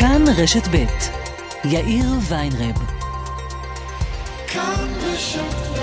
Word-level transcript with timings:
כאן 0.00 0.24
רשת 0.36 0.68
ב' 0.68 0.84
יאיר 1.64 2.06
ויינרב. 2.28 2.76
כאן 4.48 4.88
רשת 5.02 5.79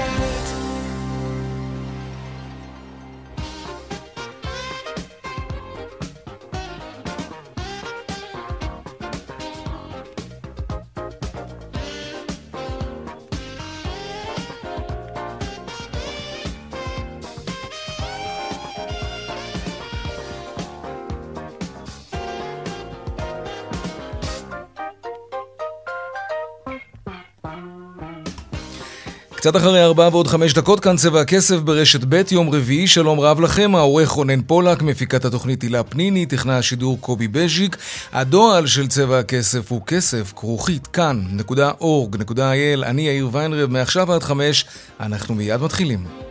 קצת 29.48 29.56
אחרי 29.56 29.84
ארבעה 29.84 30.10
ועוד 30.12 30.28
חמש 30.28 30.54
דקות, 30.54 30.80
כאן 30.80 30.96
צבע 30.96 31.22
הכסף 31.22 31.56
ברשת 31.56 32.04
ב', 32.10 32.22
יום 32.32 32.50
רביעי, 32.50 32.88
שלום 32.88 33.20
רב 33.20 33.42
לכם, 33.42 33.76
העורך 33.76 34.10
רונן 34.10 34.42
פולק, 34.42 34.82
מפיקת 34.82 35.26
התוכנית 35.26 35.62
הילה 35.62 35.84
פניני, 35.84 36.26
טכנה 36.26 36.58
השידור 36.58 36.98
קובי 37.02 37.28
בז'יק. 37.28 37.78
הדועל 38.14 38.68
של 38.68 38.88
צבע 38.88 39.20
הכסף 39.20 39.72
הוא 39.72 39.82
כסף, 39.86 40.34
כרוכית, 40.36 40.88
כאן.org.il, 40.88 42.84
אני 42.84 43.02
יאיר 43.02 43.30
ויינרב, 43.32 43.70
מעכשיו 43.70 44.14
עד 44.14 44.24
חמש, 44.24 44.66
אנחנו 45.00 45.36
מיד 45.36 45.62
מתחילים. 45.62 46.27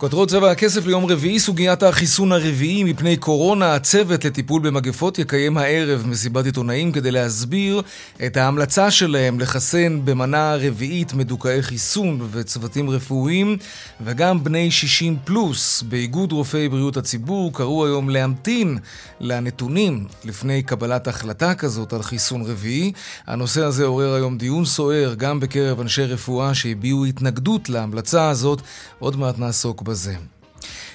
כותרות 0.00 0.28
צבע 0.28 0.50
הכסף 0.50 0.86
ליום 0.86 1.06
רביעי, 1.06 1.38
סוגיית 1.38 1.82
החיסון 1.82 2.32
הרביעי 2.32 2.84
מפני 2.84 3.16
קורונה. 3.16 3.74
הצוות 3.74 4.24
לטיפול 4.24 4.62
במגפות 4.62 5.18
יקיים 5.18 5.58
הערב 5.58 6.06
מסיבת 6.06 6.44
עיתונאים 6.44 6.92
כדי 6.92 7.10
להסביר 7.10 7.82
את 8.26 8.36
ההמלצה 8.36 8.90
שלהם 8.90 9.40
לחסן 9.40 10.04
במנה 10.04 10.56
רביעית 10.60 11.14
מדוכאי 11.14 11.62
חיסון 11.62 12.28
וצוותים 12.30 12.90
רפואיים 12.90 13.56
וגם 14.00 14.44
בני 14.44 14.70
60 14.70 15.16
פלוס. 15.24 15.82
באיגוד 15.82 16.32
רופאי 16.32 16.68
בריאות 16.68 16.96
הציבור 16.96 17.52
קראו 17.52 17.86
היום 17.86 18.10
להמתין 18.10 18.78
לנתונים 19.20 20.06
לפני 20.24 20.62
קבלת 20.62 21.08
החלטה 21.08 21.54
כזאת 21.54 21.92
על 21.92 22.02
חיסון 22.02 22.42
רביעי. 22.42 22.92
הנושא 23.26 23.64
הזה 23.64 23.84
עורר 23.84 24.14
היום 24.14 24.38
דיון 24.38 24.64
סוער 24.64 25.14
גם 25.16 25.40
בקרב 25.40 25.80
אנשי 25.80 26.04
רפואה 26.04 26.54
שהביעו 26.54 27.04
התנגדות 27.04 27.68
להמלצה 27.68 28.28
הזאת. 28.28 28.62
עוד 28.98 29.16
מעט 29.16 29.38
נעסוק 29.38 29.82
בזה. 29.90 30.14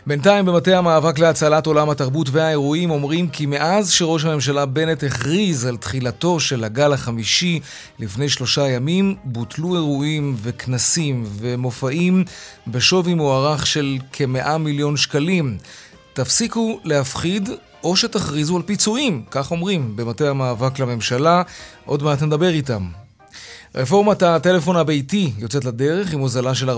בינתיים 0.08 0.46
במטה 0.46 0.78
המאבק 0.78 1.20
להצלת 1.20 1.66
עולם 1.66 1.90
התרבות 1.90 2.30
והאירועים 2.32 2.92
אומרים 2.92 3.30
כי 3.30 3.46
מאז 3.46 3.92
שראש 3.92 4.26
הממשלה 4.26 4.66
בנט 4.66 5.04
הכריז 5.04 5.66
על 5.66 5.78
תחילתו 5.78 6.40
של 6.40 6.64
הגל 6.64 6.94
החמישי 6.94 7.60
לפני 8.00 8.30
שלושה 8.30 8.68
ימים, 8.68 9.16
בוטלו 9.24 9.76
אירועים 9.76 10.36
וכנסים 10.42 11.24
ומופעים 11.28 12.24
בשווי 12.68 13.14
מוערך 13.14 13.68
של 13.68 13.98
כמאה 14.14 14.58
מיליון 14.58 14.98
שקלים. 14.98 15.58
תפסיקו 16.14 16.80
להפחיד 16.84 17.50
או 17.84 17.96
שתכריזו 17.96 18.56
על 18.56 18.64
פיצויים, 18.64 19.24
כך 19.32 19.52
אומרים 19.52 19.96
במטה 19.96 20.30
המאבק 20.30 20.80
לממשלה. 20.80 21.44
עוד 21.86 22.04
מעט 22.04 22.22
נדבר 22.22 22.50
איתם. 22.50 23.05
רפורמת 23.78 24.24
הטלפון 24.24 24.76
הביתי 24.76 25.32
יוצאת 25.38 25.66
לדרך 25.66 26.14
עם 26.14 26.20
הוזלה 26.20 26.56
של 26.56 26.70
40% 26.70 26.74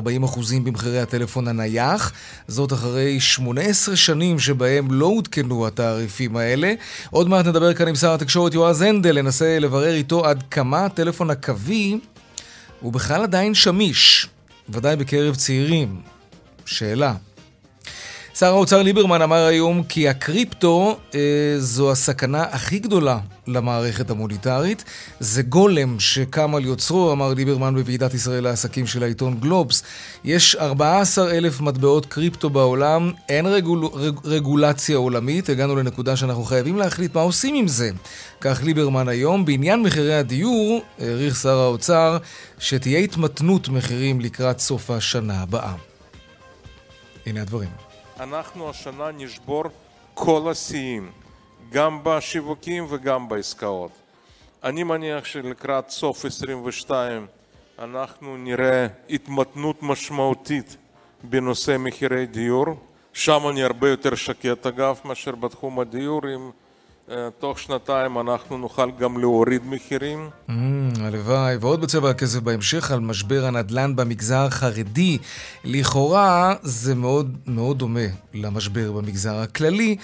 במחירי 0.63 0.99
הטלפון 0.99 1.47
הנייח, 1.47 2.11
זאת 2.47 2.73
אחרי 2.73 3.19
18 3.19 3.95
שנים 3.95 4.39
שבהם 4.39 4.91
לא 4.91 5.05
עודכנו 5.05 5.67
התעריפים 5.67 6.37
האלה. 6.37 6.73
עוד 7.09 7.29
מעט 7.29 7.45
נדבר 7.45 7.73
כאן 7.73 7.87
עם 7.87 7.95
שר 7.95 8.13
התקשורת 8.13 8.53
יועז 8.53 8.81
הנדל, 8.81 9.21
ננסה 9.21 9.59
לברר 9.59 9.93
איתו 9.93 10.25
עד 10.25 10.43
כמה 10.51 10.85
הטלפון 10.85 11.29
הקווי 11.29 11.99
הוא 12.81 12.93
בכלל 12.93 13.23
עדיין 13.23 13.53
שמיש, 13.53 14.27
ודאי 14.69 14.95
בקרב 14.95 15.35
צעירים. 15.35 16.01
שאלה. 16.65 17.13
שר 18.39 18.53
האוצר 18.53 18.81
ליברמן 18.81 19.21
אמר 19.21 19.45
היום 19.45 19.83
כי 19.83 20.09
הקריפטו 20.09 20.97
אה, 21.15 21.19
זו 21.57 21.91
הסכנה 21.91 22.43
הכי 22.43 22.79
גדולה 22.79 23.19
למערכת 23.47 24.09
המוניטרית. 24.09 24.83
זה 25.19 25.41
גולם 25.41 25.99
שקם 25.99 26.55
על 26.55 26.65
יוצרו, 26.65 27.11
אמר 27.11 27.33
ליברמן 27.33 27.75
בוועידת 27.75 28.13
ישראל 28.13 28.43
לעסקים 28.43 28.87
של 28.87 29.03
העיתון 29.03 29.39
גלובס. 29.39 29.83
יש 30.23 30.55
14 30.55 31.31
אלף 31.31 31.61
מטבעות 31.61 32.05
קריפטו 32.05 32.49
בעולם, 32.49 33.11
אין 33.29 33.45
רגול, 33.45 33.85
רג, 33.93 34.15
רגולציה 34.25 34.97
עולמית, 34.97 35.49
הגענו 35.49 35.75
לנקודה 35.75 36.15
שאנחנו 36.15 36.43
חייבים 36.43 36.77
להחליט 36.77 37.15
מה 37.15 37.21
עושים 37.21 37.55
עם 37.55 37.67
זה. 37.67 37.89
כך 38.41 38.63
ליברמן 38.63 39.07
היום. 39.07 39.45
בעניין 39.45 39.83
מחירי 39.83 40.15
הדיור, 40.15 40.81
העריך 40.99 41.35
שר 41.35 41.57
האוצר 41.57 42.17
שתהיה 42.59 42.99
התמתנות 42.99 43.69
מחירים 43.69 44.21
לקראת 44.21 44.59
סוף 44.59 44.91
השנה 44.91 45.41
הבאה. 45.41 45.73
הנה 47.25 47.41
הדברים. 47.41 47.86
אנחנו 48.19 48.69
השנה 48.69 49.11
נשבור 49.11 49.63
כל 50.13 50.51
השיאים, 50.51 51.11
גם 51.71 51.99
בשיווקים 52.03 52.85
וגם 52.89 53.29
בעסקאות. 53.29 53.91
אני 54.63 54.83
מניח 54.83 55.25
שלקראת 55.25 55.89
סוף 55.89 56.25
22 56.25 57.27
אנחנו 57.79 58.37
נראה 58.37 58.87
התמתנות 59.09 59.83
משמעותית 59.83 60.77
בנושא 61.23 61.75
מחירי 61.79 62.25
דיור. 62.25 62.65
שם 63.13 63.47
אני 63.49 63.63
הרבה 63.63 63.89
יותר 63.89 64.15
שקט 64.15 64.65
אגב 64.65 64.99
מאשר 65.05 65.35
בתחום 65.35 65.79
הדיור, 65.79 66.27
עם 66.27 66.51
תוך 67.39 67.59
שנתיים 67.59 68.19
אנחנו 68.19 68.57
נוכל 68.57 68.91
גם 68.91 69.17
להוריד 69.17 69.61
מחירים. 69.65 70.29
Mm, 70.49 70.51
הלוואי. 71.01 71.57
ועוד 71.57 71.81
בצבע 71.81 72.09
הכסף 72.09 72.39
בהמשך 72.39 72.91
על 72.91 72.99
משבר 72.99 73.45
הנדל"ן 73.45 73.95
במגזר 73.95 74.45
החרדי. 74.45 75.17
לכאורה 75.63 76.55
זה 76.61 76.95
מאוד 76.95 77.37
מאוד 77.47 77.77
דומה 77.77 78.07
למשבר 78.33 78.91
במגזר 78.91 79.35
הכללי, 79.35 79.95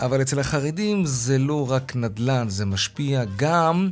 אבל 0.00 0.22
אצל 0.22 0.40
החרדים 0.40 1.04
זה 1.06 1.38
לא 1.38 1.70
רק 1.70 1.96
נדל"ן, 1.96 2.48
זה 2.48 2.66
משפיע 2.66 3.24
גם 3.36 3.90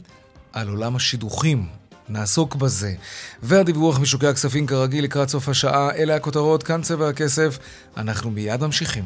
על 0.52 0.68
עולם 0.68 0.96
השידוכים. 0.96 1.66
נעסוק 2.08 2.54
בזה. 2.54 2.94
והדיווח 3.42 4.00
משוקי 4.00 4.26
הכספים 4.26 4.66
כרגיל 4.66 5.04
לקראת 5.04 5.28
סוף 5.28 5.48
השעה, 5.48 5.94
אלה 5.94 6.16
הכותרות, 6.16 6.62
כאן 6.62 6.82
צבע 6.82 7.08
הכסף. 7.08 7.58
אנחנו 7.96 8.30
מיד 8.30 8.64
ממשיכים. 8.64 9.04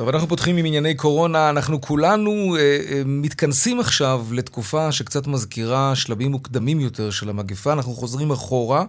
טוב, 0.00 0.08
אנחנו 0.08 0.28
פותחים 0.28 0.56
עם 0.56 0.64
ענייני 0.64 0.94
קורונה. 0.94 1.50
אנחנו 1.50 1.80
כולנו 1.80 2.56
אה, 2.56 2.60
אה, 2.60 3.02
מתכנסים 3.06 3.80
עכשיו 3.80 4.26
לתקופה 4.32 4.92
שקצת 4.92 5.26
מזכירה 5.26 5.94
שלבים 5.94 6.30
מוקדמים 6.30 6.80
יותר 6.80 7.10
של 7.10 7.28
המגפה. 7.28 7.72
אנחנו 7.72 7.92
חוזרים 7.92 8.30
אחורה, 8.30 8.84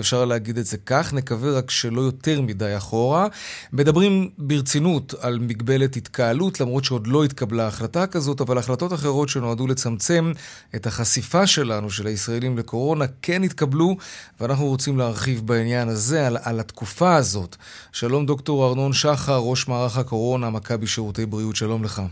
אפשר 0.00 0.24
להגיד 0.24 0.58
את 0.58 0.66
זה 0.66 0.76
כך, 0.86 1.14
נקווה 1.14 1.58
רק 1.58 1.70
שלא 1.70 2.00
יותר 2.00 2.40
מדי 2.40 2.76
אחורה. 2.76 3.26
מדברים 3.72 4.30
ברצינות 4.38 5.14
על 5.20 5.38
מגבלת 5.38 5.96
התקהלות, 5.96 6.60
למרות 6.60 6.84
שעוד 6.84 7.06
לא 7.06 7.24
התקבלה 7.24 7.66
החלטה 7.66 8.06
כזאת, 8.06 8.40
אבל 8.40 8.58
החלטות 8.58 8.92
אחרות 8.92 9.28
שנועדו 9.28 9.66
לצמצם 9.66 10.32
את 10.74 10.86
החשיפה 10.86 11.46
שלנו, 11.46 11.90
של 11.90 12.06
הישראלים 12.06 12.58
לקורונה, 12.58 13.04
כן 13.22 13.42
התקבלו, 13.42 13.96
ואנחנו 14.40 14.66
רוצים 14.66 14.98
להרחיב 14.98 15.46
בעניין 15.46 15.88
הזה, 15.88 16.26
על, 16.26 16.36
על 16.42 16.60
התקופה 16.60 17.16
הזאת. 17.16 17.56
שלום 17.92 18.26
דוקטור 18.26 18.68
ארנון 18.68 18.92
שחר, 18.92 19.38
ראש 19.38 19.68
מערך 19.68 19.98
הקורונה. 19.98 20.55
מכבי 20.56 20.86
שירותי 20.86 21.26
בריאות, 21.26 21.56
שלום 21.56 21.84
לך. 21.84 22.02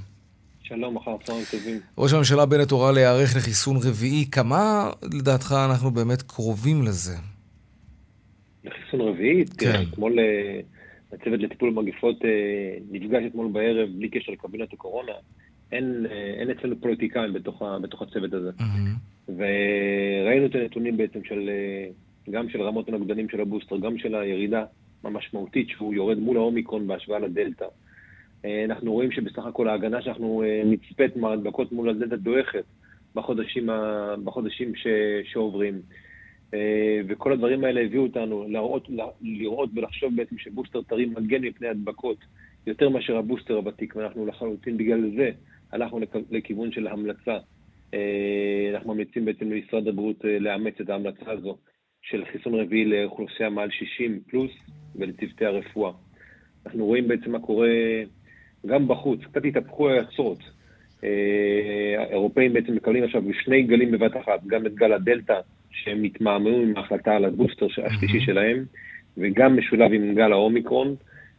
שלום, 0.63 0.97
אחר 0.97 1.17
צהריים 1.23 1.45
טובים. 1.51 1.81
ראש 1.99 2.13
הממשלה 2.13 2.47
בנט 2.47 2.71
הורה 2.71 2.93
להיערך 2.93 3.37
לחיסון 3.37 3.77
רביעי. 3.77 4.31
כמה, 4.33 4.91
לדעתך, 5.19 5.55
אנחנו 5.71 5.91
באמת 5.91 6.23
קרובים 6.23 6.83
לזה? 6.83 7.17
לחיסון 8.65 9.01
רביעי? 9.01 9.45
כן. 9.59 9.83
אתמול 9.93 10.19
אה, 10.19 10.61
הצוות 11.13 11.41
לטיפול 11.41 11.71
במגפות 11.71 12.25
אה, 12.25 12.31
נפגש 12.91 13.23
אתמול 13.27 13.49
בערב 13.53 13.89
בלי 13.97 14.09
קשר 14.09 14.33
לקבינט 14.33 14.73
הקורונה. 14.73 15.13
אין, 15.73 16.07
אה, 16.11 16.41
אין 16.41 16.51
אצלנו 16.51 16.81
פוליטיקאים 16.81 17.33
בתוך, 17.33 17.63
בתוך 17.83 18.03
הצוות 18.03 18.33
הזה. 18.33 18.51
Mm-hmm. 18.59 19.31
וראינו 19.37 20.47
את 20.47 20.55
הנתונים 20.55 20.97
בעצם 20.97 21.25
של, 21.25 21.51
גם 22.31 22.49
של 22.49 22.63
רמות 22.63 22.89
הנוגדנים 22.89 23.29
של 23.29 23.41
הבוסטר, 23.41 23.79
גם 23.79 23.99
של 23.99 24.15
הירידה 24.15 24.65
המשמעותית 25.05 25.69
שהוא 25.69 25.95
יורד 25.95 26.19
מול 26.19 26.37
האומיקרון 26.37 26.87
בהשוואה 26.87 27.19
לדלתא. 27.19 27.67
אה, 28.45 28.65
אנחנו 28.65 28.93
רואים 28.93 29.11
שבסך 29.11 29.47
הכל 29.47 29.69
ההגנה 29.69 30.03
שאנחנו 30.03 30.43
אה, 30.43 30.63
נצפת 30.65 31.17
מההדבקות 31.17 31.73
מול 31.73 31.89
הדלת 31.89 32.21
דועכת 32.21 32.65
בחודשים, 33.15 33.69
בחודשים 34.25 34.75
ש, 34.75 34.87
שעוברים. 35.25 35.81
וכל 37.09 37.33
הדברים 37.33 37.65
האלה 37.65 37.81
הביאו 37.81 38.03
אותנו 38.03 38.45
לראות, 38.49 38.89
לראות 39.23 39.71
ולחשוב 39.75 40.17
בעצם 40.17 40.39
שבוסטר 40.39 40.83
טרי 40.83 41.07
מגן 41.07 41.43
מפני 41.43 41.69
הדבקות 41.69 42.17
יותר 42.67 42.89
מאשר 42.89 43.17
הבוסטר 43.17 43.55
הוותיק, 43.57 43.97
ואנחנו 43.97 44.27
לחלוטין 44.27 44.77
בגלל 44.77 45.11
זה 45.17 45.31
הלכנו 45.73 46.01
לכיוון 46.31 46.73
של 46.73 46.87
המלצה. 46.87 47.39
אנחנו 48.75 48.95
ממליצים 48.95 49.25
בעצם 49.25 49.53
למשרד 49.53 49.89
הבריאות 49.89 50.25
לאמץ 50.41 50.75
את 50.81 50.91
ההמלצה 50.91 51.31
הזו 51.31 51.57
של 52.03 52.25
חיסון 52.33 52.55
רביעי 52.55 52.85
לאוכלוסייה 52.85 53.51
מעל 53.51 53.71
60 53.71 54.21
פלוס 54.27 54.53
ולצוותי 54.97 55.45
הרפואה. 55.45 55.93
אנחנו 56.67 56.87
רואים 56.87 57.09
בעצם 57.09 57.33
מה 57.33 57.41
קורה 57.41 57.69
גם 58.67 58.89
בחוץ, 58.89 59.21
קצת 59.25 59.45
התהפכו 59.45 59.89
היוצרות. 59.89 60.39
האירופאים 61.99 62.53
בעצם 62.53 62.75
מקבלים 62.75 63.05
עכשיו 63.05 63.23
שני 63.45 63.63
גלים 63.63 63.91
בבת 63.91 64.17
אחת, 64.17 64.45
גם 64.47 64.67
את 64.67 64.75
גל 64.75 64.93
הדלתא, 64.93 65.41
שהם 65.71 66.05
התמהמהו 66.05 66.63
עם 66.63 66.77
ההחלטה 66.77 67.17
על 67.17 67.25
הבוסטר 67.25 67.67
השלישי 67.85 68.21
שלהם, 68.21 68.65
וגם 69.19 69.57
משולב 69.57 69.93
עם 69.93 70.15
גל 70.15 70.33
האומיקרון. 70.33 70.95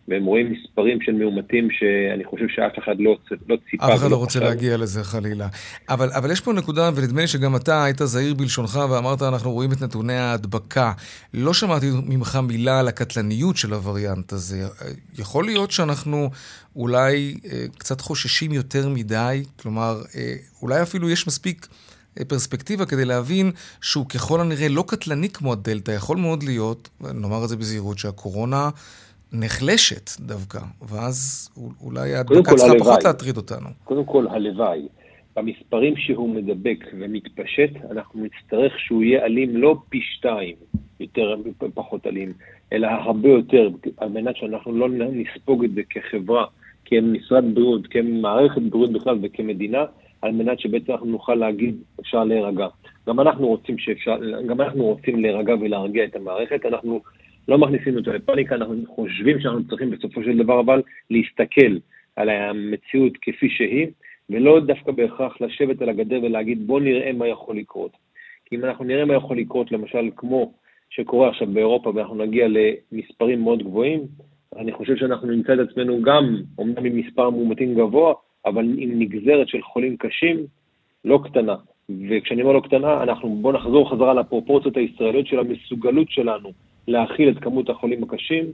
והם 0.07 0.25
רואים 0.25 0.51
מספרים 0.51 1.01
של 1.01 1.11
מאומתים 1.11 1.67
שאני 1.71 2.23
חושב 2.25 2.45
שאף 2.47 2.83
אחד 2.83 2.95
לא, 2.99 3.17
לא 3.49 3.57
ציפה. 3.69 3.93
אף 3.93 3.99
אחד 3.99 4.11
לא 4.11 4.15
רוצה 4.15 4.39
להגיע 4.39 4.77
לזה 4.77 5.03
חלילה. 5.03 5.47
אבל, 5.89 6.09
אבל 6.11 6.31
יש 6.31 6.41
פה 6.41 6.53
נקודה, 6.53 6.89
ונדמה 6.95 7.21
לי 7.21 7.27
שגם 7.27 7.55
אתה 7.55 7.83
היית 7.83 7.97
זהיר 8.03 8.33
בלשונך 8.33 8.79
ואמרת, 8.89 9.21
אנחנו 9.21 9.51
רואים 9.51 9.71
את 9.71 9.81
נתוני 9.81 10.13
ההדבקה. 10.13 10.91
לא 11.33 11.53
שמעתי 11.53 11.89
ממך 12.05 12.39
מילה 12.43 12.79
על 12.79 12.87
הקטלניות 12.87 13.57
של 13.57 13.73
הווריאנט 13.73 14.33
הזה. 14.33 14.67
יכול 15.19 15.45
להיות 15.45 15.71
שאנחנו 15.71 16.29
אולי 16.75 17.35
אה, 17.51 17.65
קצת 17.77 18.01
חוששים 18.01 18.51
יותר 18.51 18.89
מדי? 18.89 19.43
כלומר, 19.61 20.01
אה, 20.15 20.35
אולי 20.61 20.81
אפילו 20.81 21.09
יש 21.09 21.27
מספיק... 21.27 21.67
אה, 22.19 22.25
פרספקטיבה 22.25 22.85
כדי 22.85 23.05
להבין 23.05 23.51
שהוא 23.81 24.05
ככל 24.09 24.41
הנראה 24.41 24.67
לא 24.69 24.83
קטלני 24.87 25.29
כמו 25.29 25.51
הדלתא. 25.51 25.91
יכול 25.91 26.17
מאוד 26.17 26.43
להיות, 26.43 26.89
נאמר 27.01 27.43
את 27.43 27.49
זה 27.49 27.57
בזהירות, 27.57 27.99
שהקורונה 27.99 28.69
נחלשת 29.33 30.09
דווקא, 30.19 30.59
ואז 30.89 31.49
אולי 31.81 32.13
ההדבקה 32.13 32.55
צריכה 32.55 32.79
פחות 32.79 33.03
להטריד 33.03 33.37
אותנו. 33.37 33.69
קודם 33.83 34.05
כל, 34.05 34.27
הלוואי. 34.27 34.87
במספרים 35.35 35.97
שהוא 35.97 36.29
מדבק 36.29 36.85
ומתפשט, 36.99 37.69
אנחנו 37.91 38.25
נצטרך 38.25 38.79
שהוא 38.79 39.03
יהיה 39.03 39.25
אלים 39.25 39.57
לא 39.57 39.75
פי 39.89 39.99
שתיים, 40.01 40.55
יותר 40.99 41.35
פחות 41.73 42.07
אלים, 42.07 42.33
אלא 42.73 42.87
הרבה 42.87 43.29
יותר, 43.29 43.69
על 43.97 44.09
מנת 44.09 44.35
שאנחנו 44.37 44.71
לא 44.71 44.87
נספוג 45.11 45.63
את 45.63 45.71
זה 45.71 45.81
כחברה, 45.89 46.45
כמשרד 46.85 47.55
בריאות, 47.55 47.87
כמערכת 47.87 48.61
בריאות 48.61 48.91
בכלל 48.91 49.17
וכמדינה, 49.21 49.85
על 50.21 50.31
מנת 50.31 50.59
שבעצם 50.59 50.91
אנחנו 50.91 51.05
נוכל 51.05 51.35
להגיד, 51.35 51.75
אפשר 52.01 52.23
להירגע. 52.23 52.67
גם 53.07 53.19
אנחנו 53.19 53.47
רוצים 53.47 53.77
שאפשר, 53.77 54.15
גם 54.47 54.61
אנחנו 54.61 54.83
רוצים 54.83 55.21
להירגע 55.21 55.53
ולהרגיע 55.61 56.05
את 56.05 56.15
המערכת, 56.15 56.65
אנחנו 56.65 57.01
לא 57.47 57.57
מכניסים 57.57 57.95
אותו 57.97 58.13
לפאניקה, 58.13 58.55
אנחנו 58.55 58.75
חושבים 58.87 59.39
שאנחנו 59.39 59.67
צריכים 59.67 59.91
בסופו 59.91 60.23
של 60.23 60.37
דבר 60.37 60.59
אבל 60.59 60.81
להסתכל 61.09 61.77
על 62.15 62.29
המציאות 62.29 63.13
כפי 63.21 63.49
שהיא, 63.49 63.87
ולא 64.29 64.59
דווקא 64.59 64.91
בהכרח 64.91 65.41
לשבת 65.41 65.81
על 65.81 65.89
הגדר 65.89 66.19
ולהגיד 66.23 66.67
בוא 66.67 66.79
נראה 66.79 67.13
מה 67.13 67.27
יכול 67.27 67.57
לקרות. 67.57 67.91
כי 68.45 68.55
אם 68.55 68.65
אנחנו 68.65 68.85
נראה 68.85 69.05
מה 69.05 69.13
יכול 69.13 69.37
לקרות, 69.37 69.71
למשל 69.71 70.09
כמו 70.15 70.53
שקורה 70.89 71.29
עכשיו 71.29 71.47
באירופה 71.47 71.91
ואנחנו 71.95 72.15
נגיע 72.15 72.47
למספרים 72.47 73.41
מאוד 73.41 73.63
גבוהים, 73.63 74.01
אני 74.57 74.71
חושב 74.71 74.95
שאנחנו 74.95 75.27
נמצא 75.27 75.53
את 75.53 75.59
עצמנו 75.59 76.01
גם, 76.01 76.35
אומנם 76.57 76.85
עם 76.85 76.97
מספר 76.97 77.29
מאומתים 77.29 77.75
גבוה, 77.75 78.13
אבל 78.45 78.65
עם 78.77 78.99
נגזרת 78.99 79.47
של 79.47 79.61
חולים 79.61 79.97
קשים 79.97 80.45
לא 81.05 81.19
קטנה. 81.23 81.55
וכשאני 82.09 82.41
אומר 82.41 82.53
לא 82.53 82.59
קטנה, 82.59 83.03
אנחנו 83.03 83.29
בואו 83.41 83.53
נחזור 83.53 83.91
חזרה 83.91 84.13
לפרופורציות 84.13 84.77
הישראליות 84.77 85.27
של 85.27 85.39
המסוגלות 85.39 86.09
שלנו 86.09 86.51
להכיל 86.87 87.29
את 87.29 87.43
כמות 87.43 87.69
החולים 87.69 88.03
הקשים, 88.03 88.45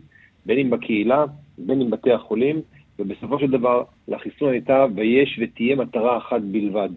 בין 0.45 0.57
אם 0.57 0.69
בקהילה, 0.69 1.25
בין 1.57 1.81
אם 1.81 1.89
בתי 1.89 2.11
החולים, 2.11 2.61
ובסופו 2.99 3.39
של 3.39 3.51
דבר 3.51 3.83
לחיסון 4.07 4.51
הייתה 4.51 4.85
ויש 4.95 5.39
ותהיה 5.41 5.75
מטרה 5.75 6.17
אחת 6.17 6.41
בלבד, 6.41 6.89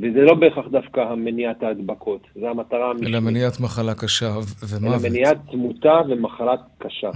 וזה 0.00 0.20
לא 0.20 0.34
בהכרח 0.34 0.64
דווקא 0.70 1.00
המניעת 1.00 1.62
ההדבקות, 1.62 2.20
זה 2.40 2.50
המטרה 2.50 2.90
המשמעית. 2.90 3.14
אלא 3.14 3.20
מניעת 3.20 3.60
מחלה 3.60 3.94
קשה 3.94 4.36
ומוות. 4.68 5.00
אלא 5.02 5.10
מניעת 5.10 5.36
תמותה 5.50 6.00
ומחלה 6.08 6.54
קשה. 6.78 7.10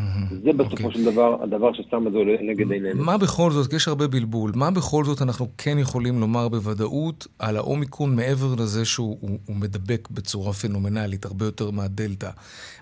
זה 0.44 0.52
בסופו 0.52 0.76
okay. 0.76 0.84
אוקיי. 0.84 0.92
של 0.92 1.04
דבר 1.04 1.42
הדבר 1.42 1.72
ששם 1.72 2.06
את 2.06 2.12
זה 2.12 2.18
נגד 2.42 2.72
עינינו. 2.72 3.04
מה 3.04 3.18
בכל 3.18 3.50
זאת, 3.50 3.72
יש 3.72 3.88
הרבה 3.88 4.06
בלבול, 4.06 4.52
מה 4.54 4.70
בכל 4.70 5.04
זאת 5.04 5.22
אנחנו 5.22 5.46
כן 5.58 5.78
יכולים 5.78 6.20
לומר 6.20 6.48
בוודאות 6.48 7.26
על 7.38 7.56
האומיקרון 7.56 8.16
מעבר 8.16 8.62
לזה 8.62 8.84
שהוא 8.84 9.18
הוא, 9.20 9.38
הוא 9.46 9.56
מדבק 9.56 10.08
בצורה 10.10 10.52
פנומנלית, 10.52 11.24
הרבה 11.24 11.44
יותר 11.44 11.70
מהדלתא? 11.70 12.30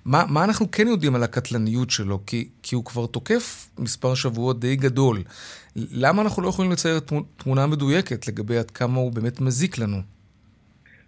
מה, 0.05 0.25
מה 0.29 0.45
אנחנו 0.45 0.71
כן 0.73 0.89
יודעים 0.89 1.15
על 1.15 1.23
הקטלניות 1.23 1.91
שלו? 1.91 2.19
כי, 2.27 2.49
כי 2.63 2.75
הוא 2.75 2.85
כבר 2.85 3.07
תוקף 3.07 3.71
מספר 3.79 4.15
שבועות 4.15 4.61
די 4.61 4.77
גדול. 4.77 5.19
למה 5.77 6.23
אנחנו 6.23 6.43
לא 6.43 6.49
יכולים 6.49 6.71
לצייר 6.71 7.01
תמונה 7.37 7.67
מדויקת 7.67 8.29
לגבי 8.29 8.57
עד 8.57 8.71
כמה 8.71 8.99
הוא 8.99 9.13
באמת 9.13 9.41
מזיק 9.41 9.79
לנו? 9.79 9.97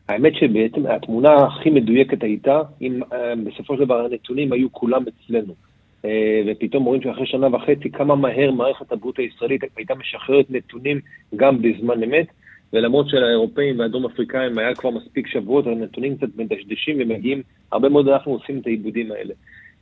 האמת 0.08 0.32
שבעצם 0.34 0.86
התמונה 0.86 1.34
הכי 1.34 1.70
מדויקת 1.70 2.22
הייתה 2.22 2.60
אם 2.82 3.02
uh, 3.02 3.14
בסופו 3.44 3.76
של 3.76 3.84
דבר 3.84 4.04
הנתונים 4.04 4.52
היו 4.52 4.72
כולם 4.72 5.02
אצלנו. 5.02 5.54
Uh, 6.02 6.06
ופתאום 6.46 6.84
רואים 6.84 7.02
שאחרי 7.02 7.26
שנה 7.26 7.56
וחצי 7.56 7.90
כמה 7.90 8.16
מהר 8.16 8.50
מערכת 8.50 8.92
הבריאות 8.92 9.18
הישראלית 9.18 9.60
הייתה 9.76 9.94
משחררת 9.94 10.50
נתונים 10.50 11.00
גם 11.36 11.62
בזמן 11.62 12.02
אמת, 12.02 12.26
ולמרות 12.72 13.08
שלאירופאים 13.08 13.78
והדרום 13.78 14.04
אפריקאים 14.04 14.58
היה 14.58 14.74
כבר 14.74 14.90
מספיק 14.90 15.26
שבועות, 15.26 15.66
הנתונים 15.66 16.16
קצת 16.16 16.28
מדשדשים 16.36 16.96
ומגיעים, 17.00 17.42
הרבה 17.72 17.88
מאוד 17.88 18.08
אנחנו 18.08 18.32
עושים 18.32 18.58
את 18.58 18.66
העיבודים 18.66 19.12
האלה. 19.12 19.34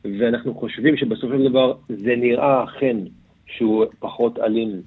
ואנחנו 0.05 0.55
חושבים 0.55 0.96
שבסופו 0.96 1.32
של 1.38 1.49
דבר 1.50 1.75
זה 1.88 2.17
נראה 2.17 2.64
אכן 2.64 2.96
שהוא 3.56 3.84
פחות 3.99 4.38
אלים, 4.38 4.82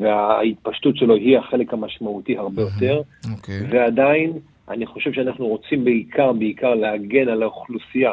וההתפשטות 0.00 0.96
שלו 0.96 1.14
היא 1.14 1.38
החלק 1.38 1.72
המשמעותי 1.72 2.38
הרבה 2.38 2.62
יותר, 2.62 3.02
okay. 3.24 3.28
אוקיי. 3.36 3.66
ועדיין 3.70 4.32
אני 4.68 4.86
חושב 4.86 5.12
שאנחנו 5.12 5.46
רוצים 5.46 5.84
בעיקר, 5.84 6.32
בעיקר 6.32 6.74
להגן 6.74 7.28
על 7.28 7.42
האוכלוסייה 7.42 8.12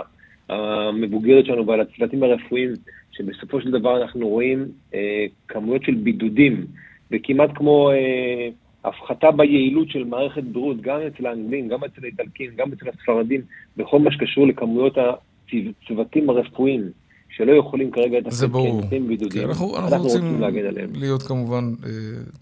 המבוגרת 0.49 1.45
שלנו 1.45 1.67
ועל 1.67 1.81
הצוותים 1.81 2.23
הרפואיים, 2.23 2.73
שבסופו 3.11 3.61
של 3.61 3.71
דבר 3.71 4.01
אנחנו 4.01 4.27
רואים 4.27 4.65
אה, 4.93 5.25
כמויות 5.47 5.83
של 5.83 5.95
בידודים, 5.95 6.65
וכמעט 7.11 7.49
כמו 7.55 7.91
אה, 7.91 8.49
הפחתה 8.83 9.31
ביעילות 9.31 9.89
של 9.89 10.03
מערכת 10.03 10.43
בריאות, 10.43 10.81
גם 10.81 10.99
אצל 11.07 11.27
האנגלים, 11.27 11.67
גם 11.67 11.83
אצל 11.83 12.01
האיטלקים, 12.03 12.51
גם 12.55 12.71
אצל 12.71 12.89
הספרדים, 12.89 13.41
בכל 13.77 13.99
מה 13.99 14.11
שקשור 14.11 14.47
לכמויות 14.47 14.97
הצוותים 14.97 16.29
הרפואיים. 16.29 16.81
שלא 17.29 17.51
יכולים 17.59 17.91
כרגע 17.91 18.17
את 18.17 18.23
זה 18.29 18.47
ברור. 18.47 18.81
כן, 18.89 19.07
בידודים. 19.07 19.41
כן, 19.41 19.49
אנחנו, 19.49 19.75
אנחנו, 19.75 19.87
אנחנו 19.87 20.03
רוצים, 20.03 20.21
רוצים 20.21 20.41
להגן 20.41 20.65
עליהם. 20.65 20.89
להיות 20.93 21.23
כמובן, 21.23 21.73
uh, 21.81 21.85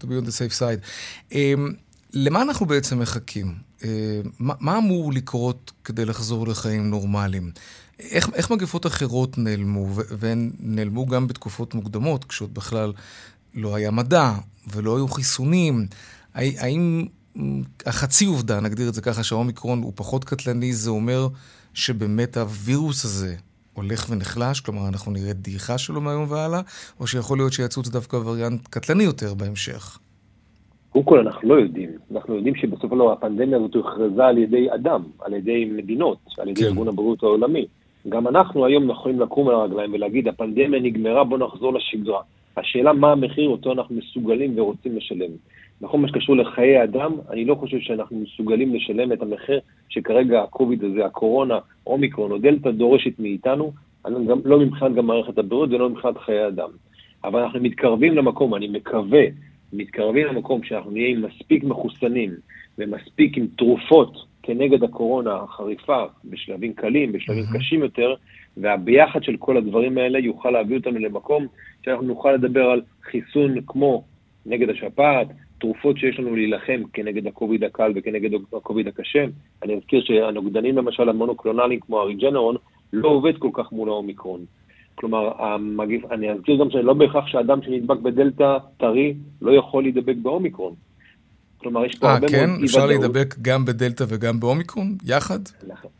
to 0.02 0.06
be 0.06 0.10
on 0.10 0.26
the 0.26 0.30
safe 0.30 0.60
side. 0.60 0.84
Um, 1.32 1.34
למה 2.12 2.42
אנחנו 2.42 2.66
בעצם 2.66 2.98
מחכים? 2.98 3.54
Uh, 3.80 3.84
מה, 4.38 4.54
מה 4.60 4.78
אמור 4.78 5.12
לקרות 5.12 5.72
כדי 5.84 6.04
לחזור 6.04 6.48
לחיים 6.48 6.90
נורמליים? 6.90 7.50
איך, 7.98 8.30
איך 8.34 8.50
מגפות 8.50 8.86
אחרות 8.86 9.38
נעלמו, 9.38 9.86
והן 9.94 10.50
נעלמו 10.60 11.06
גם 11.06 11.26
בתקופות 11.26 11.74
מוקדמות, 11.74 12.24
כשעוד 12.24 12.54
בכלל 12.54 12.92
לא 13.54 13.74
היה 13.74 13.90
מדע 13.90 14.32
ולא 14.72 14.96
היו 14.96 15.08
חיסונים? 15.08 15.86
האם 16.34 17.06
החצי 17.86 18.24
עובדה, 18.24 18.60
נגדיר 18.60 18.88
את 18.88 18.94
זה 18.94 19.00
ככה, 19.00 19.22
שהאומיקרון 19.22 19.82
הוא 19.82 19.92
פחות 19.94 20.24
קטלני, 20.24 20.72
זה 20.72 20.90
אומר 20.90 21.28
שבאמת 21.74 22.36
הווירוס 22.36 23.04
הזה 23.04 23.34
הולך 23.82 24.10
ונחלש, 24.10 24.60
כלומר 24.60 24.88
אנחנו 24.88 25.12
נראה 25.12 25.32
דעיכה 25.32 25.78
שלו 25.78 26.00
מהיום 26.00 26.26
והלאה, 26.28 26.60
או 27.00 27.06
שיכול 27.06 27.38
להיות 27.38 27.52
שיצוץ 27.52 27.88
דווקא 27.88 28.16
וריאנט 28.16 28.68
קטלני 28.70 29.04
יותר 29.04 29.34
בהמשך? 29.34 29.98
קודם 30.92 31.04
כל 31.04 31.18
אנחנו 31.18 31.48
לא 31.48 31.54
יודעים. 31.54 31.90
אנחנו 32.14 32.34
יודעים 32.34 32.54
שבסופו 32.54 32.88
של 32.88 32.94
דבר 32.94 33.12
הפנדמיה 33.12 33.56
הזאת 33.58 33.74
הוכרזה 33.74 34.24
על 34.24 34.38
ידי 34.38 34.66
אדם, 34.74 35.02
על 35.20 35.34
ידי 35.34 35.64
מדינות, 35.64 36.18
על 36.38 36.48
ידי 36.48 36.60
כן. 36.60 36.66
ארגון 36.66 36.88
הבריאות 36.88 37.22
העולמי. 37.22 37.66
גם 38.08 38.28
אנחנו 38.28 38.66
היום 38.66 38.90
יכולים 38.90 39.20
לקום 39.20 39.48
על 39.48 39.54
הרגליים 39.54 39.92
ולהגיד, 39.92 40.28
הפנדמיה 40.28 40.80
נגמרה, 40.80 41.24
בוא 41.24 41.38
נחזור 41.38 41.74
לשגרה. 41.74 42.20
השאלה 42.56 42.92
מה 42.92 43.12
המחיר 43.12 43.48
אותו 43.48 43.72
אנחנו 43.72 43.94
מסוגלים 43.94 44.58
ורוצים 44.58 44.96
לשלם. 44.96 45.30
בכל 45.82 45.98
מה 45.98 46.08
שקשור 46.08 46.36
לחיי 46.36 46.84
אדם, 46.84 47.12
אני 47.30 47.44
לא 47.44 47.54
חושב 47.54 47.78
שאנחנו 47.80 48.18
מסוגלים 48.20 48.74
לשלם 48.74 49.12
את 49.12 49.22
המחיר 49.22 49.60
שכרגע 49.88 50.42
הקוביד 50.42 50.84
הזה, 50.84 51.04
הקורונה, 51.06 51.58
אומיקרון 51.86 52.30
או 52.30 52.38
דלתא 52.38 52.70
דורשת 52.70 53.18
מאיתנו, 53.18 53.72
גם, 54.06 54.38
לא 54.44 54.60
מבחינת 54.60 54.94
גם 54.94 55.06
מערכת 55.06 55.38
הבריאות 55.38 55.70
ולא 55.70 55.90
מבחינת 55.90 56.18
חיי 56.18 56.46
אדם. 56.46 56.68
אבל 57.24 57.40
אנחנו 57.40 57.60
מתקרבים 57.60 58.14
למקום, 58.14 58.54
אני 58.54 58.68
מקווה, 58.68 59.22
מתקרבים 59.72 60.26
למקום 60.26 60.62
שאנחנו 60.62 60.90
נהיה 60.90 61.08
עם 61.08 61.22
מספיק 61.22 61.64
מחוסנים 61.64 62.30
ומספיק 62.78 63.36
עם 63.36 63.46
תרופות 63.56 64.16
כנגד 64.42 64.82
הקורונה 64.84 65.34
החריפה 65.34 66.04
בשלבים 66.24 66.72
קלים, 66.72 67.12
בשלבים 67.12 67.44
mm-hmm. 67.44 67.58
קשים 67.58 67.80
יותר, 67.80 68.14
והביחד 68.56 69.22
של 69.22 69.36
כל 69.36 69.56
הדברים 69.56 69.98
האלה 69.98 70.18
יוכל 70.18 70.50
להביא 70.50 70.76
אותנו 70.76 70.98
למקום 70.98 71.46
שאנחנו 71.84 72.06
נוכל 72.06 72.32
לדבר 72.32 72.64
על 72.64 72.82
חיסון 73.02 73.54
כמו 73.66 74.04
נגד 74.46 74.70
השפעת, 74.70 75.26
התרופות 75.58 75.98
שיש 75.98 76.18
לנו 76.18 76.36
להילחם 76.36 76.82
כנגד 76.92 77.26
הקוביד 77.26 77.64
הקל 77.64 77.92
וכנגד 77.94 78.30
הקוביד 78.56 78.88
הקשה, 78.88 79.24
אני 79.62 79.76
אזכיר 79.76 80.02
שהנוגדנים 80.04 80.76
למשל 80.76 81.08
המונוקלונליים 81.08 81.80
כמו 81.80 82.00
הריג'נרון, 82.00 82.56
לא 82.92 83.08
עובד 83.08 83.38
כל 83.38 83.50
כך 83.52 83.72
מול 83.72 83.88
האומיקרון. 83.88 84.44
כלומר, 84.94 85.42
המגיף, 85.42 86.04
אני 86.10 86.30
אזכיר 86.30 86.56
גם 86.56 86.70
שלא 86.70 86.94
בהכרח 86.94 87.26
שאדם 87.26 87.62
שנדבק 87.62 87.98
בדלתא 87.98 88.58
טרי 88.76 89.14
לא 89.42 89.52
יכול 89.52 89.82
להידבק 89.82 90.16
באומיקרון. 90.22 90.74
כלומר, 91.58 91.84
יש 91.84 91.98
פה 91.98 92.06
아, 92.06 92.08
אה, 92.08 92.14
הרבה 92.14 92.28
כן? 92.28 92.36
מאוד... 92.36 92.50
אה, 92.50 92.56
כן? 92.58 92.64
אפשר 92.64 92.86
להידבק 92.86 93.34
גם 93.42 93.64
בדלתא 93.64 94.04
וגם 94.08 94.40
באומיקרון? 94.40 94.94
יחד? 95.06 95.38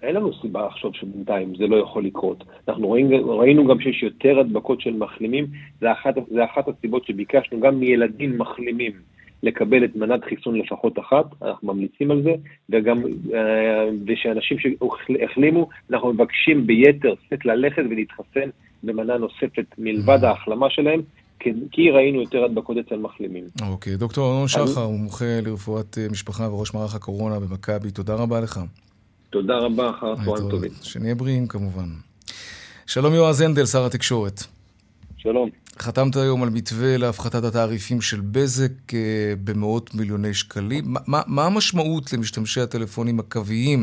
אין 0.02 0.14
לנו 0.14 0.30
סיבה 0.40 0.66
לחשוב 0.66 0.94
שבינתיים 0.94 1.52
זה 1.58 1.66
לא 1.66 1.76
יכול 1.76 2.04
לקרות. 2.04 2.44
אנחנו 2.68 2.90
ראינו, 2.90 3.38
ראינו 3.38 3.66
גם 3.66 3.80
שיש 3.80 4.02
יותר 4.02 4.38
הדבקות 4.38 4.80
של 4.80 4.92
מחלימים, 4.96 5.46
זה 5.80 5.92
אחת, 5.92 6.14
זה 6.30 6.44
אחת 6.44 6.68
הסיבות 6.68 7.04
שביקשנו 7.06 7.60
גם 7.60 7.80
מילדים 7.80 8.38
מחלימים 8.38 8.92
לקבל 9.42 9.84
את 9.84 9.96
מנת 9.96 10.24
חיסון 10.24 10.58
לפחות 10.58 10.98
אחת, 10.98 11.24
אנחנו 11.42 11.74
ממליצים 11.74 12.10
על 12.10 12.22
זה, 12.22 12.34
וגם, 12.70 13.02
אה, 13.34 13.88
ושאנשים 14.06 14.56
שהחלימו, 14.58 15.68
אנחנו 15.90 16.12
מבקשים 16.12 16.66
ביתר 16.66 17.14
שאת 17.30 17.44
ללכת 17.44 17.82
ולהתחסן 17.90 18.50
במנה 18.82 19.18
נוספת 19.18 19.64
מלבד 19.78 20.24
ההחלמה 20.24 20.70
שלהם, 20.70 21.00
כי 21.70 21.90
ראינו 21.90 22.20
יותר 22.20 22.44
הדבקות 22.44 22.76
אצל 22.76 22.96
מחלימים. 22.96 23.44
אוקיי, 23.68 23.96
דוקטור 23.96 24.32
ארנון 24.32 24.48
שחר, 24.48 24.80
הוא 24.80 24.98
מומחה 24.98 25.40
לרפואת 25.42 25.98
אה, 25.98 26.06
משפחה 26.10 26.42
וראש 26.52 26.74
מערך 26.74 26.94
הקורונה 26.94 27.40
במכבי, 27.40 27.90
תודה 27.90 28.14
רבה 28.14 28.40
לך. 28.40 28.60
תודה 29.30 29.54
רבה, 29.58 29.90
אחר 29.90 30.12
הצהריים 30.12 30.50
טובים. 30.50 30.70
שנהיה 30.82 31.14
בריאים 31.14 31.46
כמובן. 31.46 31.88
שלום 32.86 33.14
יועז 33.14 33.40
הנדל, 33.40 33.66
שר 33.66 33.86
התקשורת. 33.86 34.40
שלום. 35.16 35.50
חתמת 35.82 36.16
היום 36.16 36.42
על 36.42 36.48
מתווה 36.54 36.96
להפחתת 36.96 37.44
התעריפים 37.44 38.00
של 38.00 38.20
בזק 38.20 38.94
אה, 38.94 39.32
במאות 39.44 39.94
מיליוני 39.94 40.34
שקלים. 40.34 40.84
מה, 41.06 41.20
מה 41.26 41.46
המשמעות 41.46 42.12
למשתמשי 42.12 42.60
הטלפונים 42.60 43.20
הקוויים, 43.20 43.80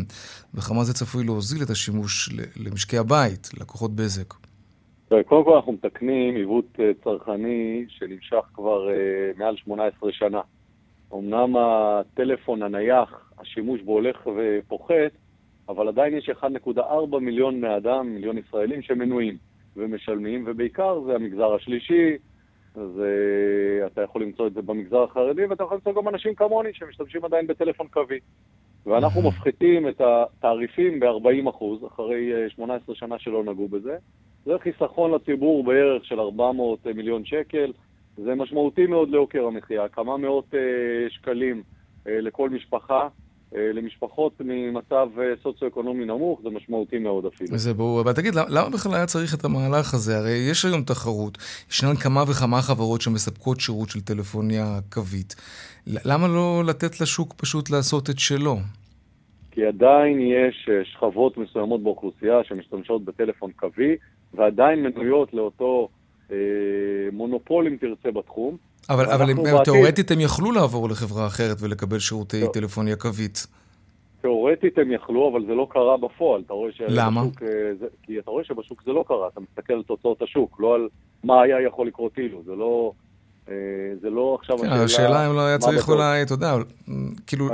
וכמה 0.54 0.84
זה 0.84 0.94
צפוי 0.94 1.24
להוזיל 1.24 1.64
את 1.64 1.70
השימוש 1.70 2.30
למשקי 2.66 2.98
הבית, 2.98 3.50
לקוחות 3.60 3.92
בזק? 3.96 4.34
קודם 5.26 5.44
כל 5.44 5.56
אנחנו 5.56 5.72
מתקנים 5.72 6.36
עיוות 6.36 6.66
אה, 6.80 6.92
צרכני 7.04 7.86
שנמשך 7.88 8.46
כבר 8.54 8.90
אה, 8.90 8.96
מעל 9.38 9.58
18 9.58 10.12
שנה. 10.12 10.42
אמנם 11.14 11.56
הטלפון 11.58 12.64
הנייח, 12.64 13.32
השימוש 13.40 13.82
בו 13.82 13.92
הולך 13.92 14.28
ופוחת, 14.28 15.12
אבל 15.70 15.88
עדיין 15.88 16.18
יש 16.18 16.30
1.4 16.30 17.20
מיליון 17.22 17.62
בני 17.62 17.78
אדם, 17.78 18.08
מיליון 18.08 18.38
ישראלים 18.38 18.82
שמנויים 18.82 19.38
ומשלמים, 19.78 20.44
ובעיקר 20.48 21.02
זה 21.06 21.16
המגזר 21.16 21.54
השלישי, 21.54 22.18
אז 22.76 22.90
uh, 22.98 23.88
אתה 23.88 24.02
יכול 24.02 24.22
למצוא 24.22 24.48
את 24.48 24.54
זה 24.54 24.62
במגזר 24.62 25.04
החרדי, 25.04 25.46
ואתה 25.46 25.64
יכול 25.64 25.78
למצוא 25.78 26.02
גם 26.02 26.08
אנשים 26.08 26.36
כמוני 26.36 26.70
שמשתמשים 26.74 27.26
עדיין 27.26 27.48
בטלפון 27.48 27.88
קווי. 27.88 28.20
ואנחנו 28.86 29.22
מפחיתים 29.22 29.88
את 29.88 30.02
התעריפים 30.02 31.00
ב-40%, 31.00 31.88
אחרי 31.88 32.32
18 32.50 32.96
שנה 32.96 33.20
שלא 33.20 33.44
נגעו 33.44 33.68
בזה, 33.68 33.98
זה 34.46 34.52
חיסכון 34.60 35.12
לציבור 35.12 35.64
בערך 35.64 36.06
של 36.06 36.20
400 36.20 36.88
מיליון 36.88 37.26
שקל. 37.26 37.72
זה 38.18 38.36
משמעותי 38.36 38.88
מאוד 38.88 39.10
ליוקר 39.10 39.46
המחיה, 39.46 39.88
כמה 39.88 40.18
מאות 40.18 40.54
אה, 40.54 41.10
שקלים 41.10 41.64
אה, 42.08 42.22
לכל 42.22 42.50
משפחה. 42.50 43.08
אה, 43.56 43.74
למשפחות 43.74 44.42
ממצב 44.46 45.10
אה, 45.20 45.34
סוציו-אקונומי 45.44 46.06
נמוך, 46.06 46.40
זה 46.44 46.50
משמעותי 46.50 46.98
מאוד 46.98 47.26
אפילו. 47.26 47.58
זה 47.58 47.74
ברור, 47.74 48.02
אבל 48.02 48.14
תגיד, 48.14 48.34
למה 48.36 48.70
בכלל 48.70 48.94
היה 48.94 49.06
צריך 49.06 49.36
את 49.36 49.46
המהלך 49.46 49.94
הזה? 49.94 50.18
הרי 50.18 50.48
יש 50.52 50.66
היום 50.66 50.82
תחרות, 50.84 51.38
ישנן 51.70 51.96
כמה 51.96 52.24
וכמה 52.24 52.62
חברות 52.62 53.02
שמספקות 53.02 53.60
שירות 53.60 53.90
של 53.90 54.02
טלפוניה 54.02 54.80
קווית. 54.94 55.36
למה 55.88 56.28
לא 56.28 56.64
לתת 56.68 57.02
לשוק 57.02 57.34
פשוט 57.34 57.70
לעשות 57.70 58.10
את 58.10 58.20
שלו? 58.20 58.56
כי 59.52 59.66
עדיין 59.66 60.20
יש 60.20 60.70
אה, 60.72 60.86
שכבות 60.86 61.38
מסוימות 61.38 61.84
באוכלוסייה 61.84 62.44
שמשתמשות 62.44 63.06
בטלפון 63.06 63.52
קווי, 63.56 63.96
ועדיין 64.34 64.84
מנויות 64.84 65.34
לאותו 65.34 65.90
אה, 66.32 66.38
מונופול, 67.12 67.68
אם 67.68 67.78
תרצה, 67.78 68.12
בתחום. 68.12 68.58
אבל, 68.90 69.06
אבל 69.06 69.30
הם, 69.30 69.38
בעתיד... 69.44 69.64
תאורטית 69.64 70.12
הם 70.12 70.22
יכלו 70.22 70.52
לעבור 70.52 70.90
לחברה 70.90 71.28
אחרת 71.28 71.58
ולקבל 71.62 72.00
שירותי 72.00 72.42
טוב. 72.42 72.54
טלפוניה 72.54 72.96
קווית. 72.96 73.48
תאורטית 74.22 74.78
הם 74.78 74.92
יכלו, 74.92 75.32
אבל 75.32 75.46
זה 75.46 75.54
לא 75.54 75.68
קרה 75.70 75.98
בפועל. 75.98 76.42
אתה 76.46 76.54
רואה 76.54 76.72
למה? 76.88 77.22
בשוק, 77.22 77.44
אה, 77.44 77.48
זה, 77.80 77.88
כי 78.04 78.20
אתה 78.20 78.32
רואה 78.32 78.44
שבשוק 78.44 78.84
זה 78.86 78.92
לא 78.92 79.04
קרה, 79.08 79.28
אתה 79.28 79.40
מסתכל 79.40 79.74
על 79.74 79.84
תוצאות 79.84 80.22
השוק, 80.22 80.58
לא 80.60 80.76
על 80.76 80.88
מה 81.24 81.42
היה 81.42 81.62
יכול 81.62 81.88
לקרות 81.88 82.18
אילו. 82.18 82.44
זה 82.46 82.56
לא... 82.56 82.92
אה, 83.50 83.56
זה 84.02 84.10
לא 84.10 84.38
עכשיו 84.40 84.58
כן, 84.58 84.66
השאלה... 84.66 84.84
השאלה 84.84 85.28
אם 85.28 85.36
לא 85.36 85.42
היה 85.42 85.58
צריך 85.58 85.90
אולי, 85.90 86.22
אתה 86.22 86.34
יודע, 86.34 86.56
כאילו, 87.28 87.50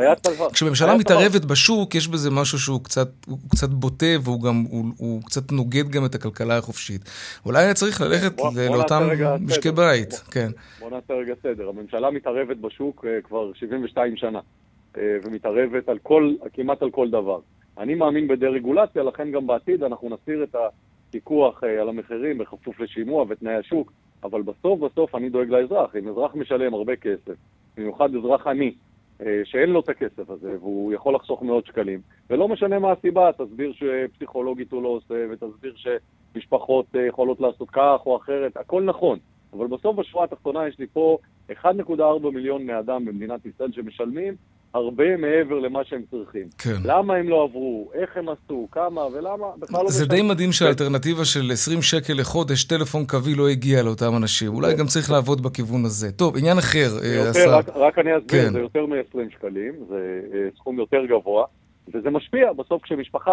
כשממשלה 0.54 0.96
מתערבת 0.96 1.46
בשוק, 1.46 1.96
יש 1.96 2.08
בזה 2.08 2.32
משהו 2.32 2.60
שהוא 2.60 2.84
קצת, 2.84 3.10
קצת 3.52 3.70
בוטה, 3.70 4.06
והוא 4.24 4.42
גם, 4.42 4.64
הוא, 4.70 4.86
הוא 4.98 5.22
קצת 5.24 5.52
נוגד 5.52 5.90
גם 5.90 6.06
את 6.06 6.16
הכלכלה 6.16 6.58
החופשית. 6.58 7.02
אולי 7.46 7.64
היה 7.64 7.74
צריך 7.74 8.02
ללכת 8.02 8.42
לאותם 8.72 9.04
משקי 9.40 9.72
בית, 9.72 10.14
כן. 10.32 10.50
בוא 10.80 10.90
נעשה 10.90 11.14
רגע 11.14 11.34
סדר. 11.44 11.70
הממשלה 11.70 12.12
מתערבת 12.12 12.58
בשוק 12.58 13.06
uh, 13.06 13.28
כבר 13.28 13.54
72 13.54 14.18
שנה, 14.18 14.40
uh, 14.40 14.98
ומתערבת 15.24 15.90
על 15.90 15.98
כל, 16.04 16.34
כמעט 16.54 16.82
על 16.82 16.90
כל 16.92 17.10
דבר. 17.10 17.40
אני 17.78 17.96
מאמין 17.96 18.28
בדה-רגולציה, 18.28 19.04
לכן 19.04 19.32
גם 19.32 19.48
בעתיד 19.48 19.84
אנחנו 19.84 20.10
נסיר 20.10 20.44
את 20.44 20.56
הפיקוח 20.56 21.64
על 21.64 21.90
המחירים 21.90 22.38
בכפוף 22.38 22.80
לשימוע 22.80 23.26
ותנאי 23.30 23.56
השוק. 23.56 23.92
אבל 24.24 24.42
בסוף 24.42 24.80
בסוף 24.80 25.16
אני 25.16 25.30
דואג 25.30 25.50
לאזרח. 25.50 25.96
אם 25.96 26.08
אזרח 26.08 26.36
משלם 26.36 26.74
הרבה 26.74 26.96
כסף, 26.96 27.36
במיוחד 27.78 28.16
אזרח 28.16 28.48
עני, 28.48 28.74
אה, 29.22 29.42
שאין 29.44 29.70
לו 29.70 29.80
את 29.80 29.90
הכסף 29.90 30.30
הזה, 30.30 30.56
והוא 30.60 30.94
יכול 30.94 31.16
לחסוך 31.16 31.42
מאות 31.42 31.66
שקלים, 31.66 32.01
ולא 32.30 32.48
משנה 32.48 32.80
מה 32.80 32.92
הסיבה, 32.92 33.30
תסביר 33.38 33.74
שפסיכולוגית 33.74 34.72
הוא 34.72 34.84
לא 34.84 34.88
עושה, 34.88 35.25
ותסביר 35.32 35.74
שמשפחות 35.75 36.86
אה, 36.96 37.06
יכולות 37.06 37.40
לעשות 37.42 37.70
כך 37.70 38.00
או 38.06 38.18
אחרת, 38.18 38.58
הכל 38.58 38.84
נכון. 38.84 39.20
אבל 39.54 39.68
בסוף 39.68 39.96
בשורה 39.96 40.24
התחתונה 40.24 40.68
יש 40.68 40.80
לי 40.80 40.88
פה 40.88 41.18
1.4 41.51 42.30
מיליון 42.34 42.63
בני 42.63 42.80
אדם 42.80 43.06
במדינת 43.06 43.46
ישראל 43.46 43.72
שמשלמים 43.72 44.36
הרבה 44.74 45.18
מעבר 45.18 45.60
למה 45.60 45.80
שהם 45.84 46.01
צריכים. 46.12 46.48
כן. 46.58 46.75
למה 46.86 47.16
הם 47.16 47.30
לא 47.30 47.44
עברו, 47.44 47.92
איך 47.94 48.18
הם 48.18 48.25
עשו, 48.30 48.68
כמה 48.72 49.01
ולמה, 49.01 49.46
בכלל 49.60 49.84
לא. 49.84 49.90
זה 49.90 50.06
די 50.06 50.22
מדהים 50.22 50.51
שהאלטרנטיבה 50.51 51.25
של 51.25 51.51
20 51.51 51.82
שקל 51.82 52.13
לחודש, 52.13 52.63
טלפון 52.63 53.06
קווי 53.06 53.36
לא 53.36 53.48
הגיע 53.48 53.84
לאותם 53.84 54.16
אנשים. 54.18 54.54
אולי 54.54 54.75
גם 54.75 54.86
צריך 54.86 55.12
לעבוד 55.12 55.44
בכיוון 55.44 55.86
הזה. 55.86 56.12
טוב, 56.12 56.38
עניין 56.38 56.58
אחר, 56.58 56.90
אה, 57.04 57.30
השר. 57.30 57.58
רק, 57.58 57.70
רק 57.75 58.00
אני 58.00 58.18
אסביר, 58.18 58.46
כן. 58.46 58.54
זה 58.54 58.60
יותר 58.60 58.86
מ-20 58.86 59.34
שקלים, 59.34 59.74
זה 59.90 60.22
אה, 60.34 60.40
סכום 60.58 60.80
יותר 60.80 61.06
גבוה, 61.06 61.46
וזה 61.94 62.10
משפיע. 62.10 62.54
בסוף 62.54 62.84
כשמשפחה 62.84 63.32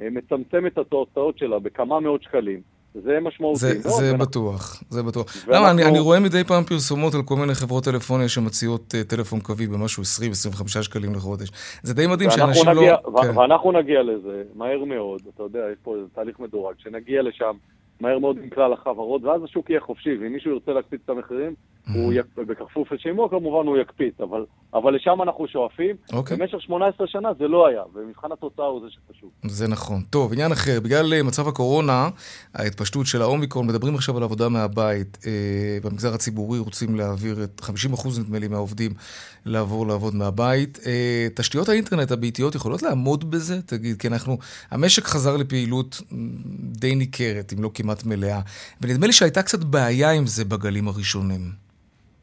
אה, 0.00 0.08
מצמצמת 0.10 0.78
את 0.78 0.92
ההוצאות 0.92 1.38
שלה 1.38 1.58
בכמה 1.58 2.00
מאות 2.00 2.22
שקלים, 2.22 2.60
זה 2.94 3.20
משמעותי. 3.20 3.58
זה, 3.58 3.74
לא, 3.84 3.90
זה 3.90 4.12
בטוח, 4.14 4.82
זה 4.90 5.02
בטוח. 5.02 5.26
ואנחנו... 5.26 5.54
למה, 5.54 5.70
אני, 5.70 5.84
אני 5.84 5.98
רואה 5.98 6.20
מדי 6.20 6.44
פעם 6.44 6.64
פרסומות 6.64 7.14
על 7.14 7.22
כל 7.22 7.36
מיני 7.36 7.54
חברות 7.54 7.84
טלפוניה 7.84 8.28
שמציעות 8.28 8.94
uh, 8.94 9.08
טלפון 9.08 9.40
קווי 9.40 9.66
במשהו 9.66 10.02
20-25 10.02 10.82
שקלים 10.82 11.14
לחודש. 11.14 11.48
זה 11.82 11.94
די 11.94 12.06
מדהים 12.06 12.30
שאנשים 12.30 12.68
נגיע, 12.68 12.96
לא... 13.04 13.08
ו- 13.08 13.22
כן. 13.22 13.38
ואנחנו 13.38 13.72
נגיע 13.72 14.02
לזה 14.02 14.42
מהר 14.54 14.84
מאוד, 14.84 15.22
אתה 15.34 15.42
יודע, 15.42 15.60
יש 15.72 15.78
פה 15.82 15.96
איזה 15.96 16.06
תהליך 16.14 16.40
מדורג, 16.40 16.74
שנגיע 16.78 17.22
לשם 17.22 17.56
מהר 18.00 18.18
מאוד 18.18 18.36
עם 18.42 18.50
כלל 18.50 18.72
החברות, 18.72 19.24
ואז 19.24 19.44
השוק 19.44 19.70
יהיה 19.70 19.80
חופשי, 19.80 20.16
ואם 20.20 20.32
מישהו 20.32 20.50
ירצה 20.50 20.72
להקפיץ 20.72 21.00
את 21.04 21.10
המחירים, 21.10 21.54
הוא 21.92 22.12
mm-hmm. 22.12 22.16
יק... 22.16 22.26
בכפוף 22.36 22.92
לשימוע 22.92 23.28
כמובן 23.28 23.66
הוא 23.66 23.76
יקפיץ, 23.76 24.20
אבל, 24.20 24.44
אבל 24.74 24.94
לשם 24.94 25.22
אנחנו 25.22 25.48
שואפים. 25.48 25.96
Okay. 26.10 26.16
אוקיי. 26.16 26.36
במשך 26.36 26.60
18 26.60 27.06
שנה 27.06 27.28
זה 27.38 27.48
לא 27.48 27.66
היה, 27.66 27.82
ומבחן 27.94 28.32
התוצאה 28.32 28.64
הוא 28.64 28.80
זה 28.80 28.86
שחשוב. 28.90 29.30
זה 29.44 29.68
נכון. 29.68 30.00
טוב, 30.10 30.32
עניין 30.32 30.52
אחר, 30.52 30.80
בגלל 30.80 31.14
אה, 31.14 31.22
מצב 31.22 31.48
הקורונה, 31.48 32.08
ההתפשטות 32.54 33.06
של 33.06 33.22
האומיקרון, 33.22 33.66
מדברים 33.66 33.94
עכשיו 33.94 34.16
על 34.16 34.22
עבודה 34.22 34.48
מהבית. 34.48 35.18
אה, 35.26 35.78
במגזר 35.82 36.14
הציבורי 36.14 36.58
רוצים 36.58 36.94
להעביר 36.94 37.44
את 37.44 37.60
50% 37.60 38.20
נדמה 38.20 38.38
לי 38.38 38.48
מהעובדים 38.48 38.90
לעבור 39.46 39.86
לעבוד 39.86 40.14
מהבית. 40.14 40.78
אה, 40.86 41.26
תשתיות 41.34 41.68
האינטרנט 41.68 42.10
הביתיות 42.10 42.54
יכולות 42.54 42.82
לעמוד 42.82 43.30
בזה? 43.30 43.62
תגיד, 43.62 44.00
כי 44.00 44.08
אנחנו, 44.08 44.38
המשק 44.70 45.04
חזר 45.04 45.36
לפעילות 45.36 46.02
די 46.60 46.94
ניכרת, 46.94 47.52
אם 47.52 47.62
לא 47.62 47.70
כמעט 47.84 48.06
מלאה, 48.06 48.40
ונדמה 48.80 49.06
לי 49.06 49.12
שהייתה 49.12 49.42
קצת 49.42 49.64
בעיה 49.64 50.10
עם 50.10 50.26
זה 50.26 50.44
בגלים 50.44 50.88
הראשונים. 50.88 51.40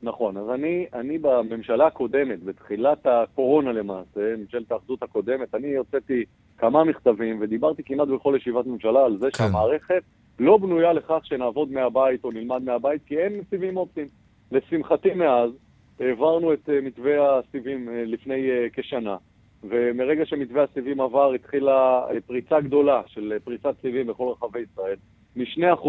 נכון, 0.03 0.37
אז 0.37 0.49
אני, 0.49 0.85
אני 0.93 1.17
בממשלה 1.17 1.87
הקודמת, 1.87 2.43
בתחילת 2.43 3.05
הקורונה 3.05 3.71
למעשה, 3.71 4.35
ממשלת 4.37 4.71
האחדות 4.71 5.03
הקודמת, 5.03 5.55
אני 5.55 5.75
הוצאתי 5.75 6.23
כמה 6.57 6.83
מכתבים 6.83 7.37
ודיברתי 7.41 7.83
כמעט 7.83 8.07
בכל 8.07 8.33
ישיבת 8.37 8.65
ממשלה 8.65 9.05
על 9.05 9.17
זה 9.17 9.27
כן. 9.31 9.37
שהמערכת 9.37 10.03
לא 10.39 10.57
בנויה 10.57 10.93
לכך 10.93 11.19
שנעבוד 11.23 11.71
מהבית 11.71 12.23
או 12.23 12.31
נלמד 12.31 12.63
מהבית, 12.63 13.01
כי 13.05 13.17
אין 13.17 13.41
סיבים 13.49 13.77
אופטיים. 13.77 14.07
לשמחתי 14.51 15.13
מאז, 15.13 15.51
העברנו 15.99 16.53
את 16.53 16.69
אה, 16.69 16.81
מתווה 16.81 17.39
הסיבים 17.39 17.89
אה, 17.89 18.03
לפני 18.05 18.51
אה, 18.51 18.67
כשנה, 18.73 19.17
ומרגע 19.63 20.25
שמתווה 20.25 20.63
הסיבים 20.63 21.01
עבר 21.01 21.33
התחילה 21.33 22.01
פריצה 22.27 22.61
גדולה 22.61 23.01
של 23.07 23.37
פריצת 23.43 23.75
סיבים 23.81 24.07
בכל 24.07 24.31
רחבי 24.31 24.59
ישראל. 24.59 24.97
מ-2% 25.35 25.87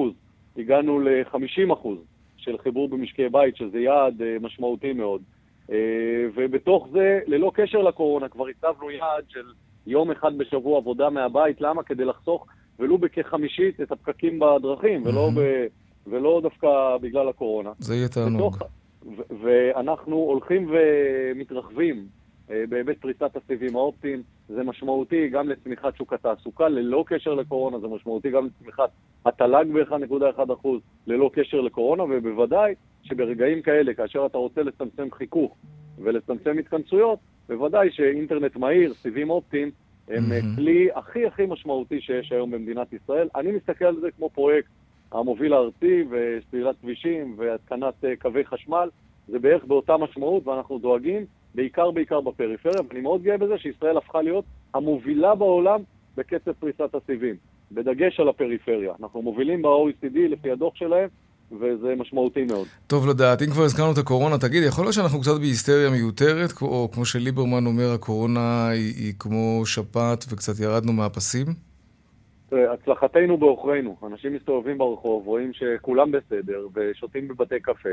הגענו 0.57 1.01
ל-50%. 1.01 1.89
של 2.43 2.59
חיבור 2.59 2.89
במשקי 2.89 3.29
בית, 3.29 3.57
שזה 3.57 3.79
יעד 3.79 4.21
uh, 4.21 4.45
משמעותי 4.45 4.93
מאוד. 4.93 5.23
Uh, 5.67 5.73
ובתוך 6.35 6.89
זה, 6.93 7.21
ללא 7.27 7.53
קשר 7.55 7.79
לקורונה, 7.79 8.29
כבר 8.29 8.47
הצבנו 8.49 8.91
יעד 8.91 9.25
של 9.29 9.45
יום 9.87 10.11
אחד 10.11 10.39
בשבוע 10.39 10.79
עבודה 10.79 11.11
מהבית. 11.11 11.61
למה? 11.61 11.83
כדי 11.83 12.05
לחסוך 12.05 12.47
ולו 12.79 12.99
בכחמישית 12.99 13.81
את 13.81 13.93
הפקקים 13.93 14.39
בדרכים, 14.39 15.03
ולא, 15.07 15.31
ב, 15.37 15.67
ולא 16.07 16.41
דווקא 16.43 16.97
בגלל 17.01 17.29
הקורונה. 17.29 17.71
זה 17.79 17.95
יהיה 17.95 18.09
תענוג. 18.09 18.57
ואנחנו 19.43 20.17
הולכים 20.17 20.71
ומתרחבים 20.73 22.07
אה, 22.51 22.65
בהיבט 22.69 22.99
פריסת 23.01 23.37
הסיבים 23.37 23.77
האופטיים. 23.77 24.23
זה 24.49 24.63
משמעותי 24.63 25.29
גם 25.29 25.49
לצמיחת 25.49 25.97
שוק 25.97 26.13
התעסוקה, 26.13 26.69
ללא 26.69 27.05
קשר 27.07 27.35
לקורונה, 27.35 27.79
זה 27.79 27.89
משמעותי 27.89 28.31
גם 28.31 28.47
לצמיחת 28.47 28.91
התל"ג 29.27 29.65
ב-1.1%, 29.73 30.69
ללא 31.07 31.31
קשר 31.33 31.61
לקורונה, 31.61 32.03
ובוודאי 32.03 32.75
שברגעים 33.03 33.63
כאלה, 33.63 33.95
כאשר 33.95 34.27
אתה 34.27 34.39
רוצה 34.39 34.63
לצמצם 34.63 35.09
חיכוך 35.11 35.57
ולצמצם 35.99 36.59
התכנסויות, 36.59 37.19
בוודאי 37.49 37.91
שאינטרנט 37.91 38.57
מהיר, 38.57 38.95
סיבים 38.95 39.31
אופטיים, 39.31 39.71
הם 40.09 40.25
mm-hmm. 40.25 40.57
כלי 40.57 40.89
הכי 40.95 41.27
הכי 41.27 41.47
משמעותי 41.47 42.01
שיש 42.01 42.33
היום 42.33 42.51
במדינת 42.51 42.93
ישראל. 42.93 43.29
אני 43.37 43.53
מסתכל 43.53 43.85
על 43.85 44.01
זה 44.01 44.11
כמו 44.11 44.31
פרויקט 44.31 44.69
המוביל 45.13 45.53
הארצי 45.53 46.05
וסלילת 46.11 46.77
כבישים 46.81 47.35
והתקנת 47.37 48.05
אה, 48.05 48.17
קווי 48.17 48.45
חשמל. 48.45 48.89
זה 49.29 49.39
בערך 49.39 49.65
באותה 49.65 49.97
משמעות, 49.97 50.47
ואנחנו 50.47 50.79
דואגים 50.79 51.27
בעיקר 51.55 51.91
בעיקר 51.91 52.21
בפריפריה, 52.21 52.81
ואני 52.89 53.01
מאוד 53.01 53.23
גאה 53.23 53.39
בזה 53.39 53.59
שישראל 53.59 53.97
הפכה 53.97 54.23
להיות 54.23 54.45
המובילה 54.75 55.35
בעולם 55.35 55.81
בקצב 56.17 56.53
פריסת 56.53 56.95
הסיבים, 56.95 57.35
בדגש 57.73 58.21
על 58.21 58.29
הפריפריה. 58.29 58.93
אנחנו 59.03 59.23
מובילים 59.23 59.63
ב-OECD 59.63 60.19
לפי 60.29 60.51
הדוח 60.51 60.75
שלהם, 60.77 61.09
וזה 61.61 61.95
משמעותי 61.97 62.45
מאוד. 62.45 62.67
טוב 62.87 63.09
לדעת. 63.09 63.43
אם 63.43 63.47
כבר 63.47 63.63
הזכרנו 63.63 63.93
את 63.93 63.99
הקורונה, 63.99 64.39
תגיד, 64.39 64.63
יכול 64.63 64.85
להיות 64.85 64.95
שאנחנו 64.95 65.21
קצת 65.21 65.39
בהיסטריה 65.41 65.91
מיותרת, 65.91 66.53
או 66.63 66.89
כמו 66.93 67.05
שליברמן 67.05 67.67
אומר, 67.67 67.93
הקורונה 67.95 68.69
היא, 68.69 68.95
היא 68.97 69.13
כמו 69.19 69.63
שפעת 69.67 70.25
וקצת 70.33 70.61
ירדנו 70.61 70.93
מהפסים? 70.93 71.47
הצלחתנו 72.53 73.39
בעוכרינו. 73.39 73.97
אנשים 74.07 74.35
מסתובבים 74.35 74.79
ברחוב, 74.79 75.27
רואים 75.27 75.53
שכולם 75.53 76.13
בסדר, 76.13 76.67
ושותים 76.75 77.29
בבתי 77.29 77.61
קפה, 77.61 77.89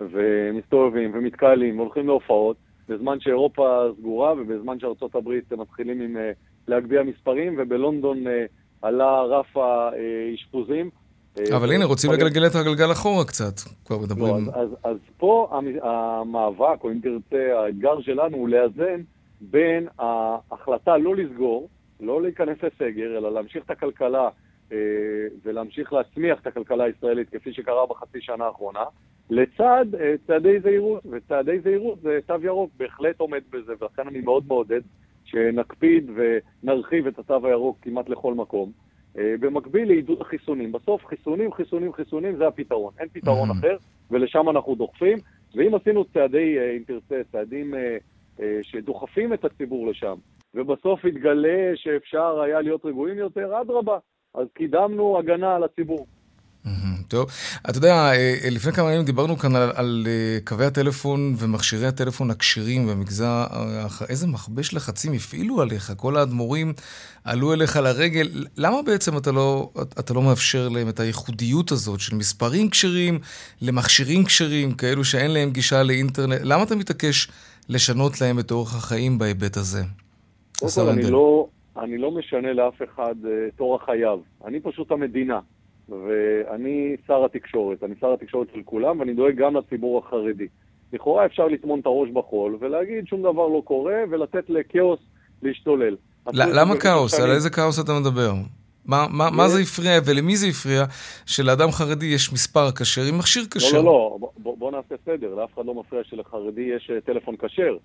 ומסתובבים 0.00 1.10
ומתקהלים, 1.14 1.78
והולכים 1.78 2.06
להופעות, 2.06 2.56
בזמן 2.88 3.20
שאירופה 3.20 3.86
סגורה 3.98 4.32
ובזמן 4.32 4.80
שארצות 4.80 5.14
הברית 5.14 5.52
מתחילים 5.52 6.00
עם 6.00 6.16
אה, 6.16 6.30
להגביה 6.68 7.02
מספרים, 7.02 7.54
ובלונדון 7.58 8.26
אה, 8.26 8.44
עלה 8.82 9.22
רף 9.22 9.56
האשפוזים. 9.56 10.90
אה, 11.38 11.56
אבל 11.56 11.72
הנה, 11.72 11.84
רוצים 11.84 12.12
לגלגל 12.12 12.46
את 12.46 12.54
הגלגל 12.54 12.92
אחורה 12.92 13.24
קצת, 13.24 13.60
כבר 13.84 13.98
מדברים. 13.98 14.46
לא, 14.46 14.52
אז, 14.54 14.68
אז, 14.70 14.76
אז 14.84 14.96
פה 15.16 15.60
המאבק, 15.82 16.84
או 16.84 16.90
אם 16.90 16.98
תרצה, 17.02 17.60
האתגר 17.60 18.00
שלנו 18.00 18.36
הוא 18.36 18.48
לאזן 18.48 19.00
בין 19.40 19.88
ההחלטה 19.98 20.96
לא 20.96 21.16
לסגור, 21.16 21.68
לא 22.00 22.22
להיכנס 22.22 22.58
לסגר, 22.62 23.18
אלא 23.18 23.32
להמשיך 23.32 23.64
את 23.64 23.70
הכלכלה 23.70 24.28
ולהמשיך 25.44 25.92
להצמיח 25.92 26.40
את 26.40 26.46
הכלכלה 26.46 26.84
הישראלית, 26.84 27.28
כפי 27.30 27.52
שקרה 27.52 27.86
בחצי 27.86 28.18
שנה 28.20 28.44
האחרונה, 28.44 28.84
לצד 29.30 29.86
uh, 29.92 29.96
צעדי 30.26 30.60
זהירות, 30.60 31.02
וצעדי 31.10 31.60
זהירות 31.60 32.00
זה 32.00 32.18
תו 32.26 32.34
ירוק 32.42 32.70
בהחלט 32.76 33.20
עומד 33.20 33.42
בזה, 33.50 33.72
ולכן 33.80 34.08
אני 34.08 34.20
מאוד 34.20 34.44
מעודד 34.48 34.80
שנקפיד 35.24 36.10
ונרחיב 36.14 37.06
את 37.06 37.18
התו 37.18 37.46
הירוק 37.46 37.78
כמעט 37.82 38.08
לכל 38.08 38.34
מקום. 38.34 38.72
Uh, 39.14 39.18
במקביל 39.40 39.88
לעידוד 39.88 40.20
החיסונים. 40.20 40.72
בסוף 40.72 41.06
חיסונים, 41.06 41.52
חיסונים, 41.52 41.92
חיסונים 41.92 42.36
זה 42.36 42.46
הפתרון, 42.46 42.92
אין 42.98 43.08
פתרון 43.12 43.50
mm-hmm. 43.50 43.58
אחר, 43.58 43.76
ולשם 44.10 44.48
אנחנו 44.48 44.74
דוחפים. 44.74 45.18
ואם 45.54 45.74
עשינו 45.74 46.04
צעדי, 46.04 46.58
uh, 46.58 46.76
אם 46.76 46.82
תרצה, 46.86 47.20
צעדים 47.32 47.74
שדוחפים 48.62 49.32
את 49.32 49.44
הציבור 49.44 49.86
לשם, 49.86 50.14
ובסוף 50.54 51.04
יתגלה 51.04 51.72
שאפשר 51.74 52.40
היה 52.40 52.60
להיות 52.60 52.84
רגועים 52.84 53.18
יותר, 53.18 53.60
אדרבה, 53.60 53.98
אז 54.34 54.46
קידמנו 54.54 55.18
הגנה 55.18 55.56
על 55.56 55.64
הציבור. 55.64 56.06
טוב, 57.08 57.28
אתה 57.70 57.78
יודע, 57.78 57.94
אה, 57.94 58.34
אה, 58.44 58.50
לפני 58.50 58.72
כמה 58.72 58.92
ימים 58.92 59.04
דיברנו 59.04 59.38
כאן 59.38 59.56
על, 59.56 59.70
על 59.74 60.06
אה, 60.06 60.38
קווי 60.44 60.66
הטלפון 60.66 61.34
ומכשירי 61.38 61.86
הטלפון 61.86 62.30
הכשרים 62.30 62.86
במגזר, 62.86 63.44
איזה 64.08 64.26
מכבש 64.26 64.74
לחצים 64.74 65.12
הפעילו 65.12 65.62
עליך, 65.62 65.92
כל 65.96 66.16
האדמו"רים 66.16 66.72
עלו 67.24 67.52
אליך 67.52 67.76
לרגל, 67.76 68.46
למה 68.56 68.82
בעצם 68.82 69.16
אתה 69.16 69.32
לא, 69.32 69.70
אתה 69.98 70.14
לא 70.14 70.22
מאפשר 70.22 70.68
להם 70.68 70.88
את 70.88 71.00
הייחודיות 71.00 71.72
הזאת 71.72 72.00
של 72.00 72.16
מספרים 72.16 72.70
כשרים 72.70 73.18
למכשירים 73.62 74.24
כשרים, 74.24 74.72
כאלו 74.72 75.04
שאין 75.04 75.30
להם 75.30 75.50
גישה 75.50 75.82
לאינטרנט, 75.82 76.40
למה 76.42 76.62
אתה 76.62 76.76
מתעקש 76.76 77.28
לשנות 77.68 78.20
להם 78.20 78.38
את 78.38 78.50
אורח 78.50 78.76
החיים 78.76 79.18
בהיבט 79.18 79.56
הזה? 79.56 79.82
קודם 80.58 80.72
כל, 80.74 80.88
אני 80.88 81.10
לא, 81.10 81.46
אני 81.78 81.98
לא 81.98 82.10
משנה 82.10 82.52
לאף 82.52 82.82
אחד 82.84 83.14
את 83.48 83.60
אורח 83.60 83.84
חייו, 83.84 84.18
אני 84.44 84.60
פשוט 84.60 84.90
המדינה. 84.90 85.40
ואני 85.88 86.96
שר 87.06 87.24
התקשורת, 87.24 87.82
אני 87.82 87.94
שר 88.00 88.12
התקשורת 88.12 88.48
של 88.54 88.60
כולם, 88.64 89.00
ואני 89.00 89.14
דואג 89.14 89.36
גם 89.36 89.56
לציבור 89.56 89.98
החרדי. 89.98 90.46
לכאורה 90.92 91.26
אפשר 91.26 91.46
לטמון 91.46 91.80
את 91.80 91.86
הראש 91.86 92.10
בחול 92.10 92.56
ולהגיד 92.60 93.06
שום 93.06 93.20
דבר 93.20 93.48
לא 93.48 93.62
קורה 93.64 93.96
ולתת 94.10 94.50
לכאוס 94.50 95.00
להשתולל. 95.42 95.96
למה 96.32 96.76
כאוס? 96.76 97.20
על 97.20 97.30
איזה 97.30 97.50
כאוס 97.50 97.80
אתה 97.80 97.92
מדבר? 98.00 98.32
מה, 98.86 99.06
מה, 99.10 99.30
מה 99.30 99.48
זה 99.48 99.60
הפריע 99.60 100.00
ולמי 100.06 100.36
זה 100.36 100.46
הפריע 100.46 100.84
שלאדם 101.26 101.70
חרדי 101.70 102.06
יש 102.06 102.32
מספר 102.32 102.72
כשר 102.72 103.02
עם 103.08 103.18
מכשיר 103.18 103.44
כשר? 103.50 103.76
לא, 103.76 103.84
לא, 103.84 104.18
לא, 104.20 104.28
בוא, 104.38 104.56
בוא 104.58 104.70
נעשה 104.70 104.94
סדר. 105.04 105.34
לאף 105.34 105.54
אחד 105.54 105.66
לא 105.66 105.74
מפריע 105.74 106.04
שלחרדי 106.04 106.70
יש 106.76 106.90
אה, 106.94 107.00
טלפון 107.00 107.36
כשר, 107.36 107.76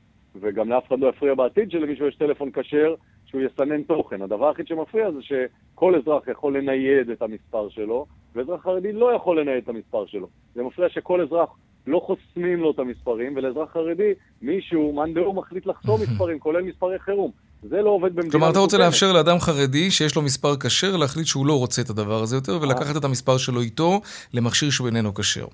וגם 0.42 0.70
לאף 0.70 0.88
אחד 0.88 1.00
לא 1.00 1.08
יפריע 1.08 1.34
בעתיד 1.34 1.72
שלמישהו 1.72 2.08
יש 2.08 2.16
טלפון 2.16 2.52
כשר 2.52 2.96
שהוא 3.30 3.42
יסנן 3.42 3.84
תוכן. 3.84 4.22
הדבר 4.22 4.48
היחיד 4.48 4.68
שמפריע 4.68 5.12
זה 5.12 5.20
שכל 5.22 5.96
אזרח 5.96 6.28
יכול 6.28 6.58
לנייד 6.58 7.10
את 7.10 7.22
המספר 7.22 7.70
שלו, 7.70 8.06
ואזרח 8.36 8.64
חרדי 8.64 8.92
לא 8.92 9.14
יכול 9.16 9.40
לנייד 9.40 9.64
את 9.64 9.70
המספר 9.70 10.06
שלו. 10.06 10.28
זה 10.56 10.64
מפריע 10.64 10.90
שכל 10.90 11.22
אזרח 11.22 11.50
לא 11.88 12.00
חוסמים 12.00 12.60
לו 12.60 12.72
את 12.72 12.80
המספרים, 12.80 13.34
ולאזרח 13.36 13.74
חרדי 13.74 14.12
מישהו, 14.42 14.94
מאן 14.94 15.14
דהוא, 15.14 15.36
מחליט 15.36 15.66
לחסום 15.66 16.02
מספרים, 16.02 16.40
כולל 16.40 16.62
מספרי 16.62 17.00
חירום. 17.00 17.32
זה 17.64 17.82
לא 17.82 17.90
עובד 17.90 18.16
במדינה... 18.16 18.32
כלומר, 18.32 18.52
אתה 18.52 18.60
רוצה 18.60 18.78
לאפשר 18.78 19.14
לאדם 19.14 19.40
חרדי 19.40 19.92
שיש 19.92 20.16
לו 20.16 20.22
מספר 20.22 20.56
כשר 20.56 20.98
להחליט 20.98 21.26
שהוא 21.26 21.46
לא 21.46 21.60
רוצה 21.60 21.82
את 21.82 21.90
הדבר 21.90 22.22
הזה 22.22 22.36
יותר, 22.36 22.60
ולקחת 22.62 22.98
את 22.98 23.04
המספר 23.04 23.38
שלו 23.38 23.62
איתו 23.62 24.02
למכשיר 24.34 24.70
שהוא 24.70 24.88
איננו 24.88 25.14
כשר. 25.14 25.46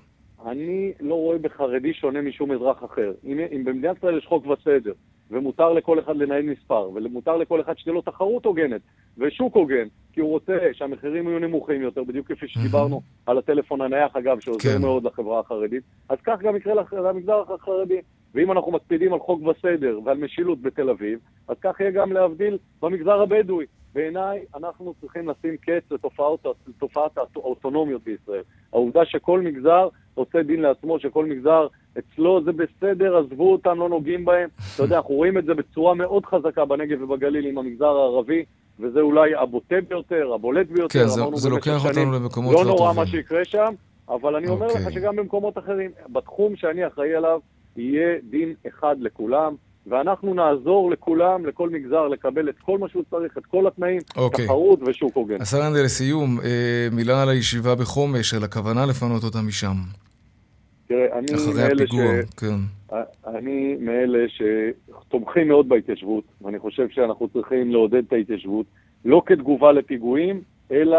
אני 0.46 0.92
לא 1.00 1.14
רואה 1.14 1.38
בחרדי 1.38 1.94
שונה 1.94 2.22
משום 2.22 2.52
אזרח 2.52 2.84
אחר. 2.84 3.12
אם, 3.24 3.38
אם 3.52 3.64
במדינת 3.64 3.96
ישראל 3.96 4.18
יש 4.18 4.26
חוק 4.26 4.46
וסדר, 4.46 4.92
ומותר 5.30 5.72
לכל 5.72 5.98
אחד 5.98 6.16
לנהל 6.16 6.42
מספר, 6.42 6.90
ומותר 6.94 7.36
לכל 7.36 7.60
אחד 7.60 7.78
שתהיה 7.78 7.94
לו 7.94 8.02
תחרות 8.02 8.44
הוגנת 8.44 8.80
ושוק 9.18 9.56
הוגן, 9.56 9.86
כי 10.12 10.20
הוא 10.20 10.30
רוצה 10.30 10.58
שהמחירים 10.72 11.28
יהיו 11.28 11.38
נמוכים 11.38 11.82
יותר, 11.82 12.04
בדיוק 12.04 12.32
כפי 12.32 12.48
שדיברנו 12.48 13.00
על 13.26 13.38
הטלפון 13.38 13.80
הנייח, 13.80 14.16
אגב, 14.16 14.40
שעוזר 14.40 14.72
כן. 14.72 14.80
מאוד 14.82 15.04
לחברה 15.04 15.40
החרדית, 15.40 15.82
אז 16.08 16.18
כך 16.24 16.40
גם 16.42 16.56
יקרה 16.56 16.74
למגזר 16.92 17.42
החרדי. 17.54 18.00
ואם 18.34 18.52
אנחנו 18.52 18.72
מקפידים 18.72 19.12
על 19.12 19.18
חוק 19.18 19.42
וסדר 19.42 20.00
ועל 20.04 20.18
משילות 20.18 20.62
בתל 20.62 20.90
אביב, 20.90 21.18
אז 21.48 21.56
כך 21.60 21.80
יהיה 21.80 21.90
גם 21.90 22.12
להבדיל 22.12 22.58
במגזר 22.82 23.20
הבדואי. 23.20 23.66
בעיניי, 23.96 24.44
אנחנו 24.56 24.94
צריכים 25.00 25.28
לשים 25.28 25.56
קץ 25.56 25.82
לתופעת, 25.90 26.46
לתופעת 26.68 27.18
האוטונומיות 27.36 28.02
בישראל. 28.04 28.42
העובדה 28.72 29.04
שכל 29.04 29.40
מגזר 29.40 29.88
עושה 30.14 30.42
דין 30.42 30.60
לעצמו, 30.62 30.98
שכל 30.98 31.24
מגזר 31.26 31.66
אצלו 31.98 32.40
זה 32.44 32.50
בסדר, 32.52 33.16
עזבו 33.16 33.52
אותם, 33.52 33.78
לא 33.78 33.88
נוגעים 33.88 34.24
בהם. 34.24 34.48
אתה 34.74 34.82
יודע, 34.82 34.96
אנחנו 34.96 35.14
רואים 35.14 35.38
את 35.38 35.44
זה 35.44 35.54
בצורה 35.54 35.94
מאוד 35.94 36.26
חזקה 36.26 36.64
בנגב 36.64 37.02
ובגליל 37.02 37.46
עם 37.46 37.58
המגזר 37.58 37.86
הערבי, 37.86 38.44
וזה 38.80 39.00
אולי 39.00 39.34
הבוטה 39.34 39.76
ביותר, 39.88 40.32
הבולט 40.34 40.66
ביותר. 40.66 40.98
כן, 40.98 41.06
זה, 41.06 41.22
זה 41.34 41.48
לוקח 41.48 41.84
אותנו 41.84 42.12
למקומות 42.12 42.54
לא, 42.54 42.64
לא 42.64 42.66
נורא 42.66 42.92
מה 42.92 43.06
שיקרה 43.06 43.44
שם, 43.44 43.74
אבל 44.08 44.36
אני 44.36 44.48
אומר 44.48 44.66
okay. 44.66 44.70
לך 44.78 44.86
אוקיי. 44.86 44.92
שגם 44.92 45.16
במקומות 45.16 45.58
אחרים, 45.58 45.90
בתחום 46.08 46.56
שאני 46.56 46.86
אחראי 46.86 47.14
עליו, 47.14 47.40
יהיה 47.76 48.18
דין 48.30 48.54
אחד 48.68 48.96
לכולם. 49.00 49.54
ואנחנו 49.86 50.34
נעזור 50.34 50.90
לכולם, 50.90 51.46
לכל 51.46 51.70
מגזר, 51.70 52.08
לקבל 52.08 52.48
את 52.48 52.54
כל 52.58 52.78
מה 52.78 52.88
שהוא 52.88 53.02
צריך, 53.10 53.38
את 53.38 53.46
כל 53.46 53.66
התנאים, 53.66 53.98
okay. 53.98 54.18
אוקיי. 54.18 54.44
תחרות 54.44 54.80
ושוק 54.86 55.16
הוגן. 55.16 55.40
השר 55.40 55.66
אנדל, 55.66 55.84
לסיום, 55.84 56.40
אה, 56.44 56.88
מילה 56.92 57.22
על 57.22 57.28
הישיבה 57.28 57.74
בחומש, 57.74 58.34
על 58.34 58.44
הכוונה 58.44 58.86
לפנות 58.86 59.24
אותה 59.24 59.38
משם. 59.42 59.74
תראה, 60.86 61.18
אני 61.18 61.26
מאלה 61.54 61.86
ש... 61.86 61.94
כן. 62.36 62.56
אני 63.26 63.76
מאלה 63.80 64.18
שתומכים 64.28 65.48
מאוד 65.48 65.68
בהתיישבות, 65.68 66.24
ואני 66.42 66.58
חושב 66.58 66.88
שאנחנו 66.88 67.28
צריכים 67.28 67.70
לעודד 67.70 68.02
את 68.06 68.12
ההתיישבות, 68.12 68.66
לא 69.04 69.22
כתגובה 69.26 69.72
לפיגועים, 69.72 70.40
אלא 70.70 70.98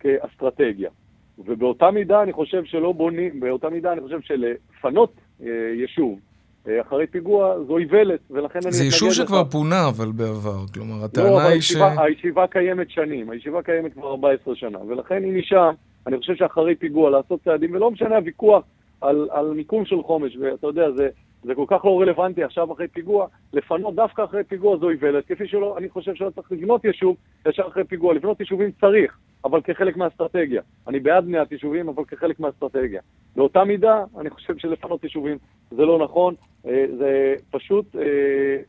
כאסטרטגיה. 0.00 0.90
ובאותה 1.38 1.90
מידה 1.90 2.22
אני 2.22 2.32
חושב 2.32 2.64
שלא 2.64 2.92
בונים, 2.92 3.40
באותה 3.40 3.68
מידה 3.68 3.92
אני 3.92 4.00
חושב 4.00 4.20
שלפנות 4.20 5.12
אה, 5.42 5.46
יישוב 5.80 6.18
אחרי 6.66 7.06
פיגוע 7.06 7.54
זו 7.66 7.78
איוולת, 7.78 8.20
ולכן 8.30 8.58
אני... 8.62 8.72
זה 8.72 8.84
יישוב 8.84 9.12
שכבר 9.12 9.44
פונה, 9.44 9.88
אבל 9.88 10.12
בעבר. 10.12 10.66
כלומר, 10.74 11.04
הטענה 11.04 11.30
לא, 11.30 11.40
היא 11.40 11.60
ש... 11.60 11.76
לא, 11.76 11.84
הישיבה 12.02 12.46
קיימת 12.46 12.90
שנים, 12.90 13.30
הישיבה 13.30 13.62
קיימת 13.62 13.92
כבר 13.92 14.10
14 14.10 14.56
שנה, 14.56 14.78
ולכן 14.88 15.24
אם 15.24 15.38
משם, 15.38 15.70
אני 16.06 16.18
חושב 16.18 16.34
שאחרי 16.34 16.74
פיגוע 16.74 17.10
לעשות 17.10 17.40
צעדים, 17.44 17.74
ולא 17.74 17.90
משנה 17.90 18.16
הוויכוח 18.16 18.64
על, 19.00 19.28
על 19.30 19.50
מיקום 19.50 19.84
של 19.84 20.02
חומש, 20.02 20.36
ואתה 20.36 20.66
יודע, 20.66 20.90
זה, 20.96 21.08
זה 21.42 21.54
כל 21.54 21.64
כך 21.68 21.84
לא 21.84 22.00
רלוונטי 22.00 22.44
עכשיו 22.44 22.72
אחרי 22.72 22.88
פיגוע, 22.88 23.26
לפנות 23.52 23.94
דווקא 23.94 24.24
אחרי 24.24 24.44
פיגוע 24.44 24.76
זו 24.76 24.90
איוולת, 24.90 25.26
כפי 25.26 25.48
שלא, 25.48 25.78
אני 25.78 25.88
חושב 25.88 26.14
שלא 26.14 26.30
צריך 26.30 26.52
לבנות 26.52 26.84
יישוב 26.84 27.16
ישר 27.48 27.68
אחרי 27.68 27.84
פיגוע, 27.84 28.14
לבנות 28.14 28.40
יישובים 28.40 28.70
צריך, 28.80 29.18
אבל 29.44 29.60
כחלק 29.60 29.96
מהאסטרטגיה. 29.96 30.62
אני 30.88 31.00
בעד 31.00 31.24
בניית 31.24 31.52
יישובים, 31.52 31.88
אבל 31.88 32.04
כחלק 32.04 32.40
מהאסטרטגיה. 32.40 33.00
באותה 33.36 33.64
מידה, 33.64 34.04
אני 34.20 34.30
חושב 34.30 34.58
שלפנות 34.58 35.04
יישובים 35.04 35.38
זה 35.70 35.82
לא 35.82 36.04
נכון, 36.04 36.34
אה, 36.66 36.84
זה 36.98 37.34
פשוט 37.50 37.96
אה, 37.96 38.02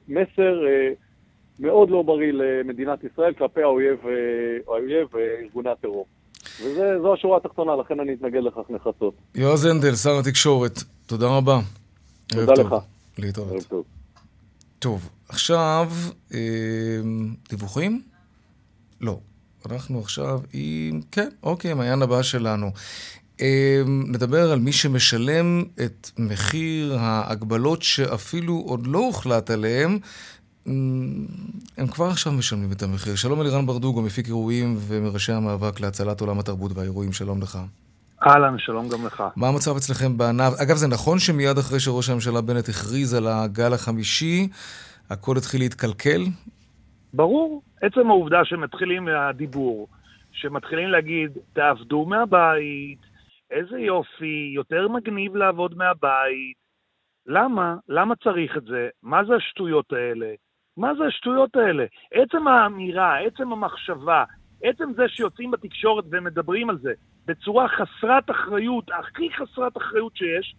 מסר 0.08 0.68
אה, 0.68 0.92
מאוד 1.60 1.90
לא 1.90 2.02
בריא 2.02 2.32
למדינת 2.34 3.04
ישראל 3.04 3.34
כלפי 3.34 3.62
האויב, 3.62 4.00
האויב 4.68 5.08
וארגוני 5.14 5.70
הטרור. 5.70 6.06
וזו 6.64 7.14
השורה 7.14 7.38
התחתונה, 7.38 7.76
לכן 7.76 8.00
אני 8.00 8.14
אתנגד 8.14 8.44
לכך 8.44 8.70
נחרצות. 8.70 9.14
יועז 9.36 9.66
הנדל, 9.66 9.96
שר 9.96 10.20
התקשורת, 10.20 10.80
תודה 11.06 11.38
רבה. 11.38 11.60
תודה 12.28 12.54
לך. 12.54 12.76
להתראות. 13.18 13.64
טוב. 13.68 13.84
טוב, 14.80 15.10
עכשיו, 15.30 15.90
אה, 16.34 16.40
דיווחים? 17.50 18.02
לא. 19.02 19.18
אנחנו 19.72 20.00
עכשיו 20.00 20.40
עם... 20.54 21.02
כן, 21.12 21.30
אוקיי, 21.44 21.74
מעיין 21.74 22.02
הבא 22.02 22.22
שלנו. 22.22 22.68
אה, 23.42 23.82
נדבר 23.86 24.52
על 24.52 24.60
מי 24.60 24.72
שמשלם 24.72 25.64
את 25.86 26.10
מחיר 26.20 26.98
ההגבלות 27.00 27.84
שאפילו 27.84 28.64
עוד 28.66 28.88
לא 28.88 29.00
הוחלט 29.00 29.50
עליהן. 29.50 30.00
אה, 30.68 30.74
הם 31.78 31.88
כבר 31.88 32.06
עכשיו 32.06 32.34
משלמים 32.34 32.72
את 32.72 32.84
המחיר. 32.84 33.16
שלום 33.16 33.42
אלירן 33.42 33.66
ברדוגו, 33.66 34.02
מפיק 34.02 34.28
אירועים 34.28 34.76
ומראשי 34.80 35.32
המאבק 35.32 35.80
להצלת 35.80 36.22
עולם 36.22 36.40
התרבות 36.40 36.72
והאירועים, 36.76 37.14
שלום 37.14 37.42
לך. 37.42 37.60
אהלן, 38.28 38.56
שלום 38.60 38.90
גם 38.90 39.06
לך. 39.06 39.24
מה 39.36 39.48
המצב 39.48 39.76
אצלכם 39.76 40.18
בענף? 40.18 40.54
אגב, 40.62 40.76
זה 40.76 40.88
נכון 40.88 41.20
שמיד 41.20 41.58
אחרי 41.58 41.80
שראש 41.80 42.10
הממשלה 42.10 42.42
בנט 42.42 42.70
הכריז 42.70 43.14
על 43.14 43.28
הגל 43.28 43.74
החמישי, 43.74 44.48
הכל 45.10 45.38
התחיל 45.38 45.62
להתקלקל? 45.62 46.26
ברור. 47.14 47.62
עצם 47.82 48.10
העובדה 48.10 48.46
שמתחילים 48.46 49.06
מהדיבור, 49.06 49.88
שמתחילים 50.32 50.90
להגיד, 50.90 51.32
תעבדו 51.54 52.06
מהבית, 52.06 53.09
איזה 53.52 53.80
יופי, 53.80 54.52
יותר 54.56 54.88
מגניב 54.88 55.36
לעבוד 55.36 55.78
מהבית. 55.78 56.58
למה? 57.26 57.76
למה 57.90 58.16
צריך 58.16 58.58
את 58.58 58.64
זה? 58.64 58.90
מה 59.04 59.24
זה 59.24 59.36
השטויות 59.36 59.94
האלה? 59.94 60.34
מה 60.78 60.96
זה 60.96 61.04
השטויות 61.04 61.56
האלה? 61.56 61.86
עצם 62.14 62.48
האמירה, 62.48 63.20
עצם 63.20 63.52
המחשבה, 63.52 64.24
עצם 64.64 64.94
זה 64.96 65.08
שיוצאים 65.08 65.52
בתקשורת 65.52 66.06
ומדברים 66.12 66.70
על 66.70 66.78
זה 66.78 66.94
בצורה 67.26 67.68
חסרת 67.68 68.32
אחריות, 68.32 68.92
הכי 68.92 69.30
חסרת 69.34 69.78
אחריות 69.78 70.16
שיש, 70.16 70.56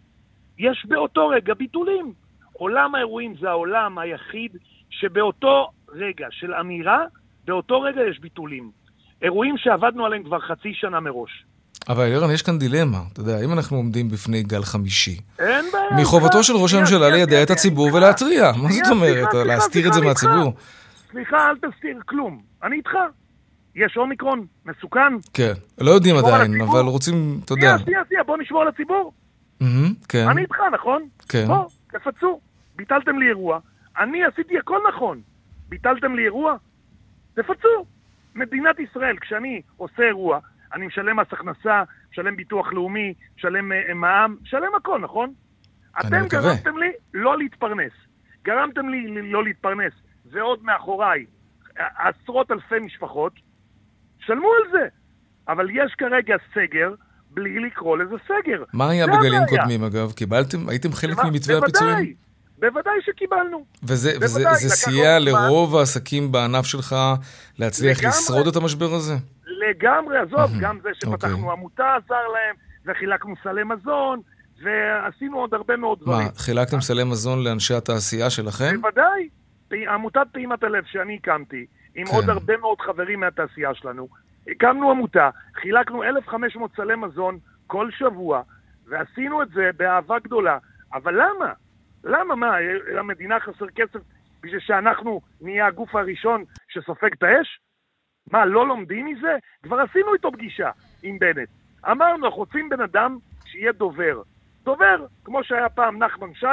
יש 0.59 0.87
באותו 0.89 1.29
רגע 1.29 1.55
ביטולים. 1.55 2.13
עולם 2.53 2.95
האירועים 2.95 3.35
זה 3.41 3.49
העולם 3.49 3.99
היחיד 3.99 4.57
שבאותו 4.91 5.71
רגע 5.89 6.27
של 6.31 6.55
אמירה, 6.55 7.05
באותו 7.45 7.81
רגע 7.81 8.01
יש 8.11 8.19
ביטולים. 8.19 8.71
אירועים 9.23 9.59
שעבדנו 9.59 10.07
עליהם 10.07 10.23
כבר 10.23 10.41
חצי 10.41 10.75
שנה 10.75 11.01
מראש. 11.01 11.45
אבל 11.89 12.07
ירן, 12.09 12.31
יש 12.31 12.43
כאן 12.43 12.59
דילמה. 12.59 12.99
אתה 13.13 13.21
יודע, 13.21 13.45
אם 13.45 13.53
אנחנו 13.53 13.77
עומדים 13.77 14.09
בפני 14.09 14.43
גל 14.43 14.63
חמישי... 14.63 15.21
אין 15.39 15.65
בעיה. 15.73 16.03
מחובתו 16.03 16.45
של 16.45 16.53
ראש 16.53 16.75
הממשלה 16.75 17.09
ליידע 17.09 17.43
את 17.43 17.51
הציבור 17.51 17.95
ולהתריע. 17.95 18.53
מה 18.63 18.69
זאת 18.73 18.91
אומרת? 18.91 19.35
להסתיר 19.35 19.89
את 19.89 19.93
זה 19.93 20.01
מהציבור? 20.01 20.55
סליחה, 21.11 21.37
אל 21.51 21.71
תסתיר 21.71 22.01
כלום. 22.07 22.41
אני 22.63 22.77
איתך. 22.77 22.91
יש 23.75 23.97
אומיקרון 23.97 24.47
מסוכן. 24.67 25.13
כן, 25.33 25.53
לא 25.79 25.91
יודעים 25.91 26.17
עדיין, 26.17 26.61
אבל 26.61 26.81
רוצים, 26.81 27.41
אתה 27.45 27.53
יודע. 27.53 27.61
שנייה, 27.61 27.79
שנייה, 27.79 28.01
שנייה, 28.09 28.25
בוא 28.25 28.37
נשמור 28.37 28.63
על 28.63 28.69
הציבור. 28.69 29.13
כן. 30.09 30.29
אני 30.29 30.43
איתך, 30.43 30.57
נכון? 30.75 31.03
כן. 31.29 31.47
בוא, 31.47 31.69
תפצו. 31.93 32.41
ביטלתם 32.77 33.19
לי 33.19 33.29
אירוע, 33.29 33.59
אני 33.99 34.25
עשיתי 34.25 34.59
הכל 34.59 34.79
נכון. 34.95 35.21
ביטלתם 35.69 36.15
לי 36.15 36.25
אירוע? 36.25 36.57
תפצו. 37.35 37.85
מדינת 38.35 38.79
ישראל, 38.79 39.17
כשאני 39.21 39.63
עושה 39.77 40.03
אירוע, 40.03 40.39
אני 40.75 40.87
משלם 40.87 41.21
מס 41.21 41.27
הכנסה, 41.33 41.83
משלם 42.13 42.37
ביטוח 42.37 42.73
לאומי, 42.73 43.15
משלם 43.37 43.73
uh, 43.73 43.95
מע"מ, 43.95 44.37
משלם 44.43 44.75
הכל, 44.77 45.01
נכון? 45.01 45.33
אתם 46.01 46.25
מקווה. 46.25 46.43
גרמתם 46.55 46.79
לי 46.79 46.91
לא 47.15 47.39
להתפרנס. 47.39 47.93
גרמתם 48.45 48.89
לי 48.89 49.23
לא 49.23 49.45
להתפרנס, 49.45 49.93
ועוד 50.33 50.65
מאחוריי 50.65 51.25
עשרות 51.77 52.51
אלפי 52.51 52.79
משפחות, 52.79 53.33
שלמו 54.27 54.49
על 54.49 54.71
זה. 54.73 54.89
אבל 55.49 55.71
יש 55.71 55.95
כרגע 55.99 56.35
סגר 56.55 56.95
בלי 57.31 57.61
לקרוא 57.61 57.99
לזה 57.99 58.15
סגר. 58.25 58.63
מה 58.73 58.91
היה 58.91 59.07
בגלים 59.07 59.43
קודמים, 59.49 59.85
אגב? 59.85 60.13
קיבלתם? 60.13 60.69
הייתם 60.69 60.93
חלק 60.93 61.19
ממתווה 61.25 61.59
הפיצויים? 61.59 61.97
בוודאי, 61.97 62.15
בוודאי 62.59 62.93
שקיבלנו. 63.07 63.65
וזה, 63.83 64.13
וזה 64.21 64.45
זה 64.55 64.69
סייע 64.69 65.19
לרוב 65.19 65.77
העסקים 65.77 66.33
בענף 66.33 66.65
שלך 66.65 66.97
להצליח 67.59 67.99
לגמרי, 67.99 68.09
לשרוד 68.09 68.47
את 68.47 68.57
המשבר 68.57 68.95
הזה? 68.95 69.15
לגמרי, 69.69 70.19
עזוב, 70.19 70.51
גם 70.61 70.79
זה 70.83 70.89
שפתחנו 70.95 71.35
okay. 71.35 71.37
אוקיי. 71.37 71.53
עמותה 71.53 71.95
עזר 71.97 72.29
להם, 72.29 72.55
וחילקנו 72.87 73.35
סלי 73.43 73.65
מזון, 73.65 74.21
ועשינו 74.63 75.39
עוד 75.39 75.55
הרבה 75.55 75.77
מאוד 75.77 76.01
דברים. 76.01 76.27
מה, 76.27 76.33
חילקתם 76.37 76.81
סלי 76.81 77.05
מזון 77.05 77.45
לאנשי 77.45 77.75
התעשייה 77.75 78.31
שלכם? 78.31 78.81
בוודאי. 78.81 79.29
עמותת 79.89 80.21
פעימת 80.33 80.63
הלב 80.63 80.85
שאני 80.85 81.17
הקמתי, 81.23 81.67
עם 81.95 82.07
כן. 82.07 82.15
עוד 82.15 82.31
הרבה 82.31 82.57
מאוד 82.57 82.81
חברים 82.81 83.21
מהתעשייה 83.21 83.75
שלנו, 83.75 84.09
הקמנו 84.49 84.91
עמותה, 84.91 85.31
חילקנו 85.55 86.03
1,500 86.03 86.71
סלי 86.77 86.97
מזון 86.97 87.39
כל 87.67 87.91
שבוע, 87.91 88.43
ועשינו 88.87 89.43
את 89.43 89.49
זה 89.49 89.71
באהבה 89.77 90.19
גדולה. 90.19 90.59
אבל 90.95 91.15
למה? 91.15 91.53
למה? 92.05 92.35
מה, 92.35 92.57
למדינה 92.95 93.41
חסר 93.41 93.67
כסף 93.75 94.01
בשביל 94.43 94.61
שאנחנו 94.61 95.21
נהיה 95.41 95.67
הגוף 95.67 95.95
הראשון 95.95 96.45
שסופג 96.69 97.13
את 97.13 97.23
האש? 97.23 97.61
מה, 98.33 98.45
לא 98.45 98.69
לומדים 98.69 99.07
מזה? 99.07 99.37
כבר 99.63 99.81
עשינו 99.81 100.15
איתו 100.15 100.33
פגישה 100.33 100.71
עם 101.03 101.19
בנט. 101.19 101.49
אמרנו, 101.91 102.27
אנחנו 102.27 102.39
רוצים 102.39 102.69
בן 102.69 102.81
אדם 102.81 103.19
שיהיה 103.45 103.73
דובר. 103.73 104.23
דובר, 104.63 105.07
כמו 105.25 105.45
שהיה 105.45 105.69
פעם 105.69 106.03
נחמן 106.03 106.35
שי, 106.35 106.47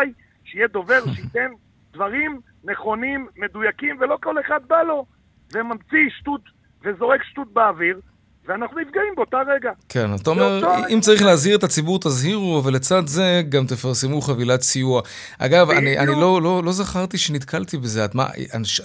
שיהיה 0.43 0.67
דובר, 0.67 0.99
שייתן 1.15 1.51
דברים 1.93 2.41
נכונים, 2.63 3.27
מדויקים, 3.35 3.97
ולא 3.99 4.17
כל 4.23 4.39
אחד 4.39 4.65
בא 4.67 4.83
לו 4.83 5.05
וממציא 5.53 6.09
שטות 6.09 6.41
וזורק 6.83 7.23
שטות 7.23 7.53
באוויר, 7.53 7.99
ואנחנו 8.47 8.79
נפגעים 8.79 9.13
באותה 9.15 9.37
רגע. 9.47 9.71
כן, 9.89 10.09
אתה 10.21 10.29
אומר, 10.29 10.61
אם 10.89 10.99
צריך 10.99 11.21
להזהיר 11.21 11.57
את 11.57 11.63
הציבור, 11.63 11.99
תזהירו, 11.99 12.61
ולצד 12.65 13.01
זה 13.05 13.41
גם 13.49 13.65
תפרסמו 13.65 14.21
חבילת 14.21 14.61
סיוע. 14.61 15.01
אגב, 15.39 15.69
אני, 15.69 15.99
אני 15.99 16.11
לא, 16.11 16.41
לא, 16.41 16.61
לא 16.65 16.71
זכרתי 16.71 17.17
שנתקלתי 17.17 17.77
בזה. 17.77 18.05
את 18.05 18.15
מה, 18.15 18.25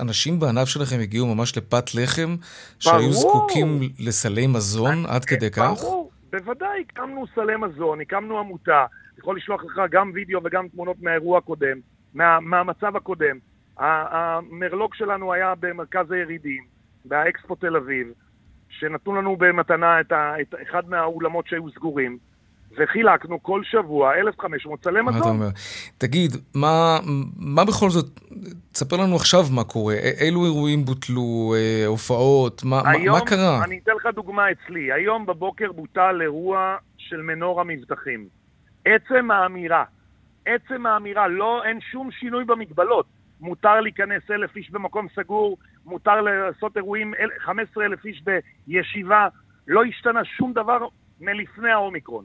אנשים 0.01 0.41
בענף 0.41 0.69
שלכם 0.69 0.97
הגיעו 1.01 1.35
ממש 1.35 1.57
לפת 1.57 1.95
לחם, 1.95 2.37
שהיו 2.79 2.99
ברור. 2.99 3.13
זקוקים 3.13 3.81
לסלי 3.99 4.47
מזון 4.47 4.93
אני, 4.93 5.05
עד 5.09 5.25
כדי 5.25 5.51
כך? 5.51 5.81
ברור, 5.81 6.11
בוודאי, 6.33 6.85
הקמנו 6.91 7.25
סלי 7.35 7.57
מזון, 7.57 8.01
הקמנו 8.01 8.39
עמותה, 8.39 8.85
יכול 9.19 9.37
לשלוח 9.37 9.65
לך 9.65 9.81
גם 9.91 10.11
וידאו 10.15 10.41
וגם 10.45 10.69
תמונות 10.69 10.97
מהאירוע 11.03 11.39
הקודם, 11.39 11.77
מה, 12.15 12.41
מהמצב 12.41 12.97
הקודם. 12.97 13.37
המרלוג 13.79 14.95
שלנו 14.95 15.33
היה 15.33 15.55
במרכז 15.61 16.11
הירידים, 16.11 16.65
באקספו 17.05 17.55
תל 17.55 17.77
אביב, 17.77 18.13
שנתנו 18.79 19.15
לנו 19.15 19.37
במתנה 19.37 20.01
את, 20.01 20.13
ה, 20.13 20.35
את 20.41 20.55
אחד 20.63 20.89
מהאולמות 20.89 21.47
שהיו 21.47 21.71
סגורים. 21.71 22.19
וחילקנו 22.79 23.43
כל 23.43 23.65
שבוע 23.65 24.15
1,500 24.15 24.85
סלי 24.85 25.03
מזון. 25.03 25.13
מה 25.13 25.19
אתה 25.19 25.29
אומר? 25.29 25.49
תגיד, 25.99 26.31
מה, 26.55 26.99
מה 27.37 27.65
בכל 27.65 27.91
זאת, 27.91 28.21
תספר 28.73 28.97
לנו 28.97 29.17
עכשיו 29.17 29.41
מה 29.51 29.65
קורה. 29.65 29.95
אילו 30.21 30.45
אירועים 30.45 30.85
בוטלו, 30.85 31.55
אה, 31.57 31.87
הופעות, 31.87 32.65
מה, 32.65 32.83
היום, 32.85 33.19
מה 33.19 33.27
קרה? 33.27 33.65
אני 33.65 33.81
אתן 33.83 33.93
לך 33.97 34.07
דוגמה 34.15 34.43
אצלי. 34.51 34.93
היום 34.93 35.27
בבוקר 35.27 35.73
בוטל 35.73 36.19
אירוע 36.23 36.77
של 36.99 37.23
מנור 37.23 37.61
המבטחים. 37.61 38.27
עצם 38.85 39.31
האמירה, 39.31 39.85
עצם 40.47 40.87
האמירה, 40.87 41.29
לא, 41.29 41.65
אין 41.65 41.79
שום 41.81 42.11
שינוי 42.11 42.45
במגבלות. 42.45 43.07
מותר 43.41 43.81
להיכנס 43.81 44.23
אלף 44.31 44.57
איש 44.57 44.71
במקום 44.71 45.07
סגור, 45.17 45.57
מותר 45.87 46.21
לעשות 46.21 46.77
אירועים 46.77 47.15
15 47.39 47.85
אלף 47.85 48.05
איש 48.05 48.23
בישיבה, 48.67 49.29
לא 49.69 49.85
השתנה 49.85 50.25
שום 50.25 50.53
דבר 50.53 50.79
מלפני 51.21 51.71
האומיקרון. 51.71 52.25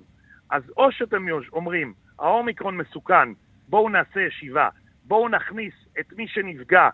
אז 0.50 0.63
או 0.78 0.91
שאתם 0.91 1.26
אומרים, 1.54 1.93
האומיקרון 2.20 2.78
מסוכן, 2.78 3.30
בואו 3.70 3.89
נעשה 3.89 4.22
ישיבה, 4.28 4.70
בואו 5.04 5.30
נכניס 5.30 5.74
את 6.00 6.13
מי 6.17 6.28
שנפגע 6.28 6.89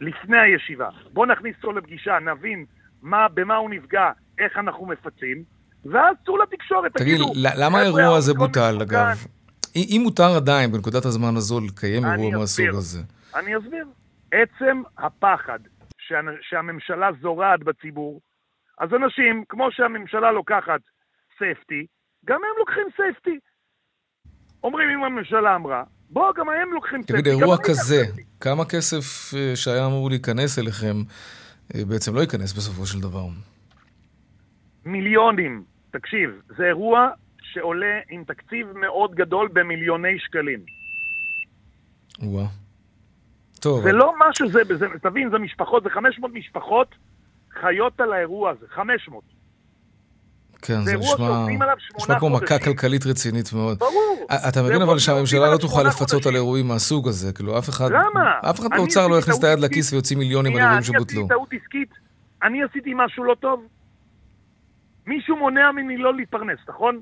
לפני 0.00 0.38
הישיבה, 0.38 0.88
בואו 1.12 1.26
נכניס 1.26 1.56
אותו 1.56 1.72
לפגישה, 1.72 2.18
נבין 2.18 2.64
מה, 3.02 3.28
במה 3.28 3.56
הוא 3.56 3.70
נפגע, 3.70 4.10
איך 4.38 4.58
אנחנו 4.58 4.86
מפצים, 4.86 5.42
ואז 5.84 6.16
צאו 6.24 6.38
לתקשורת, 6.38 6.92
תגיד, 6.92 7.14
תגידו... 7.14 7.32
תגיד, 7.32 7.44
למה 7.56 7.78
האירוע 7.78 8.16
הזה 8.16 8.34
בוטל, 8.34 8.78
אגב? 8.82 9.26
אם 9.76 10.00
מותר 10.02 10.36
עדיין 10.36 10.72
בנקודת 10.72 11.04
הזמן 11.04 11.36
הזו 11.36 11.60
לקיים 11.60 12.04
אירוע 12.04 12.30
מהסוג 12.30 12.66
הזה. 12.68 13.02
אני 13.34 13.56
אסביר. 13.56 13.86
עצם 14.32 14.82
הפחד 14.98 15.58
שהממשלה 16.42 17.10
זורעת 17.20 17.62
בציבור, 17.62 18.20
אז 18.78 18.88
אנשים, 18.94 19.44
כמו 19.48 19.72
שהממשלה 19.72 20.32
לוקחת 20.32 20.80
safety, 21.38 21.86
גם 22.24 22.36
הם 22.36 22.58
לוקחים 22.58 22.86
safety. 22.96 23.38
אומרים 24.62 24.88
אם 24.88 25.04
הממשלה 25.04 25.54
אמרה, 25.54 25.84
בוא, 26.10 26.32
גם 26.36 26.48
הם 26.48 26.72
לוקחים 26.72 27.02
תגיד, 27.02 27.26
אירוע 27.26 27.56
כזה, 27.64 28.02
כמה 28.40 28.64
כסף 28.64 29.34
אה, 29.36 29.56
שהיה 29.56 29.86
אמור 29.86 30.10
להיכנס 30.10 30.58
אליכם 30.58 30.96
אה, 31.74 31.84
בעצם 31.84 32.14
לא 32.14 32.20
ייכנס 32.20 32.52
בסופו 32.52 32.86
של 32.86 33.00
דבר? 33.00 33.26
מיליונים. 34.84 35.64
תקשיב, 35.90 36.30
זה 36.56 36.64
אירוע 36.64 37.08
שעולה 37.42 38.00
עם 38.10 38.24
תקציב 38.24 38.72
מאוד 38.72 39.14
גדול 39.14 39.48
במיליוני 39.52 40.18
שקלים. 40.18 40.60
וואו. 42.22 42.46
טוב. 43.58 43.82
זה 43.82 43.92
לא 43.92 44.14
משהו, 44.28 44.50
זה, 44.50 44.60
זה, 44.78 44.86
תבין, 45.02 45.30
זה 45.30 45.38
משפחות, 45.38 45.82
זה 45.82 45.90
500 45.90 46.32
משפחות 46.34 46.94
חיות 47.60 48.00
על 48.00 48.12
האירוע 48.12 48.50
הזה, 48.50 48.66
500. 48.74 49.22
כן, 50.62 50.82
זה 50.84 50.96
נשמע, 50.96 51.46
נשמע 51.96 52.18
כמו 52.18 52.30
מכה 52.30 52.58
כלכלית 52.58 53.06
רצינית 53.06 53.52
מאוד. 53.52 53.78
ברור. 53.78 54.26
אתה 54.48 54.62
מבין 54.62 54.82
אבל 54.82 54.98
שהממשלה 54.98 55.52
לא 55.52 55.56
תוכל 55.56 55.82
לפצות 55.82 56.26
על 56.26 56.34
אירועים 56.34 56.68
מהסוג 56.68 57.08
הזה, 57.08 57.32
כאילו 57.32 57.58
אף 57.58 57.68
אחד, 57.68 57.90
למה? 57.90 58.32
אף 58.50 58.60
אחד 58.60 58.68
באוצר 58.76 59.06
לא 59.06 59.16
יכניס 59.18 59.38
את 59.38 59.44
היד 59.44 59.58
לכיס 59.58 59.92
ויוציא 59.92 60.16
מיליונים 60.16 60.56
על 60.56 60.62
אירועים 60.62 60.82
שבוטלו. 60.82 61.20
אני 61.20 61.24
עשיתי 61.24 61.34
טעות 61.34 61.48
עסקית, 61.52 61.90
אני 62.42 62.62
עשיתי 62.62 62.92
משהו 62.96 63.24
לא 63.24 63.34
טוב. 63.40 63.66
מישהו 65.06 65.36
מונע 65.36 65.72
ממני 65.72 65.96
לא 65.96 66.16
להתפרנס, 66.16 66.58
נכון? 66.68 67.00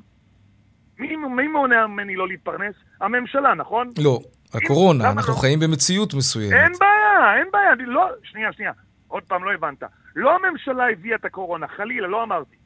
מי, 0.99 1.17
מי 1.17 1.49
מונע 1.49 1.87
ממני 1.87 2.17
לא 2.17 2.29
להתפרנס? 2.29 2.75
הממשלה, 3.01 3.55
נכון? 3.55 3.91
לא, 3.99 4.21
הקורונה, 4.55 5.11
אנחנו 5.11 5.33
לא? 5.33 5.39
חיים 5.39 5.61
במציאות 5.61 6.15
מסוימת. 6.15 6.53
אין 6.53 6.73
בעיה, 6.81 7.39
אין 7.39 7.47
בעיה, 7.53 7.73
אני 7.73 7.87
לא... 7.87 8.09
שנייה, 8.23 8.53
שנייה, 8.53 8.73
עוד 9.09 9.23
פעם, 9.23 9.45
לא 9.45 9.53
הבנת. 9.53 9.83
לא 10.17 10.37
הממשלה 10.37 10.91
הביאה 10.91 11.17
את 11.17 11.25
הקורונה, 11.25 11.67
חלילה, 11.69 12.09
לא 12.09 12.23
אמרתי. 12.23 12.57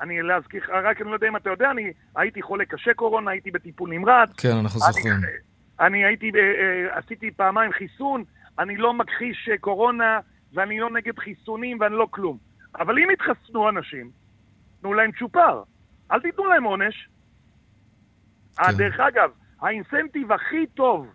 אני 0.00 0.22
להזכיר, 0.22 0.62
רק 0.84 1.00
אני 1.00 1.10
לא 1.10 1.14
יודע 1.14 1.28
אם 1.28 1.36
אתה 1.36 1.50
יודע, 1.50 1.70
אני 1.70 1.92
הייתי 2.16 2.42
חולה 2.42 2.64
קשה 2.64 2.94
קורונה, 2.94 3.30
הייתי 3.30 3.50
בטיפול 3.50 3.90
נמרץ. 3.90 4.28
כן, 4.36 4.56
אנחנו 4.62 4.80
זוכרים. 4.80 5.14
אני, 5.14 5.26
אני 5.80 6.04
הייתי, 6.04 6.30
אה, 6.34 6.40
אה, 6.40 6.98
עשיתי 6.98 7.30
פעמיים 7.30 7.72
חיסון, 7.72 8.24
אני 8.58 8.76
לא 8.76 8.94
מכחיש 8.94 9.48
אה, 9.52 9.58
קורונה, 9.58 10.20
ואני 10.52 10.80
לא 10.80 10.90
נגד 10.90 11.18
חיסונים 11.18 11.80
ואני 11.80 11.94
לא 11.94 12.06
כלום. 12.10 12.38
אבל 12.78 12.98
אם 12.98 13.10
יתחסנו 13.10 13.68
אנשים, 13.68 14.10
תנו 14.80 14.94
להם 14.94 15.10
צ'ופר. 15.18 15.62
אל 16.12 16.20
תיתנו 16.20 16.44
להם 16.44 16.64
עונש. 16.64 17.08
כן. 18.56 18.76
דרך 18.76 19.00
אגב, 19.00 19.30
האינסנטיב 19.64 20.32
הכי 20.32 20.66
טוב 20.66 21.06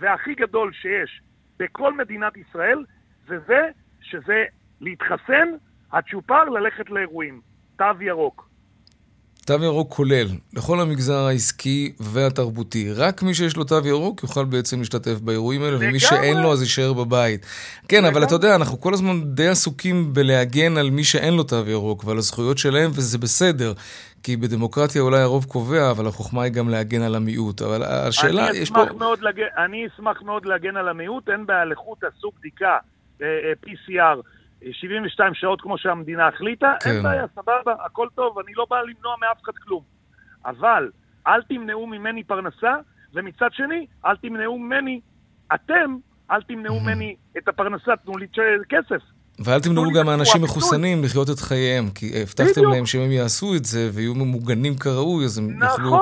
והכי 0.00 0.34
גדול 0.34 0.72
שיש 0.72 1.20
בכל 1.58 1.94
מדינת 1.94 2.36
ישראל, 2.36 2.84
זה 3.26 3.38
זה 3.38 3.70
שזה 4.00 4.44
להתחסן, 4.80 5.48
הצ'ופר 5.92 6.44
ללכת 6.44 6.90
לאירועים. 6.90 7.40
תו 7.76 7.84
ירוק. 8.00 8.47
תו 9.48 9.64
ירוק 9.64 9.94
כולל 9.94 10.26
לכל 10.56 10.80
המגזר 10.80 11.18
העסקי 11.18 11.92
והתרבותי. 12.00 12.92
רק 12.92 13.22
מי 13.22 13.34
שיש 13.34 13.56
לו 13.56 13.64
תו 13.64 13.86
ירוק 13.86 14.22
יוכל 14.22 14.44
בעצם 14.44 14.78
להשתתף 14.78 15.20
באירועים 15.20 15.62
האלה, 15.62 15.76
ומי 15.80 16.00
שאין 16.00 16.36
לו 16.36 16.52
אז 16.52 16.62
יישאר 16.62 16.92
בבית. 16.92 17.46
כן, 17.88 18.04
אבל 18.04 18.24
אתה 18.24 18.34
יודע, 18.34 18.54
אנחנו 18.54 18.80
כל 18.80 18.94
הזמן 18.94 19.20
די 19.24 19.48
עסוקים 19.48 20.14
בלהגן 20.14 20.76
על 20.76 20.90
מי 20.90 21.04
שאין 21.04 21.34
לו 21.34 21.42
תו 21.42 21.56
ירוק 21.66 22.04
ועל 22.04 22.18
הזכויות 22.18 22.58
שלהם, 22.58 22.90
וזה 22.90 23.18
בסדר. 23.18 23.72
כי 24.22 24.36
בדמוקרטיה 24.36 25.02
אולי 25.02 25.20
הרוב 25.20 25.44
קובע, 25.44 25.90
אבל 25.90 26.06
החוכמה 26.06 26.42
היא 26.42 26.52
גם 26.52 26.68
להגן 26.68 27.02
על 27.02 27.14
המיעוט. 27.14 27.62
אבל 27.62 27.82
השאלה, 27.82 28.48
יש 28.54 28.70
פה... 28.70 28.84
לג... 29.20 29.40
אני 29.56 29.86
אשמח 29.86 30.22
מאוד 30.22 30.46
להגן 30.46 30.76
על 30.76 30.88
המיעוט, 30.88 31.28
אין 31.28 31.46
בעיה, 31.46 31.64
לכו 31.64 31.94
תעשו 31.94 32.30
בדיקה, 32.38 32.76
אה, 33.22 33.26
אה, 33.26 33.52
PCR. 33.66 34.37
72 34.72 35.34
שעות 35.34 35.60
כמו 35.60 35.78
שהמדינה 35.78 36.28
החליטה, 36.28 36.74
כן. 36.80 36.90
אין 36.90 37.02
בעיה, 37.02 37.24
סבבה, 37.34 37.74
הכל 37.86 38.06
טוב, 38.14 38.38
אני 38.38 38.52
לא 38.56 38.66
בא 38.70 38.76
למנוע 38.76 39.14
מאף 39.20 39.42
אחד 39.44 39.52
כלום. 39.64 39.82
אבל 40.46 40.90
אל 41.26 41.42
תמנעו 41.42 41.86
ממני 41.86 42.24
פרנסה, 42.24 42.74
ומצד 43.14 43.48
שני, 43.52 43.86
אל 44.06 44.16
תמנעו 44.16 44.58
ממני, 44.58 45.00
אתם, 45.54 45.96
אל 46.30 46.42
תמנעו 46.42 46.80
ממני 46.80 47.16
את 47.38 47.48
הפרנסה, 47.48 47.92
תנו 48.04 48.16
לי 48.16 48.26
כסף. 48.68 49.02
ואל 49.38 49.60
תמנעו 49.60 49.90
גם 49.94 50.06
מאנשים 50.06 50.42
מחוסנים 50.42 51.04
לחיות 51.04 51.30
את 51.30 51.38
חייהם, 51.38 51.90
כי 51.90 52.22
הבטחתם 52.22 52.64
להם 52.64 52.86
שאם 52.86 53.00
הם 53.00 53.10
יעשו 53.10 53.54
את 53.54 53.64
זה 53.64 53.90
ויהיו 53.92 54.14
ממוגנים 54.14 54.76
כראוי, 54.76 55.24
אז 55.24 55.38
הם 55.38 55.62
יוכלו 55.62 55.98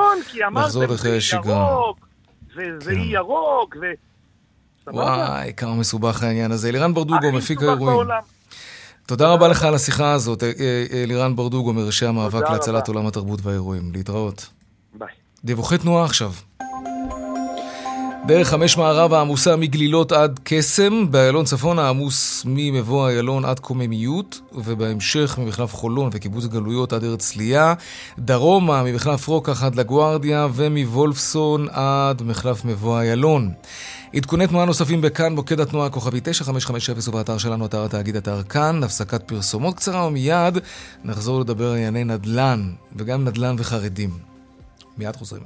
לחזור 0.54 0.84
לחיי 0.84 1.20
שגרה. 1.20 1.42
נכון, 1.42 1.48
כי 1.52 1.56
אמרתם 1.56 1.66
זה 1.66 1.66
ירוק, 1.66 2.08
וזה 2.56 2.92
ירוק, 2.92 3.76
ו... 3.80 3.86
וואי, 4.92 5.52
כמה 5.56 5.74
מסובך 5.74 6.22
העניין 6.22 6.52
הזה. 6.52 6.68
אלירן 6.68 6.94
ברדוגו, 6.94 7.32
מפיק 7.32 7.62
האירועים. 7.62 8.08
תודה 9.06 9.28
רבה 9.28 9.48
לך 9.48 9.64
על 9.64 9.74
השיחה 9.74 10.12
הזאת, 10.12 10.42
אה, 10.42 10.52
אה, 10.92 11.04
לירן 11.06 11.36
ברדוגו 11.36 11.72
מראשי 11.72 12.06
המאבק 12.06 12.50
להצלת 12.50 12.88
עולם 12.88 13.06
התרבות 13.06 13.40
והאירועים. 13.42 13.92
להתראות. 13.92 14.46
ביי. 14.94 15.08
דיווחי 15.44 15.78
תנועה 15.78 16.04
עכשיו. 16.04 16.32
דרך 18.26 18.48
חמש 18.48 18.76
מערב 18.76 19.12
העמוסה 19.14 19.56
מגלילות 19.56 20.12
עד 20.12 20.40
קסם, 20.44 21.10
באיילון 21.10 21.44
צפון 21.44 21.78
העמוס 21.78 22.42
ממבוא 22.48 23.08
איילון 23.08 23.44
עד 23.44 23.60
קוממיות, 23.60 24.40
ובהמשך 24.52 25.38
ממחלף 25.38 25.74
חולון 25.74 26.10
וקיבוץ 26.12 26.46
גלויות 26.46 26.92
עד 26.92 27.04
הרצליה, 27.04 27.74
דרומה 28.18 28.82
ממחלף 28.82 29.28
רוקח 29.28 29.62
עד 29.62 29.74
לגוארדיה, 29.74 30.48
ומוולפסון 30.54 31.68
עד 31.70 32.22
מחלף 32.22 32.64
מבוא 32.64 33.00
איילון. 33.00 33.50
עדכוני 34.16 34.46
תנועה 34.46 34.64
נוספים 34.64 35.00
בכאן, 35.00 35.34
מוקד 35.34 35.60
התנועה 35.60 35.86
הכוכבי 35.86 36.20
9550 36.22 37.14
ובאתר 37.14 37.38
שלנו, 37.38 37.66
אתר 37.66 37.84
התאגיד, 37.84 38.16
אתר 38.16 38.42
כאן, 38.42 38.84
הפסקת 38.84 39.22
פרסומות 39.22 39.76
קצרה 39.76 40.06
ומיד 40.06 40.58
נחזור 41.04 41.40
לדבר 41.40 41.70
על 41.70 41.76
ענייני 41.76 42.04
נדל"ן, 42.04 42.72
וגם 42.96 43.24
נדל"ן 43.24 43.56
וחרדים. 43.58 44.10
מיד 44.98 45.16
חוזרים. 45.16 45.42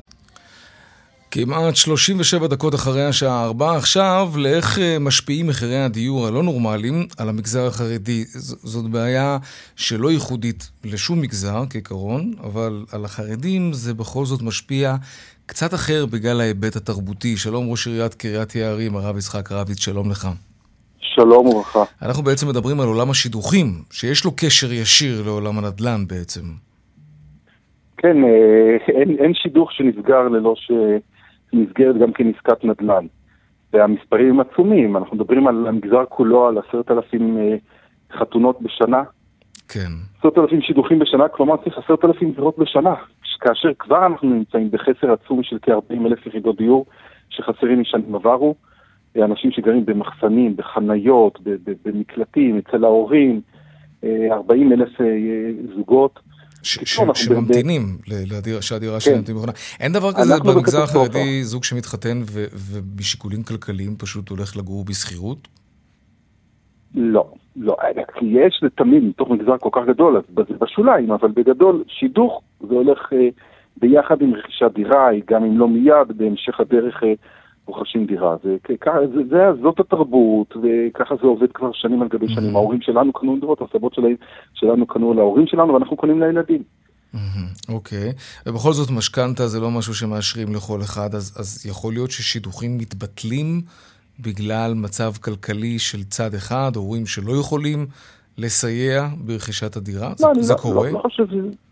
כמעט 1.31 1.77
37 1.77 2.47
דקות 2.47 2.75
אחרי 2.75 3.07
השעה 3.07 3.45
4 3.45 3.77
עכשיו, 3.77 4.33
לאיך 4.37 4.79
אה, 4.79 4.99
משפיעים 4.99 5.47
מחירי 5.47 5.83
הדיור 5.83 6.27
הלא 6.27 6.43
נורמליים 6.43 7.07
על 7.17 7.29
המגזר 7.29 7.67
החרדי. 7.67 8.25
זאת 8.63 8.91
בעיה 8.91 9.39
שלא 9.77 10.13
ייחודית 10.13 10.71
לשום 10.85 11.21
מגזר 11.21 11.65
כעיקרון, 11.71 12.35
אבל 12.43 12.85
על 12.93 13.05
החרדים 13.05 13.73
זה 13.73 13.95
בכל 13.95 14.27
זאת 14.27 14.43
משפיע 14.43 14.97
קצת 15.51 15.75
אחר 15.75 16.07
בגלל 16.13 16.41
ההיבט 16.41 16.77
התרבותי. 16.77 17.37
שלום 17.37 17.71
ראש 17.71 17.87
עיריית 17.87 18.15
קריית 18.15 18.55
יערים, 18.55 18.97
הרב 18.97 19.17
יצחק 19.17 19.53
רביץ, 19.53 19.81
שלום 19.85 20.11
לך. 20.11 20.29
שלום 21.01 21.47
וברכה. 21.47 21.85
אנחנו 22.03 22.23
בעצם 22.23 22.49
מדברים 22.49 22.81
על 22.81 22.87
עולם 22.87 23.11
השידוכים, 23.11 23.67
שיש 23.91 24.25
לו 24.25 24.31
קשר 24.37 24.73
ישיר 24.73 25.23
לעולם 25.27 25.59
הנדל"ן 25.59 26.01
בעצם. 26.07 26.41
כן, 27.97 28.17
אה, 28.25 28.77
אין, 28.89 29.17
אין 29.19 29.33
שידוך 29.35 29.73
שנסגר 29.73 30.23
ללא 30.29 30.55
שנסגרת 30.57 31.97
גם 32.03 32.13
כן 32.13 32.25
עסקת 32.35 32.65
נדל"ן. 32.65 33.07
והמספרים 33.73 34.41
עצומים, 34.41 34.97
אנחנו 34.97 35.17
מדברים 35.17 35.47
על 35.47 35.67
המגזר 35.67 36.05
כולו, 36.09 36.49
על 36.49 36.59
עשרת 36.59 36.91
אלפים 36.91 37.39
אה, 37.39 37.57
חתונות 38.19 38.63
בשנה. 38.63 39.03
כן. 39.69 39.91
עשרת 40.19 40.39
אלפים 40.39 40.61
שידוכים 40.63 40.99
בשנה, 40.99 41.29
כלומר 41.29 41.57
צריך 41.57 41.79
עשרת 41.79 42.05
אלפים 42.05 42.33
דירות 42.33 42.59
בשנה. 42.59 42.95
כאשר 43.41 43.69
כבר 43.79 44.07
אנחנו 44.07 44.29
נמצאים 44.29 44.71
בחסר 44.71 45.13
עצום 45.13 45.43
של 45.43 45.59
כ-40 45.63 46.07
אלף 46.07 46.27
יחידות 46.27 46.57
דיור 46.57 46.87
שחסרים 47.31 47.81
משנים 47.81 48.15
עברו. 48.15 48.55
אנשים 49.17 49.51
שגרים 49.51 49.87
במחסנים, 49.87 50.57
בחניות, 50.57 51.39
במקלטים, 51.85 52.59
אצל 52.59 52.85
ההורים, 52.85 53.41
40 54.31 54.73
אלף 54.73 54.89
זוגות. 55.77 56.21
שממתינים 56.63 57.99
שהדירה 58.61 59.01
שלהם 59.01 59.23
תהיה 59.23 59.35
מוכנה. 59.35 59.53
אין 59.81 59.93
דבר 59.93 60.13
כזה 60.13 60.35
במגזר 60.45 60.83
החרדי 60.83 61.45
זוג 61.45 61.65
שמתחתן 61.65 62.23
ומשיקולים 62.53 63.43
כלכליים 63.43 63.97
פשוט 63.99 64.29
הולך 64.29 64.57
לגור 64.57 64.85
בשכירות? 64.85 65.49
לא, 66.95 67.33
לא, 67.57 67.77
כי 68.15 68.25
יש 68.25 68.65
תמיד 68.75 69.03
מתוך 69.03 69.31
מגזר 69.31 69.59
כל 69.59 69.69
כך 69.73 69.83
גדול, 69.87 70.17
אז 70.17 70.23
זה 70.37 70.55
בשוליים, 70.61 71.11
אבל 71.11 71.31
בגדול 71.31 71.85
שידוך 71.89 72.43
זה 72.61 72.75
הולך 72.75 73.13
ביחד 73.77 74.23
עם 74.23 74.35
רכישת 74.35 74.71
דירה, 74.75 75.09
גם 75.31 75.45
אם 75.45 75.59
לא 75.59 75.69
מיד, 75.69 76.17
בהמשך 76.17 76.61
הדרך 76.61 77.03
רוכשים 77.67 78.07
דירה. 78.07 78.37
זה, 78.43 78.57
זה, 79.15 79.21
זה, 79.31 79.63
זאת 79.63 79.81
התרבות, 79.81 80.55
וככה 80.63 81.15
זה 81.23 81.27
עובד 81.27 81.53
כבר 81.53 81.71
שנים 81.73 82.03
על 82.03 82.09
גבי 82.09 82.29
שנים. 82.29 82.57
ההורים 82.57 82.81
שלנו 82.81 83.13
קנו 83.13 83.37
דירות, 83.41 83.61
הסבות 83.63 83.97
שלנו 84.55 84.87
קנו 84.87 85.15
להורים 85.15 85.47
שלנו, 85.47 85.75
ואנחנו 85.75 85.97
קונים 85.97 86.21
לילדים. 86.21 86.63
אוקיי, 87.69 88.11
okay. 88.11 88.49
ובכל 88.51 88.73
זאת 88.73 88.91
משכנתה 88.91 89.47
זה 89.47 89.61
לא 89.61 89.71
משהו 89.71 89.95
שמאשרים 89.95 90.55
לכל 90.55 90.81
אחד, 90.81 91.15
אז, 91.15 91.37
אז 91.39 91.67
יכול 91.67 91.93
להיות 91.93 92.11
ששידוכים 92.11 92.79
מתבטלים 92.79 93.61
בגלל 94.23 94.73
מצב 94.75 95.13
כלכלי 95.25 95.79
של 95.79 96.03
צד 96.03 96.35
אחד, 96.35 96.71
הורים 96.77 97.07
שלא 97.07 97.33
יכולים 97.41 97.87
לסייע 98.39 99.09
ברכישת 99.27 99.77
הדירה? 99.77 100.09
לא, 100.09 100.15
זה, 100.17 100.31
אני 100.31 100.43
זה 100.43 100.55
לא, 100.55 100.59
קורה? 100.59 100.87
לא, 100.87 100.93
לא 100.93 100.99
חושב, 100.99 101.27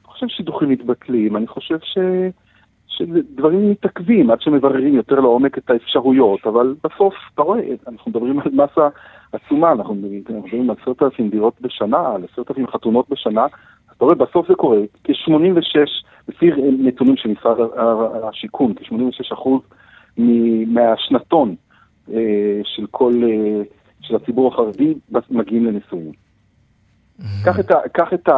חושב 0.04 0.26
ששידוכים 0.28 0.68
מתבטלים, 0.68 1.36
אני 1.36 1.46
חושב 1.46 1.78
ש... 1.82 1.98
שדברים 2.98 3.70
מתעכבים 3.70 4.30
עד 4.30 4.40
שמבררים 4.40 4.94
יותר 4.94 5.20
לעומק 5.20 5.58
את 5.58 5.70
האפשרויות, 5.70 6.46
אבל 6.46 6.74
בסוף, 6.84 7.14
אתה 7.34 7.42
רואה, 7.42 7.60
אנחנו 7.88 8.10
מדברים 8.10 8.40
על 8.40 8.50
מסה 8.52 8.88
עצומה, 9.32 9.72
אנחנו 9.72 9.94
מדברים 9.94 10.70
על 10.70 10.76
עשרת 10.82 11.02
אלפים 11.02 11.30
דירות 11.30 11.54
בשנה, 11.60 12.14
על 12.14 12.24
עשרת 12.32 12.50
אלפים 12.50 12.66
חתונות 12.66 13.08
בשנה, 13.08 13.46
אתה 13.96 14.04
רואה, 14.04 14.14
בסוף 14.14 14.48
זה 14.48 14.54
קורה, 14.54 14.78
כ-86, 15.04 15.78
לפי 16.28 16.50
נתונים 16.78 17.16
של 17.16 17.28
משרד 17.28 17.56
השיכון, 18.28 18.74
כ-86 18.74 19.34
אחוז 19.34 19.60
מהשנתון 20.66 21.54
של 22.64 22.86
כל, 22.90 23.12
אה, 23.24 23.62
של 24.00 24.16
הציבור 24.16 24.54
החרדי, 24.54 24.94
מגיעים 25.30 25.66
לנישואים. 25.66 26.12
Mm-hmm. 26.12 27.44
קח 27.44 27.60
את, 27.60 27.70
קח 27.92 28.12
את 28.14 28.28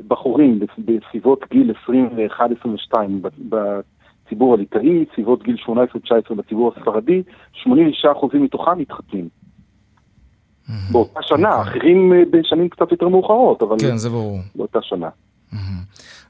הבחורים 0.00 0.60
בסביבות 0.78 1.44
גיל 1.50 1.72
21-22 2.92 2.94
בציבור 3.48 4.54
הליטאי, 4.54 5.04
סביבות 5.14 5.42
גיל 5.42 5.56
18-19 5.68 6.34
בציבור 6.34 6.72
הספרדי, 6.76 7.22
86% 7.54 7.66
מתוכם 8.34 8.78
מתחתנים. 8.78 9.28
Mm-hmm. 9.28 10.92
באותה 10.92 11.20
שנה, 11.22 11.58
אוקיי. 11.58 11.72
אחרים 11.72 12.12
אה, 12.12 12.22
בשנים 12.30 12.68
קצת 12.68 12.90
יותר 12.90 13.08
מאוחרות, 13.08 13.62
אבל... 13.62 13.76
כן, 13.80 13.96
זה 13.96 14.10
ברור. 14.10 14.38
באותה 14.54 14.78
שנה. 14.82 15.08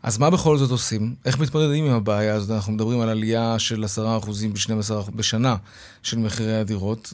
אז 0.03 0.21
מה 0.21 0.31
בכל 0.31 0.57
זאת 0.57 0.71
עושים? 0.71 1.01
איך 1.27 1.41
מתמודדים 1.41 1.85
עם 1.85 1.97
הבעיה 1.97 2.35
הזאת? 2.35 2.57
אנחנו 2.57 2.73
מדברים 2.73 3.01
על 3.01 3.09
עלייה 3.09 3.59
של 3.59 3.85
10% 3.85 3.99
ב-12 4.53 5.17
בשנה 5.17 5.55
של 6.03 6.19
מחירי 6.19 6.55
הדירות. 6.55 7.13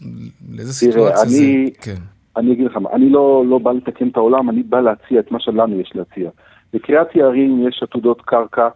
לאיזה 0.57 0.73
סיטואציה 0.73 1.23
אני, 1.23 1.31
זה? 1.31 1.81
כן. 1.81 2.01
אני 2.37 2.53
אגיד 2.53 2.67
לך 2.67 2.77
מה, 2.77 2.91
אני 2.93 3.11
לא, 3.11 3.45
לא 3.47 3.59
בא 3.59 3.73
לתקן 3.73 4.09
את 4.09 4.17
העולם, 4.17 4.51
אני 4.51 4.63
בא 4.63 4.81
להציע 4.81 5.21
את 5.21 5.33
מה 5.33 5.41
שלנו 5.41 5.81
יש 5.81 5.93
להציע. 5.95 6.31
בקריית 6.73 7.17
יערים 7.17 7.69
יש 7.69 7.83
עתודות 7.83 8.23
קרקע 8.23 8.69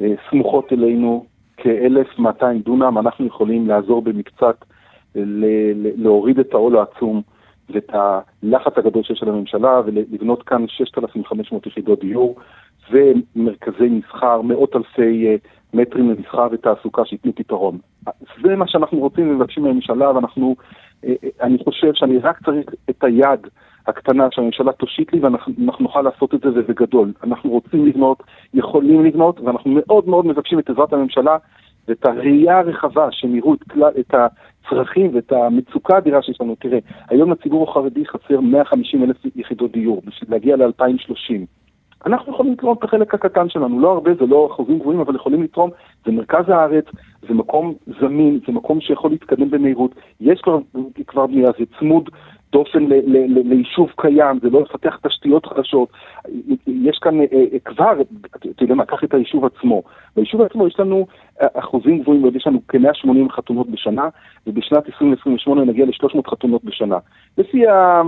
אה, 0.00 0.12
סמוכות 0.30 0.72
אלינו, 0.72 1.26
כ-1,200 1.56 2.44
דונם, 2.64 2.98
אנחנו 2.98 3.26
יכולים 3.26 3.68
לעזור 3.68 4.02
במקצת 4.02 4.64
להוריד 5.96 6.38
את 6.38 6.52
העול 6.52 6.76
העצום 6.76 7.22
ואת 7.70 7.90
הלחץ 7.92 8.72
הגדול 8.76 9.02
שיש 9.02 9.22
על 9.22 9.28
הממשלה 9.28 9.80
ולבנות 9.86 10.42
כאן 10.42 10.64
6,500 10.68 11.66
יחידות 11.66 12.00
דיור 12.00 12.36
ומרכזי 12.90 13.88
מסחר, 13.88 14.42
מאות 14.42 14.76
אלפי 14.76 15.26
אה, 15.26 15.36
מטרים 15.74 16.10
למסחר 16.10 16.46
ותעסוקה 16.52 17.04
שייתנו 17.04 17.32
פתרון. 17.34 17.78
זה 18.42 18.56
מה 18.56 18.68
שאנחנו 18.68 18.98
רוצים 18.98 19.30
ומבקשים 19.30 19.62
מהממשלה, 19.62 20.10
ואנחנו, 20.10 20.56
אה, 21.04 21.14
אה, 21.24 21.28
אני 21.40 21.58
חושב 21.64 21.94
שאני 21.94 22.18
רק 22.18 22.44
צריך 22.44 22.66
את 22.90 23.04
היד 23.04 23.40
הקטנה 23.86 24.28
שהממשלה 24.30 24.72
תושיט 24.72 25.12
לי 25.12 25.20
ואנחנו 25.20 25.52
נוכל 25.80 26.02
לעשות 26.02 26.34
את 26.34 26.40
זה 26.40 26.48
ובגדול. 26.54 27.12
אנחנו 27.24 27.50
רוצים 27.50 27.86
לבנות, 27.86 28.22
יכולים 28.54 29.04
לבנות, 29.04 29.40
ואנחנו 29.40 29.70
מאוד 29.74 30.08
מאוד 30.08 30.26
מבקשים 30.26 30.58
את 30.58 30.70
עזרת 30.70 30.92
הממשלה 30.92 31.36
ואת 31.88 32.06
הראייה 32.06 32.58
הרחבה, 32.58 33.08
שהם 33.10 33.36
יראו 33.36 33.54
את, 33.54 33.60
את 34.00 34.14
הצרכים 34.14 35.10
ואת 35.14 35.32
המצוקה 35.32 35.94
האדירה 35.94 36.22
שיש 36.22 36.40
לנו. 36.40 36.54
תראה, 36.58 36.78
היום 37.08 37.32
לציבור 37.32 37.70
החרדי 37.70 38.06
חסר 38.06 38.40
150 38.40 39.02
אלף 39.04 39.16
יחידות 39.36 39.72
דיור 39.72 40.02
בשביל 40.06 40.30
להגיע 40.30 40.56
ל-2030. 40.56 41.63
אנחנו 42.06 42.32
יכולים 42.32 42.52
לתרום 42.52 42.76
את 42.78 42.84
החלק 42.84 43.14
הקטן 43.14 43.48
שלנו, 43.48 43.80
לא 43.80 43.92
הרבה, 43.92 44.10
זה 44.14 44.26
לא 44.26 44.48
אחוזים 44.52 44.78
גבוהים, 44.78 45.00
אבל 45.00 45.14
יכולים 45.14 45.42
לתרום, 45.42 45.70
זה 46.06 46.12
מרכז 46.12 46.48
הארץ, 46.48 46.84
זה 47.28 47.34
מקום 47.34 47.74
זמין, 48.00 48.40
זה 48.46 48.52
מקום 48.52 48.80
שיכול 48.80 49.10
להתקדם 49.10 49.50
במהירות, 49.50 49.90
יש 50.20 50.40
כבר, 50.40 50.58
כבר 51.06 51.26
בנייה, 51.26 51.48
זה 51.58 51.64
צמוד 51.78 52.10
דופן 52.52 52.86
ליישוב 53.44 53.90
קיים, 53.96 54.38
זה 54.42 54.50
לא 54.50 54.60
לפתח 54.60 54.98
תשתיות 55.02 55.46
חדשות, 55.46 55.88
יש 56.66 56.98
כאן 57.02 57.20
אה, 57.20 57.26
אה, 57.32 57.58
כבר, 57.64 57.92
אתה 58.36 58.64
יודע 58.64 58.74
מה, 58.74 58.84
קח 58.84 59.04
את 59.04 59.14
היישוב 59.14 59.44
עצמו, 59.44 59.82
ביישוב 60.16 60.42
עצמו 60.42 60.66
יש 60.66 60.80
לנו 60.80 61.06
אה, 61.42 61.46
אחוזים 61.54 62.02
גבוהים, 62.02 62.26
יש 62.36 62.46
לנו 62.46 62.60
כ-180 62.68 63.32
חתונות 63.32 63.70
בשנה, 63.70 64.08
ובשנת 64.46 64.86
2028 64.86 65.64
נגיע 65.64 65.86
ל-300 65.86 66.30
חתונות 66.30 66.64
בשנה. 66.64 66.98
לפי 67.38 67.68
ה... 67.68 68.02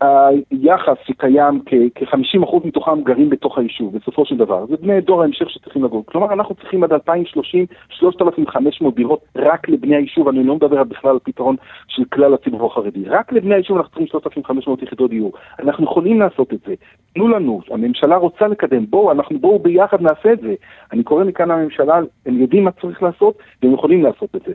היחס 0.00 0.96
שקיים, 1.06 1.62
כ-50% 1.66 2.66
מתוכם 2.66 3.02
גרים 3.02 3.30
בתוך 3.30 3.58
היישוב, 3.58 3.98
בסופו 3.98 4.26
של 4.26 4.36
דבר. 4.36 4.66
זה 4.66 4.76
בני 4.76 5.00
דור 5.00 5.22
ההמשך 5.22 5.50
שצריכים 5.50 5.84
לגור. 5.84 6.04
כלומר, 6.06 6.32
אנחנו 6.32 6.54
צריכים 6.54 6.84
עד 6.84 6.92
2030 6.92 7.66
3,500 7.88 8.94
דירות 8.94 9.20
רק 9.36 9.68
לבני 9.68 9.96
היישוב, 9.96 10.28
אני 10.28 10.44
לא 10.44 10.54
מדבר 10.54 10.84
בכלל 10.84 11.10
על 11.10 11.18
פתרון 11.22 11.56
של 11.88 12.02
כלל 12.12 12.34
הציבור 12.34 12.66
החרדי. 12.66 13.04
רק 13.08 13.32
לבני 13.32 13.54
היישוב 13.54 13.76
אנחנו 13.76 13.90
צריכים 13.90 14.06
3,500 14.06 14.82
יחידות 14.82 15.10
דיור. 15.10 15.32
אנחנו 15.58 15.84
יכולים 15.84 16.20
לעשות 16.20 16.52
את 16.52 16.58
זה. 16.66 16.74
תנו 17.14 17.28
לנו, 17.28 17.60
הממשלה 17.70 18.16
רוצה 18.16 18.46
לקדם, 18.46 18.86
בואו, 18.90 19.12
אנחנו 19.12 19.38
בואו 19.38 19.58
ביחד 19.58 20.00
נעשה 20.00 20.32
את 20.32 20.40
זה. 20.40 20.54
אני 20.92 21.02
קורא 21.02 21.24
מכאן 21.24 21.48
לממשלה, 21.48 22.00
הם 22.26 22.40
יודעים 22.40 22.64
מה 22.64 22.70
צריך 22.70 23.02
לעשות, 23.02 23.38
והם 23.62 23.74
יכולים 23.74 24.02
לעשות 24.02 24.28
את 24.36 24.40
זה. 24.46 24.52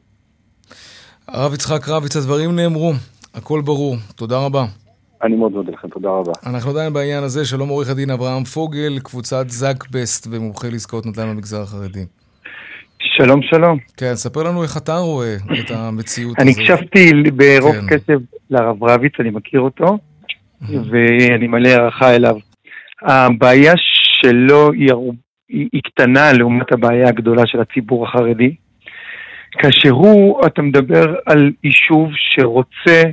הרב 1.28 1.54
יצחק 1.54 1.90
רביץ, 1.90 2.16
הדברים 2.16 2.56
נאמרו, 2.56 2.92
הכל 3.36 3.62
ברור. 3.66 3.96
תודה 4.16 4.46
רבה. 4.46 4.89
אני 5.24 5.36
מאוד 5.36 5.52
מודה 5.52 5.72
לכם, 5.72 5.88
תודה 5.88 6.10
רבה. 6.10 6.32
אנחנו 6.46 6.72
עדיין 6.72 6.94
בעניין 6.94 7.24
הזה, 7.24 7.46
שלום 7.46 7.70
עורך 7.70 7.90
הדין 7.90 8.10
אברהם 8.10 8.44
פוגל, 8.44 9.00
קבוצת 9.04 9.50
זאקבסט 9.50 10.28
ומומחה 10.32 10.68
לעסקאות 10.72 11.06
נדל"ן 11.06 11.30
במגזר 11.30 11.62
החרדי. 11.62 12.06
שלום, 13.00 13.42
שלום. 13.42 13.78
כן, 13.98 14.16
ספר 14.16 14.44
לנו 14.44 14.64
איך 14.64 14.78
אתה 14.78 14.98
רואה 14.98 15.36
את 15.60 15.72
המציאות 15.72 16.40
הזאת. 16.40 16.40
אני 16.40 16.52
הקשבתי 16.52 17.12
ברוב 17.32 17.76
כן. 17.76 17.98
קשב 17.98 18.20
לרב 18.50 18.84
רביץ, 18.84 19.14
אני 19.20 19.30
מכיר 19.30 19.60
אותו, 19.60 19.98
ואני 20.62 21.48
מלא 21.48 21.70
הערכה 21.70 22.16
אליו. 22.16 22.36
הבעיה 23.02 23.74
שלו 23.78 24.72
היא, 24.72 24.92
היא, 25.50 25.68
היא 25.74 25.82
קטנה 25.86 26.34
לעומת 26.34 26.72
הבעיה 26.72 27.10
הגדולה 27.10 27.44
של 27.46 27.60
הציבור 27.62 28.08
החרדי. 28.08 28.56
כאשר 29.52 29.90
הוא, 29.90 30.46
אתה 30.46 30.62
מדבר 30.62 31.16
על 31.26 31.52
יישוב 31.64 32.10
שרוצה 32.14 33.04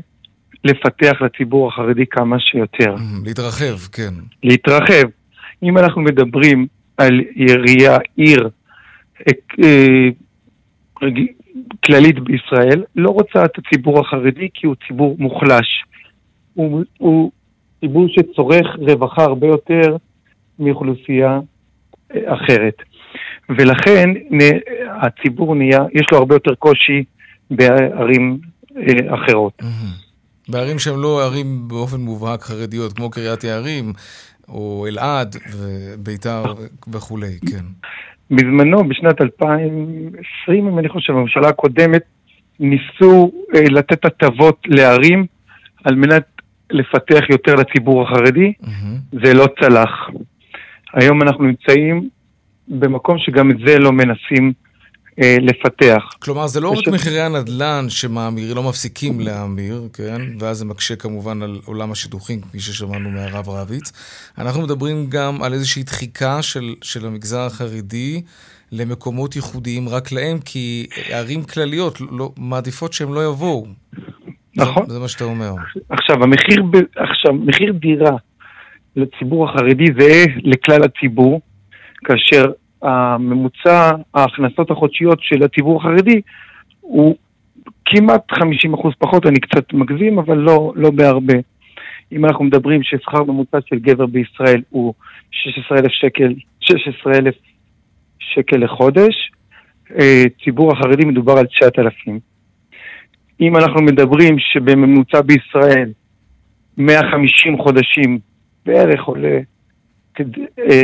לפתח 0.66 1.22
לציבור 1.22 1.68
החרדי 1.68 2.06
כמה 2.06 2.40
שיותר. 2.40 2.94
להתרחב, 3.24 3.78
כן. 3.92 4.14
להתרחב. 4.42 5.08
אם 5.62 5.78
אנחנו 5.78 6.02
מדברים 6.02 6.66
על 6.96 7.20
עירייה, 7.34 7.96
עיר 8.16 8.48
אה, 9.20 9.32
אה, 9.64 11.08
כללית 11.84 12.18
בישראל, 12.18 12.84
לא 12.96 13.10
רוצה 13.10 13.44
את 13.44 13.58
הציבור 13.58 14.00
החרדי 14.00 14.48
כי 14.54 14.66
הוא 14.66 14.74
ציבור 14.86 15.16
מוחלש. 15.18 15.84
הוא, 16.54 16.82
הוא 16.98 17.30
ציבור 17.80 18.06
שצורך 18.08 18.66
רווחה 18.78 19.22
הרבה 19.22 19.46
יותר 19.46 19.96
מאוכלוסייה 20.58 21.40
אה, 22.14 22.34
אחרת. 22.34 22.74
ולכן 23.48 24.10
הציבור 25.02 25.54
נהיה, 25.54 25.80
יש 25.92 26.06
לו 26.12 26.18
הרבה 26.18 26.34
יותר 26.34 26.54
קושי 26.54 27.04
בערים 27.50 28.38
אחרות. 29.08 29.52
Mm-hmm. 29.62 30.05
בערים 30.48 30.78
שהן 30.78 30.98
לא 30.98 31.24
ערים 31.24 31.68
באופן 31.68 32.00
מובהק 32.00 32.42
חרדיות, 32.42 32.92
כמו 32.92 33.10
קריית 33.10 33.44
יערים, 33.44 33.92
או 34.48 34.86
אלעד, 34.88 35.36
וביתר 35.56 36.54
וכולי, 36.92 37.38
כן. 37.50 37.64
בזמנו, 38.30 38.88
בשנת 38.88 39.20
2020, 39.20 40.68
אם 40.68 40.78
אני 40.78 40.88
חושב, 40.88 41.12
בממשלה 41.12 41.48
הקודמת, 41.48 42.02
ניסו 42.60 43.32
אה, 43.54 43.60
לתת 43.70 44.04
הטבות 44.04 44.60
לערים 44.66 45.26
על 45.84 45.94
מנת 45.94 46.26
לפתח 46.70 47.20
יותר 47.30 47.54
לציבור 47.54 48.02
החרדי, 48.02 48.52
mm-hmm. 48.62 49.18
זה 49.24 49.34
לא 49.34 49.46
צלח. 49.60 49.90
היום 50.92 51.22
אנחנו 51.22 51.44
נמצאים 51.44 52.08
במקום 52.68 53.18
שגם 53.18 53.50
את 53.50 53.56
זה 53.66 53.78
לא 53.78 53.92
מנסים 53.92 54.52
לפתח. 55.18 56.04
כלומר, 56.18 56.46
זה 56.46 56.60
לא 56.60 56.70
רק 56.70 56.88
מחירי 56.88 57.20
הנדל"ן 57.20 57.86
שמאמיר, 57.88 58.54
לא 58.54 58.62
מפסיקים 58.62 59.20
להאמיר, 59.20 59.88
כן? 59.92 60.22
ואז 60.38 60.58
זה 60.58 60.64
מקשה 60.64 60.96
כמובן 60.96 61.42
על 61.42 61.58
עולם 61.64 61.92
השידוכים, 61.92 62.40
כפי 62.40 62.60
ששמענו 62.60 63.10
מהרב 63.10 63.48
רביץ. 63.48 63.92
אנחנו 64.38 64.62
מדברים 64.62 65.06
גם 65.08 65.42
על 65.42 65.52
איזושהי 65.52 65.82
דחיקה 65.82 66.42
של, 66.42 66.74
של 66.82 67.06
המגזר 67.06 67.40
החרדי 67.40 68.22
למקומות 68.72 69.36
ייחודיים 69.36 69.88
רק 69.88 70.12
להם, 70.12 70.38
כי 70.44 70.86
ערים 71.10 71.42
כלליות 71.44 72.00
לא, 72.10 72.32
מעדיפות 72.36 72.92
שהם 72.92 73.14
לא 73.14 73.24
יבואו. 73.24 73.66
נכון. 74.56 74.86
זה, 74.86 74.92
זה 74.92 75.00
מה 75.00 75.08
שאתה 75.08 75.24
אומר. 75.24 75.52
עכשיו, 75.88 76.22
המחיר, 76.22 76.62
עכשיו, 76.96 77.32
מחיר 77.32 77.72
דירה 77.72 78.16
לציבור 78.96 79.48
החרדי 79.48 79.84
זהה 79.98 80.24
לכלל 80.42 80.82
הציבור, 80.84 81.40
כאשר 82.04 82.44
הממוצע 82.86 83.90
ההכנסות 84.14 84.70
החודשיות 84.70 85.18
של 85.22 85.42
הציבור 85.42 85.80
החרדי 85.80 86.20
הוא 86.80 87.16
כמעט 87.84 88.32
50% 88.32 88.36
פחות, 88.98 89.26
אני 89.26 89.40
קצת 89.40 89.72
מגזים, 89.72 90.18
אבל 90.18 90.38
לא, 90.38 90.72
לא 90.76 90.90
בהרבה. 90.90 91.34
אם 92.12 92.24
אנחנו 92.24 92.44
מדברים 92.44 92.82
ששכר 92.82 93.24
ממוצע 93.24 93.58
של 93.66 93.78
גבר 93.78 94.06
בישראל 94.06 94.62
הוא 94.70 94.94
16,000 95.30 95.92
שקל, 95.92 96.34
16,000 96.60 97.34
שקל 98.18 98.56
לחודש, 98.56 99.30
אה, 99.98 100.22
ציבור 100.44 100.72
החרדי 100.72 101.04
מדובר 101.04 101.32
על 101.32 101.46
9,000. 101.46 102.20
אם 103.40 103.56
אנחנו 103.56 103.82
מדברים 103.82 104.38
שבממוצע 104.38 105.20
בישראל 105.20 105.90
150 106.78 107.58
חודשים 107.58 108.18
בערך 108.66 109.04
עולה 109.04 109.38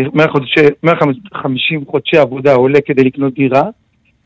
150 0.03 1.81
אה, 1.81 1.87
חודשי 1.91 2.17
עבודה 2.17 2.55
עולה 2.55 2.79
כדי 2.87 3.05
לקנות 3.05 3.35
דירה, 3.35 3.63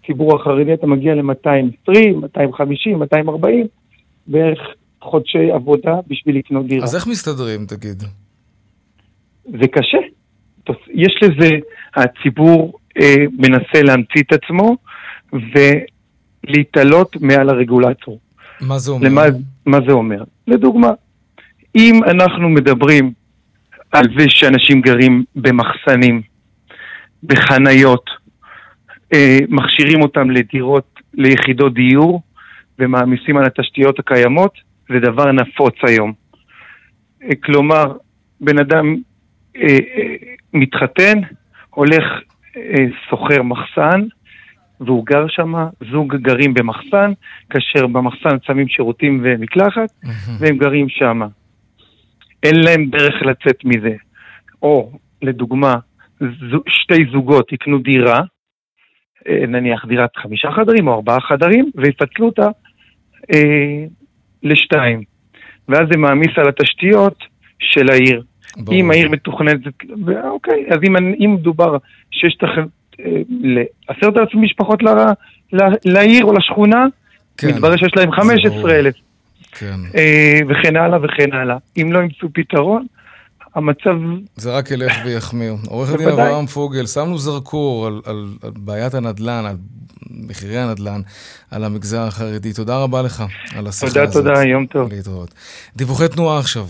ציבור 0.06 0.36
החרדי 0.36 0.74
אתה 0.74 0.86
מגיע 0.86 1.14
ל-220, 1.14 2.16
250, 2.20 2.98
240, 2.98 3.66
בערך 4.26 4.58
חודשי 5.02 5.50
עבודה 5.50 5.94
בשביל 6.06 6.38
לקנות 6.38 6.66
דירה. 6.66 6.84
אז 6.84 6.96
איך 6.96 7.06
מסתדרים, 7.06 7.66
תגיד? 7.66 8.02
זה 9.44 9.68
קשה. 9.68 9.98
יש 10.88 11.20
לזה, 11.22 11.50
הציבור 11.96 12.78
אה, 13.00 13.14
מנסה 13.38 13.82
להמציא 13.82 14.22
את 14.22 14.32
עצמו, 14.32 14.76
להתעלות 16.44 17.16
מעל 17.20 17.48
הרגולטור. 17.48 18.18
מה 18.60 18.78
זה 18.78 18.90
אומר? 18.90 19.08
למה, 19.08 19.22
מה 19.66 19.78
זה 19.86 19.92
אומר? 19.92 20.24
לדוגמה, 20.46 20.90
אם 21.76 22.00
אנחנו 22.04 22.48
מדברים 22.48 23.12
על 23.92 24.04
זה 24.18 24.24
שאנשים 24.28 24.80
גרים 24.80 25.24
במחסנים, 25.36 26.22
בחניות, 27.22 28.10
אה, 29.14 29.38
מכשירים 29.48 30.02
אותם 30.02 30.30
לדירות, 30.30 31.00
ליחידות 31.14 31.74
דיור 31.74 32.22
ומעמיסים 32.78 33.36
על 33.36 33.44
התשתיות 33.44 33.98
הקיימות, 33.98 34.52
זה 34.88 34.98
דבר 34.98 35.32
נפוץ 35.32 35.74
היום. 35.88 36.12
אה, 37.22 37.36
כלומר, 37.44 37.84
בן 38.40 38.58
אדם 38.58 38.96
אה, 39.56 39.66
אה, 39.68 40.14
מתחתן, 40.52 41.18
הולך, 41.70 42.04
אה, 42.56 42.84
שוכר 43.10 43.42
מחסן, 43.42 44.02
והוא 44.80 45.06
גר 45.06 45.26
שם, 45.28 45.54
זוג 45.90 46.16
גרים 46.16 46.54
במחסן, 46.54 47.12
כאשר 47.50 47.86
במחסן 47.86 48.36
שמים 48.42 48.68
שירותים 48.68 49.20
ומקלחת, 49.24 49.90
והם 50.38 50.56
גרים 50.56 50.88
שם. 50.88 51.20
אין 52.46 52.60
להם 52.64 52.86
דרך 52.86 53.14
לצאת 53.22 53.64
מזה. 53.64 53.94
או, 54.62 54.90
לדוגמה, 55.22 55.74
שתי 56.68 57.04
זוגות 57.12 57.52
יקנו 57.52 57.78
דירה, 57.78 58.20
אה, 59.28 59.46
נניח 59.48 59.84
דירת 59.84 60.10
חמישה 60.16 60.50
חדרים 60.50 60.88
או 60.88 60.94
ארבעה 60.94 61.20
חדרים, 61.20 61.70
ויפצלו 61.74 62.26
אותה 62.26 62.48
אה, 63.34 63.84
לשתיים. 64.42 65.02
ואז 65.68 65.82
זה 65.92 65.98
מעמיס 65.98 66.30
על 66.36 66.48
התשתיות 66.48 67.18
של 67.58 67.90
העיר. 67.90 68.22
ברור. 68.56 68.78
אם 68.78 68.90
העיר 68.90 69.08
מתוכננת, 69.08 69.60
אוקיי, 70.24 70.66
אז 70.70 70.78
אם, 70.88 70.96
אם 70.96 71.34
מדובר 71.34 71.76
שיש 72.10 72.38
לכם 72.42 72.64
אה, 73.00 73.22
לעשרת 73.28 74.16
אלפים 74.16 74.42
משפחות 74.42 74.82
ל, 74.82 74.88
ל, 75.52 75.58
לעיר 75.84 76.24
או 76.24 76.32
לשכונה, 76.32 76.86
כן. 77.38 77.48
מתברר 77.48 77.76
שיש 77.76 77.92
להם 77.96 78.10
זה 78.10 78.16
15 78.16 78.78
אלף, 78.78 78.94
כן. 79.58 79.80
אה, 79.96 80.38
וכן 80.48 80.76
הלאה 80.76 80.98
וכן 81.02 81.32
הלאה. 81.32 81.56
אם 81.76 81.92
לא 81.92 81.98
ימצאו 81.98 82.28
פתרון, 82.34 82.86
המצב 83.54 83.96
זה 84.36 84.56
רק 84.56 84.70
ילך 84.70 84.92
ויחמיר. 85.04 85.56
עורך 85.68 85.92
הדין. 85.92 86.08
אברהם 86.08 86.46
פוגל, 86.46 86.86
שמנו 86.86 87.18
זרקור 87.18 87.86
על, 87.86 88.00
על, 88.04 88.28
על 88.42 88.50
בעיית 88.58 88.94
הנדל"ן, 88.94 89.44
על 89.46 89.56
מחירי 90.10 90.58
הנדל"ן, 90.58 91.00
על 91.50 91.64
המגזר 91.64 92.00
החרדי. 92.00 92.52
תודה 92.52 92.78
רבה 92.78 93.02
לך 93.02 93.24
על 93.56 93.66
השיחה 93.66 93.92
תודה, 93.92 94.02
הזאת. 94.02 94.24
תודה, 94.24 94.42
יום 94.44 94.66
טוב. 94.66 94.92
להתראות. 94.92 95.34
דיווחי 95.76 96.08
תנועה 96.08 96.38
עכשיו. 96.38 96.66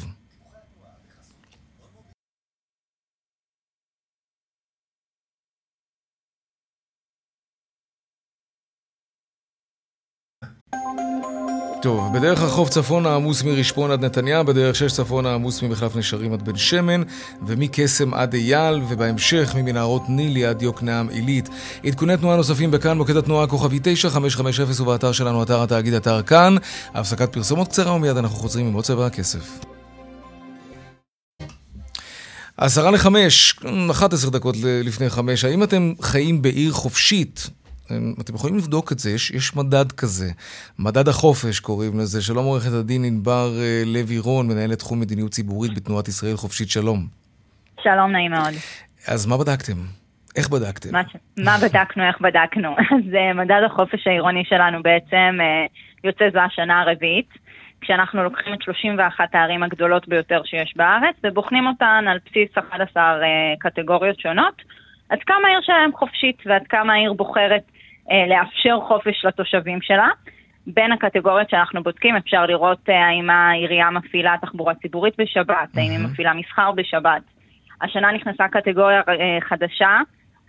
טוב, 11.82 12.12
בדרך 12.14 12.42
החוף 12.42 12.68
צפונה 12.68 13.14
עמוס 13.14 13.42
מרשפון 13.42 13.90
עד 13.90 14.04
נתניה, 14.04 14.42
בדרך 14.42 14.76
שש 14.76 14.92
צפונה 14.92 15.34
עמוס 15.34 15.62
ממחלף 15.62 15.96
נשרים 15.96 16.32
עד 16.32 16.42
בן 16.42 16.56
שמן, 16.56 17.02
ומקסם 17.46 18.14
עד 18.14 18.34
אייל, 18.34 18.82
ובהמשך 18.88 19.54
ממנהרות 19.54 20.02
נילי 20.08 20.46
עד 20.46 20.62
יוקנעם 20.62 21.08
עילית. 21.08 21.48
עדכוני 21.84 22.16
תנועה 22.16 22.36
נוספים 22.36 22.70
בכאן, 22.70 22.98
מוקד 22.98 23.16
התנועה 23.16 23.46
כוכבי 23.46 23.78
9550 23.82 24.82
ובאתר 24.86 25.12
שלנו, 25.12 25.42
אתר 25.42 25.62
התאגיד, 25.62 25.94
אתר 25.94 26.22
כאן. 26.22 26.56
הפסקת 26.94 27.32
פרסומות 27.32 27.68
קצרה 27.68 27.92
ומיד 27.92 28.16
אנחנו 28.16 28.36
חוזרים 28.36 28.66
עם 28.66 28.72
עוד 28.72 28.84
צבע 28.84 29.06
הכסף. 29.06 29.58
עשרה 32.56 32.90
לחמש, 32.90 33.60
11 33.90 34.30
דקות 34.30 34.56
לפני 34.60 35.10
חמש, 35.10 35.44
האם 35.44 35.62
אתם 35.62 35.92
חיים 36.02 36.42
בעיר 36.42 36.72
חופשית? 36.72 37.50
אתם 38.20 38.34
יכולים 38.34 38.56
לבדוק 38.56 38.92
את 38.92 38.98
זה, 38.98 39.10
יש, 39.10 39.30
יש 39.30 39.56
מדד 39.56 39.92
כזה, 39.92 40.26
מדד 40.78 41.08
החופש 41.08 41.60
קוראים 41.60 41.98
לזה, 41.98 42.22
שלום 42.22 42.44
עורכת 42.44 42.72
הדין 42.72 43.04
ענבר 43.04 43.50
אה, 43.58 43.82
לוי 43.86 44.18
רון, 44.18 44.48
מנהלת 44.48 44.78
תחום 44.78 45.00
מדיניות 45.00 45.30
ציבורית 45.30 45.74
בתנועת 45.74 46.08
ישראל 46.08 46.36
חופשית 46.36 46.70
שלום. 46.70 47.06
שלום, 47.82 48.12
נעים 48.12 48.30
מאוד. 48.30 48.54
אז 49.08 49.26
מה 49.26 49.38
בדקתם? 49.38 49.76
איך 50.36 50.48
בדקתם? 50.48 50.92
מה, 50.92 51.02
מה 51.44 51.56
בדקנו, 51.62 52.04
איך 52.04 52.20
בדקנו? 52.20 52.76
אז 52.96 53.14
אה, 53.14 53.32
מדד 53.32 53.62
החופש 53.66 54.06
העירוני 54.06 54.44
שלנו 54.44 54.82
בעצם 54.82 55.38
אה, 55.40 55.66
יוצא 56.04 56.24
זו 56.32 56.38
השנה 56.38 56.80
הרביעית, 56.80 57.28
כשאנחנו 57.80 58.24
לוקחים 58.24 58.54
את 58.54 58.62
31 58.62 59.34
הערים 59.34 59.62
הגדולות 59.62 60.08
ביותר 60.08 60.42
שיש 60.44 60.74
בארץ, 60.76 61.16
ובוחנים 61.24 61.66
אותן 61.66 62.04
על 62.08 62.18
בסיס 62.26 62.58
11 62.58 63.02
אה, 63.02 63.28
קטגוריות 63.58 64.20
שונות, 64.20 64.62
עד 65.08 65.18
כמה 65.26 65.48
העיר 65.48 65.60
שלהם 65.62 65.90
חופשית 65.92 66.38
ועד 66.46 66.62
כמה 66.68 66.92
העיר 66.92 67.12
בוחרת 67.12 67.62
לאפשר 68.10 68.78
חופש 68.88 69.24
לתושבים 69.24 69.78
שלה. 69.82 70.08
בין 70.66 70.92
הקטגוריות 70.92 71.50
שאנחנו 71.50 71.82
בודקים 71.82 72.16
אפשר 72.16 72.46
לראות 72.46 72.88
אה, 72.88 73.06
האם 73.06 73.30
העירייה 73.30 73.90
מפעילה 73.90 74.34
תחבורה 74.42 74.74
ציבורית 74.74 75.14
בשבת, 75.18 75.68
האם 75.76 75.90
היא 75.90 75.98
מפעילה 75.98 76.34
מסחר 76.34 76.72
בשבת. 76.72 77.22
השנה 77.82 78.12
נכנסה 78.12 78.48
קטגוריה 78.48 79.00
אה, 79.08 79.38
חדשה, 79.48 79.98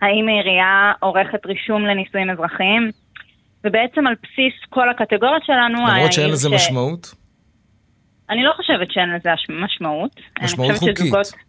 האם 0.02 0.28
העירייה 0.28 0.92
עורכת 1.00 1.46
רישום 1.46 1.86
לנישואים 1.86 2.30
אזרחיים, 2.30 2.90
ובעצם 3.64 4.06
על 4.06 4.14
בסיס 4.22 4.54
כל 4.68 4.88
הקטגוריות 4.88 5.44
שלנו... 5.44 5.78
למרות 5.88 6.12
שאין 6.12 6.30
לזה 6.30 6.48
ש- 6.48 6.52
משמעות? 6.52 7.14
אני 8.30 8.42
לא 8.42 8.52
חושבת 8.56 8.90
שאין 8.90 9.14
לזה 9.14 9.30
משמעות. 9.64 10.20
משמעות 10.42 10.72
חוקית. 10.72 10.96
שזוגות... 10.96 11.47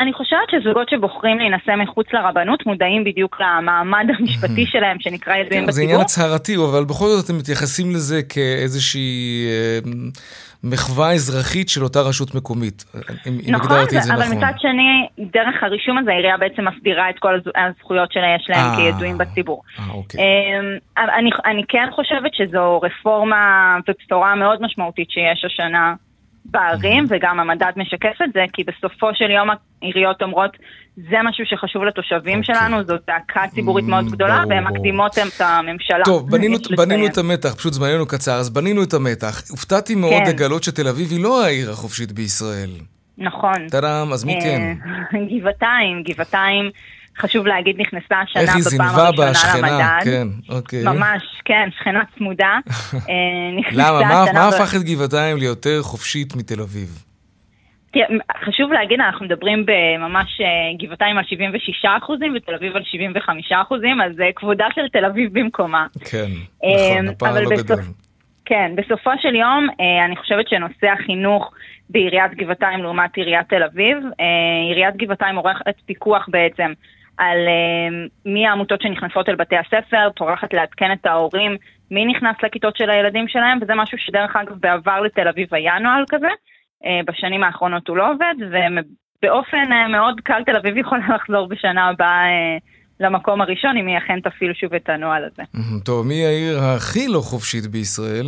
אני 0.00 0.12
חושבת 0.12 0.50
שזוגות 0.50 0.88
שבוחרים 0.88 1.38
להינשא 1.38 1.82
מחוץ 1.82 2.06
לרבנות 2.12 2.66
מודעים 2.66 3.04
בדיוק 3.04 3.40
למעמד 3.40 4.04
המשפטי 4.18 4.66
שלהם 4.66 4.96
שנקרא 5.00 5.36
ידועים 5.36 5.64
כן, 5.66 5.70
זה 5.70 5.82
עניין 5.82 6.00
בציבור. 6.00 6.26
הצהרתי, 6.26 6.56
אבל 6.56 6.84
בכל 6.84 7.06
זאת 7.06 7.24
אתם 7.24 7.38
מתייחסים 7.38 7.90
לזה 7.90 8.22
כאיזושהי 8.28 9.46
אה, 9.48 9.78
מחווה 10.64 11.12
אזרחית 11.12 11.68
של 11.68 11.82
אותה 11.84 12.00
רשות 12.00 12.34
מקומית, 12.34 12.84
אם 13.28 13.38
נכון, 13.48 13.54
הגדרתי 13.54 13.98
את 13.98 14.02
זה 14.02 14.14
אבל 14.14 14.22
נכון. 14.22 14.36
מצד 14.36 14.52
שני, 14.58 15.08
דרך 15.18 15.62
הרישום 15.62 15.98
הזה 15.98 16.10
העירייה 16.10 16.36
בעצם 16.36 16.64
מסדירה 16.68 17.10
את 17.10 17.18
כל 17.18 17.34
הז- 17.34 17.52
הזכויות 17.56 18.12
שיש 18.12 18.46
להם 18.50 18.70
אה. 18.70 18.76
כידועים 18.76 19.18
בציבור. 19.18 19.62
אה, 19.78 19.84
אוקיי. 19.94 20.20
אמ, 20.20 21.04
אני 21.44 21.62
כן 21.68 21.88
חושבת 21.92 22.34
שזו 22.34 22.80
רפורמה 22.80 23.76
ובשורה 23.88 24.34
מאוד 24.34 24.62
משמעותית 24.62 25.10
שיש 25.10 25.44
השנה 25.44 25.94
בערים, 26.44 27.04
וגם 27.08 27.40
המדד 27.40 27.72
משקף 27.76 28.22
את 28.24 28.32
זה, 28.34 28.44
כי 28.52 28.64
בסופו 28.64 29.06
של 29.14 29.30
יום 29.30 29.48
העיריות 29.82 30.22
אומרות, 30.22 30.56
זה 30.96 31.16
משהו 31.24 31.44
שחשוב 31.46 31.84
לתושבים 31.84 32.38
אוקיי. 32.38 32.54
שלנו, 32.54 32.84
זו 32.84 32.94
זעקה 33.06 33.48
ציבורית 33.54 33.84
מאוד 33.84 34.04
גדולה, 34.10 34.36
ברור, 34.38 34.48
והן. 34.50 34.64
מקדימות 34.64 35.18
את 35.18 35.40
הממשלה. 35.40 36.04
טוב, 36.04 36.30
בנינו, 36.30 36.58
בנינו. 36.76 37.06
את 37.06 37.18
המתח, 37.18 37.54
פשוט 37.54 37.72
זמננו 37.72 38.06
קצר, 38.06 38.34
אז 38.34 38.50
בנינו 38.50 38.82
את 38.82 38.94
המתח. 38.94 39.42
הופתעתי 39.50 39.94
מאוד 39.94 40.22
כן. 40.24 40.30
לגלות 40.30 40.62
שתל 40.62 40.88
אביב 40.88 41.10
היא 41.10 41.22
לא 41.22 41.44
העיר 41.44 41.70
החופשית 41.70 42.12
בישראל. 42.12 42.70
נכון. 43.18 43.68
טאדאם, 43.68 44.12
אז 44.12 44.24
מי 44.24 44.38
כן? 44.42 44.74
אה, 45.14 45.20
גבעתיים, 45.38 46.02
גבעתיים, 46.02 46.70
חשוב 47.18 47.46
להגיד, 47.46 47.80
נכנסה 47.80 48.20
השנה 48.20 48.42
איך 48.42 48.54
היא 48.54 48.64
בפעם 48.74 48.88
זינבה 48.88 49.06
הראשונה 49.06 49.30
בשכנה, 49.30 49.70
למדד. 49.70 50.04
כן, 50.04 50.28
אוקיי. 50.48 50.84
ממש, 50.84 51.22
כן, 51.44 51.68
שכנה 51.78 52.00
צמודה. 52.18 52.58
אה, 52.94 53.72
למה? 53.72 54.00
מה, 54.00 54.24
מה 54.34 54.48
הפך 54.48 54.74
את 54.76 54.82
גבעתיים 54.82 55.36
ליותר 55.36 55.82
חופשית 55.82 56.36
מתל 56.36 56.60
אביב? 56.60 57.04
חשוב 58.44 58.72
להגיד, 58.72 59.00
אנחנו 59.00 59.26
מדברים 59.26 59.66
בממש 59.66 60.40
אה, 60.40 60.46
גבעתיים 60.86 61.18
על 61.18 61.24
76 61.24 61.84
אחוזים 61.98 62.34
ותל 62.36 62.54
אביב 62.54 62.76
על 62.76 62.82
75 62.84 63.52
אחוזים, 63.52 64.00
אז 64.00 64.20
אה, 64.20 64.28
כבודה 64.36 64.66
של 64.74 64.88
תל 64.92 65.04
אביב 65.04 65.38
במקומה. 65.38 65.86
כן, 66.10 66.26
נכון, 66.64 67.08
הפער 67.08 67.40
לא 67.40 67.50
בסוף- 67.50 67.64
גדול. 67.66 67.78
כן, 68.44 68.72
בסופו 68.76 69.10
של 69.22 69.34
יום, 69.34 69.66
אני 70.06 70.16
חושבת 70.16 70.48
שנושא 70.48 70.86
החינוך 70.86 71.50
בעיריית 71.90 72.34
גבעתיים 72.34 72.82
לעומת 72.82 73.16
עיריית 73.16 73.48
תל 73.48 73.62
אביב, 73.62 73.96
עיריית 74.68 74.96
גבעתיים 74.96 75.36
עורכת 75.36 75.74
פיקוח 75.86 76.28
בעצם 76.28 76.72
על 77.20 77.38
אה, 77.48 78.06
מי 78.24 78.46
העמותות 78.46 78.82
שנכנסות 78.82 79.28
אל 79.28 79.34
בתי 79.34 79.56
הספר, 79.56 80.10
טורחת 80.16 80.54
לעדכן 80.54 80.92
את 80.92 81.06
ההורים 81.06 81.56
מי 81.90 82.04
נכנס 82.06 82.36
לכיתות 82.42 82.76
של 82.76 82.90
הילדים 82.90 83.28
שלהם, 83.28 83.58
וזה 83.62 83.74
משהו 83.74 83.98
שדרך 83.98 84.36
אגב 84.36 84.56
בעבר 84.60 85.00
לתל 85.00 85.28
אביב 85.28 85.54
היה 85.54 85.78
נוהל 85.78 86.04
כזה, 86.08 86.28
אה, 86.86 87.00
בשנים 87.06 87.44
האחרונות 87.44 87.88
הוא 87.88 87.96
לא 87.96 88.12
עובד, 88.12 88.34
ובאופן 88.40 89.72
אה, 89.72 89.88
מאוד 89.88 90.20
קל 90.20 90.44
תל 90.46 90.56
אביב 90.56 90.76
יכולה 90.76 91.02
לחזור 91.16 91.48
בשנה 91.48 91.88
הבאה 91.88 92.26
אה, 92.26 92.56
למקום 93.00 93.40
הראשון, 93.40 93.76
אם 93.76 93.86
היא 93.86 93.98
אכן 93.98 94.20
תפעיל 94.20 94.52
שוב 94.54 94.74
את 94.74 94.88
הנוהל 94.88 95.24
הזה. 95.24 95.42
טוב, 95.84 96.06
מי 96.06 96.24
העיר 96.26 96.58
הכי 96.58 97.08
לא 97.08 97.20
חופשית 97.20 97.66
בישראל? 97.66 98.26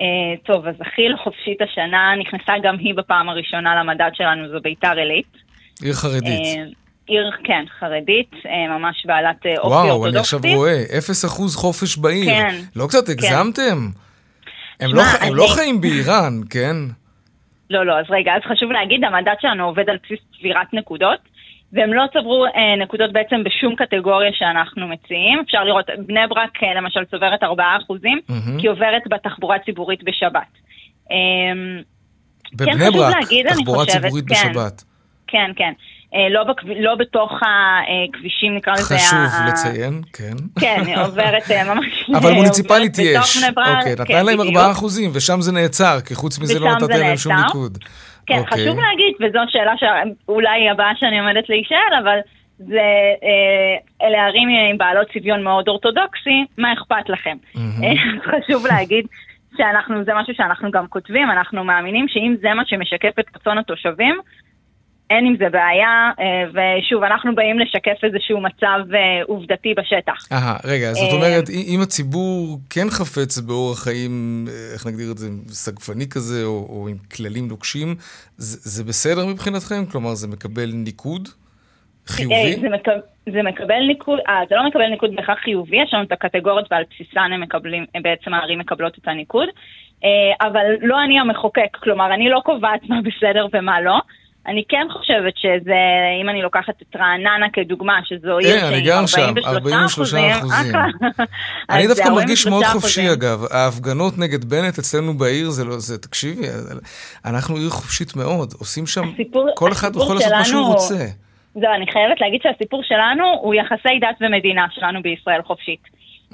אה, 0.00 0.06
טוב, 0.44 0.66
אז 0.66 0.74
הכי 0.80 1.08
לא 1.08 1.16
חופשית 1.16 1.62
השנה 1.62 2.12
נכנסה 2.20 2.52
גם 2.62 2.78
היא 2.78 2.94
בפעם 2.94 3.28
הראשונה 3.28 3.80
למדד 3.80 4.10
שלנו, 4.14 4.48
זו 4.48 4.60
ביתר 4.60 4.96
עילית. 4.96 5.36
עיר 5.82 5.94
חרדית. 5.94 6.85
עיר, 7.06 7.30
כן, 7.44 7.64
חרדית, 7.80 8.30
אה, 8.46 8.78
ממש 8.78 9.06
בעלת 9.06 9.46
אה, 9.46 9.50
אופי 9.58 9.68
וואו, 9.68 9.90
אורתודוקסי. 9.90 10.36
אני 10.36 10.48
עכשיו 10.48 10.56
רואה, 10.56 10.82
אפס 10.98 11.24
אחוז 11.24 11.56
חופש 11.56 11.96
בעיר. 11.96 12.24
כן. 12.24 12.54
לא 12.76 12.86
קצת 12.86 13.08
הגזמתם? 13.08 13.78
הם 14.80 14.94
לא 14.94 15.02
הם 15.20 15.34
לא 15.34 15.46
חיים 15.54 15.80
באיראן, 15.80 16.40
כן? 16.50 16.76
לא, 17.70 17.86
לא, 17.86 17.98
אז 17.98 18.04
רגע, 18.10 18.32
אז 18.36 18.42
חשוב 18.52 18.72
להגיד, 18.72 19.04
המדד 19.04 19.34
שלנו 19.40 19.64
עובד 19.64 19.90
על 19.90 19.96
בסיס 20.04 20.18
צבירת 20.38 20.74
נקודות. 20.74 21.36
והם 21.72 21.92
לא 21.94 22.04
צברו 22.12 22.46
אה, 22.46 22.76
נקודות 22.82 23.12
בעצם 23.12 23.44
בשום 23.44 23.74
קטגוריה 23.76 24.30
שאנחנו 24.32 24.88
מציעים. 24.88 25.40
אפשר 25.44 25.64
לראות, 25.64 25.86
בני 26.06 26.20
ברק 26.28 26.62
אה, 26.62 26.74
למשל 26.74 27.04
צוברת 27.04 27.42
4%, 27.42 27.46
מהמם. 27.48 28.60
כי 28.60 28.66
עוברת 28.66 29.02
בתחבורה 29.10 29.58
ציבורית 29.58 30.02
בשבת. 30.04 30.52
אה, 31.10 31.16
בבני 32.52 32.72
כן, 32.72 32.92
ברק, 32.92 33.14
להגיד, 33.14 33.48
תחבורה 33.48 33.84
חושבת, 33.84 34.02
ציבורית 34.02 34.24
כן. 34.28 34.34
בשבת. 34.34 34.84
כן, 35.26 35.50
כן. 35.56 35.72
אה, 36.16 36.28
לא, 36.30 36.44
בכב... 36.44 36.66
לא 36.80 36.94
בתוך 36.94 37.32
הכבישים, 37.42 38.56
נקרא 38.56 38.72
לזה... 38.72 38.98
חשוב 38.98 39.18
ה- 39.18 39.48
לציין, 39.48 40.02
כן. 40.12 40.34
כן, 40.60 40.82
עוברת 41.04 41.50
אה, 41.50 41.74
ממש... 41.74 41.86
אבל 42.18 42.32
מוניציפלית 42.32 42.98
יש. 42.98 43.44
אוקיי, 43.56 43.96
כן, 43.96 44.02
נתן 44.02 44.26
להם 44.26 44.38
בדיוק. 44.38 44.56
4 44.56 44.70
אחוזים, 44.70 45.10
ושם 45.14 45.40
זה 45.40 45.52
נעצר, 45.52 46.00
כי 46.06 46.14
חוץ 46.14 46.38
מזה 46.38 46.58
לא 46.58 46.70
נתתם 46.72 46.88
להם 46.90 47.16
שום. 47.16 47.32
ניקוד. 47.32 47.78
כן, 48.26 48.38
אוקיי. 48.38 48.64
חשוב 48.64 48.80
להגיד, 48.80 49.14
וזו 49.20 49.38
שאלה 49.48 49.72
שאולי 49.76 50.70
הבאה 50.70 50.92
שאני 50.96 51.18
עומדת 51.20 51.48
להישאל, 51.48 51.94
אבל 52.02 52.18
זה, 52.58 52.88
אה, 53.22 54.06
אלה 54.06 54.26
ערים 54.26 54.48
עם 54.70 54.78
בעלות 54.78 55.06
צביון 55.12 55.42
מאוד 55.42 55.68
אורתודוקסי, 55.68 56.44
מה 56.58 56.72
אכפת 56.72 57.08
לכם? 57.08 57.36
אה, 57.56 57.92
חשוב 58.30 58.66
להגיד 58.66 59.06
שאנחנו, 59.56 60.04
זה 60.04 60.12
משהו 60.14 60.34
שאנחנו 60.34 60.70
גם 60.70 60.86
כותבים, 60.86 61.30
אנחנו 61.30 61.64
מאמינים 61.64 62.08
שאם 62.08 62.36
זה 62.40 62.54
מה 62.54 62.62
שמשקף 62.66 63.18
את 63.20 63.24
רצון 63.36 63.58
התושבים, 63.58 64.20
אין 65.10 65.26
עם 65.26 65.36
זה 65.38 65.48
בעיה, 65.50 66.10
אה, 66.20 66.44
ושוב, 66.50 67.02
אנחנו 67.02 67.34
באים 67.34 67.58
לשקף 67.58 67.98
איזשהו 68.02 68.40
מצב 68.40 68.94
אה, 68.94 69.22
עובדתי 69.26 69.74
בשטח. 69.74 70.32
אהה, 70.32 70.56
רגע, 70.64 70.92
זאת 70.92 71.12
אה, 71.12 71.16
אומרת, 71.16 71.50
אם 71.74 71.80
הציבור 71.82 72.58
כן 72.70 72.90
חפץ 72.90 73.38
באורח 73.38 73.84
חיים, 73.84 74.44
איך 74.74 74.86
נגדיר 74.86 75.12
את 75.12 75.18
זה, 75.18 75.28
סגפני 75.48 76.08
כזה, 76.08 76.44
או 76.44 76.66
או 76.68 76.88
עם 76.88 76.96
כללים 77.16 77.48
נוקשים, 77.48 77.94
זה 78.36 78.58
זה 78.70 78.84
בסדר 78.84 79.26
מבחינתכם? 79.26 79.86
כלומר, 79.92 80.14
זה 80.14 80.28
מקבל 80.28 80.70
ניקוד? 80.74 81.28
חיובי? 82.06 82.56
זה, 82.60 82.68
מקב, 82.68 82.92
זה 83.32 83.42
מקבל 83.42 83.86
ניקוד, 83.86 84.18
אה, 84.28 84.40
זה 84.48 84.56
לא 84.56 84.66
מקבל 84.66 84.86
ניקוד 84.88 85.16
בהכרח 85.16 85.38
חיובי, 85.38 85.76
יש 85.82 85.94
לנו 85.94 86.02
את 86.02 86.12
הקטגוריות 86.12 86.72
ועל 86.72 86.82
בסיסן 86.90 87.32
הם 87.32 87.40
מקבלים, 87.40 87.84
בעצם 88.02 88.34
הערים 88.34 88.58
מקבלות 88.58 88.98
את 88.98 89.08
הניקוד, 89.08 89.48
אה, 90.04 90.48
אבל 90.48 90.66
לא 90.80 91.04
אני 91.04 91.20
המחוקק, 91.20 91.76
כלומר, 91.82 92.14
אני 92.14 92.28
לא 92.28 92.40
קובעת 92.44 92.80
מה 92.88 93.00
בסדר 93.02 93.46
ומה 93.52 93.80
לא. 93.80 94.00
אני 94.48 94.64
כן 94.68 94.86
חושבת 94.92 95.36
שזה, 95.36 95.80
אם 96.22 96.28
אני 96.28 96.42
לוקחת 96.42 96.82
את 96.82 96.96
רעננה 96.96 97.46
כדוגמה, 97.52 98.00
שזו 98.04 98.38
עיר 98.38 98.64
אה, 98.64 98.80
גר 98.80 99.06
שם, 99.06 99.34
43 99.46 100.14
43 100.14 100.14
אחוזים. 100.14 100.74
אחלה. 100.74 100.84
אני 101.70 101.86
דווקא 101.86 102.08
מרגיש 102.08 102.46
43 102.46 102.50
מאוד. 102.50 102.64
חופשי, 102.64 103.12
אגב. 103.12 103.44
ההפגנות 103.50 104.18
נגד 104.18 104.44
בנט 104.44 104.78
אצלנו 104.78 105.14
בעיר, 105.14 105.50
זה 105.50 105.64
לא, 105.64 105.78
זה, 105.78 105.98
תקשיבי, 105.98 106.46
אנחנו 107.24 107.56
עיר 107.56 107.70
חופשית 107.70 108.16
מאוד. 108.16 108.52
עושים 108.58 108.86
שם, 108.86 109.02
כל 109.54 109.72
אחד 109.72 109.96
יכול 109.96 110.14
לעשות 110.14 110.32
מה 110.32 110.44
שהוא 110.44 110.66
רוצה. 110.66 111.04
זהו, 111.54 111.72
אני 111.74 111.86
חייבת 111.92 112.20
להגיד 112.20 112.40
שהסיפור 112.42 112.82
שלנו 112.82 113.24
הוא 113.42 113.54
יחסי 113.54 113.98
דת 114.00 114.16
ומדינה 114.20 114.66
שלנו 114.70 115.02
בישראל 115.02 115.42
חופשית. 115.42 115.80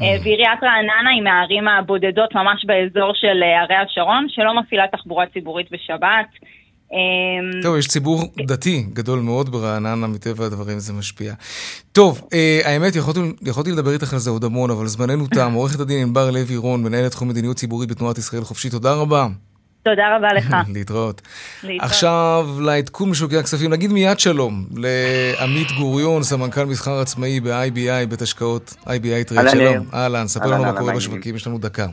אה, 0.01 0.17
ועיריית 0.25 0.63
רעננה 0.63 1.11
היא 1.11 1.23
מהערים 1.23 1.69
הבודדות 1.69 2.35
ממש 2.35 2.65
באזור 2.65 3.13
של 3.15 3.43
אה, 3.43 3.63
ערי 3.63 3.77
השרון, 3.77 4.27
שלא 4.29 4.55
מפעילה 4.61 4.85
תחבורה 4.93 5.27
ציבורית 5.27 5.71
בשבת. 5.71 6.27
אה, 6.93 7.63
טוב, 7.63 7.77
יש 7.77 7.89
ציבור 7.89 8.23
דתי 8.47 8.87
גדול 8.93 9.21
מאוד 9.21 9.53
ברעננה, 9.53 10.07
מטבע 10.07 10.47
הדברים 10.47 10.79
זה 10.79 10.93
משפיע. 10.93 11.35
טוב, 11.93 12.29
אה, 12.33 12.61
האמת, 12.65 12.97
יכולתי, 12.97 13.21
יכולתי 13.43 13.73
לדבר 13.73 13.93
איתך 13.93 14.13
על 14.13 14.19
זה 14.19 14.31
עוד 14.31 14.45
המון, 14.45 14.71
אבל 14.71 14.87
זמננו 14.87 15.27
תם. 15.27 15.53
עורכת 15.53 15.81
הדין 15.81 16.03
ענבר 16.03 16.31
לוי 16.31 16.57
רון, 16.57 16.83
מנהלת 16.83 17.11
תחום 17.11 17.29
מדיניות 17.29 17.57
ציבורית 17.57 17.91
בתנועת 17.91 18.19
ישראל 18.19 18.45
חופשית, 18.45 18.73
תודה 18.73 18.95
רבה. 18.95 19.27
תודה 19.85 20.17
רבה 20.17 20.29
לך. 20.33 20.57
להתראות. 20.75 21.23
להתראות. 21.63 21.91
עכשיו 21.91 22.49
לעדכון 22.61 23.11
משוקי 23.11 23.37
הכספים, 23.37 23.71
נגיד 23.71 23.93
מיד 23.93 24.21
שלום 24.21 24.67
לעמית 24.77 25.73
גוריון, 25.79 26.23
סמנכ"ל 26.23 26.65
מסחר 26.65 27.01
עצמאי 27.01 27.41
ב-IBI, 27.41 28.07
בית 28.09 28.23
השקעות 28.23 28.75
IBI 28.87 29.25
טרייד. 29.27 29.51
שלום. 29.51 29.87
אהלן, 29.95 30.27
ספר 30.27 30.47
לנו 30.47 30.65
מה 30.65 30.73
קורה 30.73 30.95
בשווקים, 30.95 31.37
יש 31.37 31.47
לנו 31.47 31.59
דקה. 31.59 31.87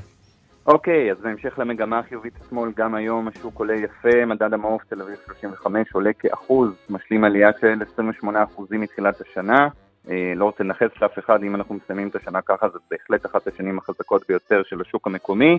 אוקיי, 0.70 1.11
אז 1.11 1.22
בהמשך 1.22 1.59
למגמה 1.59 1.99
החיובית 1.99 2.34
אתמול, 2.41 2.72
גם 2.76 2.95
היום 2.95 3.28
השוק 3.28 3.59
עולה 3.59 3.76
יפה, 3.76 4.26
מדד 4.26 4.53
המעוף 4.53 4.84
תל 4.84 5.01
אביב 5.01 5.15
35 5.26 5.91
עולה 5.93 6.13
כאחוז, 6.13 6.70
משלים 6.89 7.24
עלייה 7.24 7.49
של 7.61 7.82
28% 7.99 8.26
מתחילת 8.72 9.22
השנה. 9.22 9.67
אה, 10.09 10.34
לא 10.36 10.45
רוצה 10.45 10.63
לנכס 10.63 11.01
לאף 11.01 11.20
אחד, 11.20 11.43
אם 11.43 11.55
אנחנו 11.55 11.76
מסיימים 11.76 12.07
את 12.07 12.15
השנה 12.15 12.41
ככה, 12.41 12.70
זאת 12.70 12.82
בהחלט 12.91 13.26
אחת 13.26 13.47
השנים 13.47 13.78
החזקות 13.78 14.24
ביותר 14.28 14.61
של 14.63 14.82
השוק 14.82 15.07
המקומי. 15.07 15.57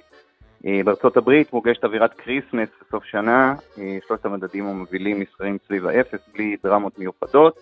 אה, 0.67 0.81
בארצות 0.85 1.17
הברית 1.17 1.53
מורגשת 1.53 1.85
אווירת 1.85 2.15
Christmas 2.15 2.69
בסוף 2.81 3.05
שנה, 3.05 3.55
אה, 3.79 3.99
שלושת 4.09 4.25
המדדים 4.25 4.67
המובילים 4.67 5.21
נסחרים 5.23 5.59
סביב 5.67 5.87
האפס, 5.87 6.21
בלי 6.35 6.57
דרמות 6.65 6.99
מיוחדות. 6.99 7.59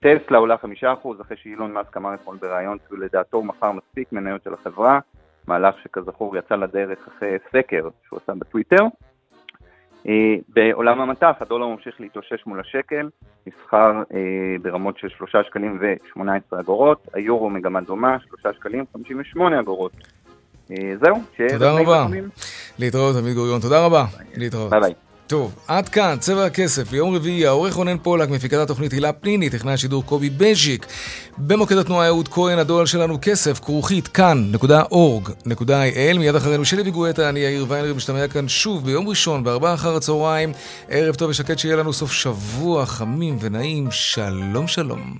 טסלה 0.00 0.38
עולה 0.38 0.56
5% 0.82 1.20
אחרי 1.20 1.36
שאילון 1.36 1.72
מאסק 1.72 1.96
אמר 1.96 2.14
אתמול 2.14 2.36
בריאיון 2.36 2.78
שהוא 2.86 2.98
לדעתו 2.98 3.42
מכר 3.42 3.72
מספיק 3.72 4.12
מניות 4.12 4.42
של 4.44 4.54
החברה, 4.54 5.00
מהלך 5.46 5.74
שכזכור 5.82 6.36
יצא 6.36 6.54
לדרך 6.54 6.98
אחרי 7.08 7.36
סקר 7.52 7.88
שהוא 8.06 8.18
עשה 8.22 8.32
בטוויטר. 8.38 8.82
אה, 10.08 10.34
בעולם 10.48 11.00
המט"ח 11.00 11.34
הדולר 11.40 11.66
ממשיך 11.66 12.00
להתאושש 12.00 12.46
מול 12.46 12.60
השקל, 12.60 13.08
נסחר 13.46 14.02
אה, 14.14 14.56
ברמות 14.62 14.98
של 14.98 15.08
3 15.08 15.36
שקלים 15.46 15.78
ו-18 15.80 16.60
אגורות, 16.60 17.08
היורו 17.14 17.50
מגמה 17.50 17.80
דומה, 17.80 18.16
3 18.42 18.56
שקלים 18.56 18.84
58 18.92 19.60
אגורות. 19.60 19.92
אה, 20.70 20.92
זהו, 21.04 21.16
שיהיה 21.36 21.50
תודה 21.50 21.72
רבה. 21.72 22.06
להתראות, 22.78 23.16
עמית 23.16 23.34
גוריון, 23.34 23.60
תודה 23.60 23.86
רבה. 23.86 24.04
להתראות. 24.36 24.70
ביי 24.70 24.80
ביי. 24.80 25.05
טוב, 25.26 25.54
עד 25.68 25.88
כאן, 25.88 26.16
צבע 26.20 26.44
הכסף, 26.44 26.92
ליום 26.92 27.14
רביעי, 27.14 27.46
העורך 27.46 27.74
רונן 27.74 27.98
פולק, 27.98 28.28
מפיקת 28.28 28.58
התוכנית 28.58 28.92
הילה 28.92 29.12
פניני, 29.12 29.50
טכנאי 29.50 29.72
השידור 29.72 30.04
קובי 30.04 30.30
בז'יק. 30.30 30.86
במוקד 31.38 31.76
התנועה 31.76 32.06
אהוד 32.06 32.28
כהן, 32.28 32.58
הדואל 32.58 32.86
שלנו 32.86 33.18
כסף, 33.22 33.60
כרוכית, 33.60 34.08
kan.org.il. 34.08 36.18
מיד 36.18 36.34
אחרינו 36.34 36.64
שלי 36.64 36.90
וגואטה, 36.90 37.28
אני 37.28 37.40
יאיר 37.40 37.66
ויינר, 37.68 37.94
משתמע 37.94 38.28
כאן 38.28 38.48
שוב 38.48 38.84
ביום 38.84 39.08
ראשון, 39.08 39.44
בארבעה 39.44 39.74
אחר 39.74 39.96
הצהריים. 39.96 40.52
ערב 40.88 41.14
טוב 41.14 41.30
ושקט, 41.30 41.58
שיהיה 41.58 41.76
לנו 41.76 41.92
סוף 41.92 42.12
שבוע 42.12 42.86
חמים 42.86 43.38
ונעים. 43.40 43.88
שלום 43.90 44.68
שלום. 44.68 45.16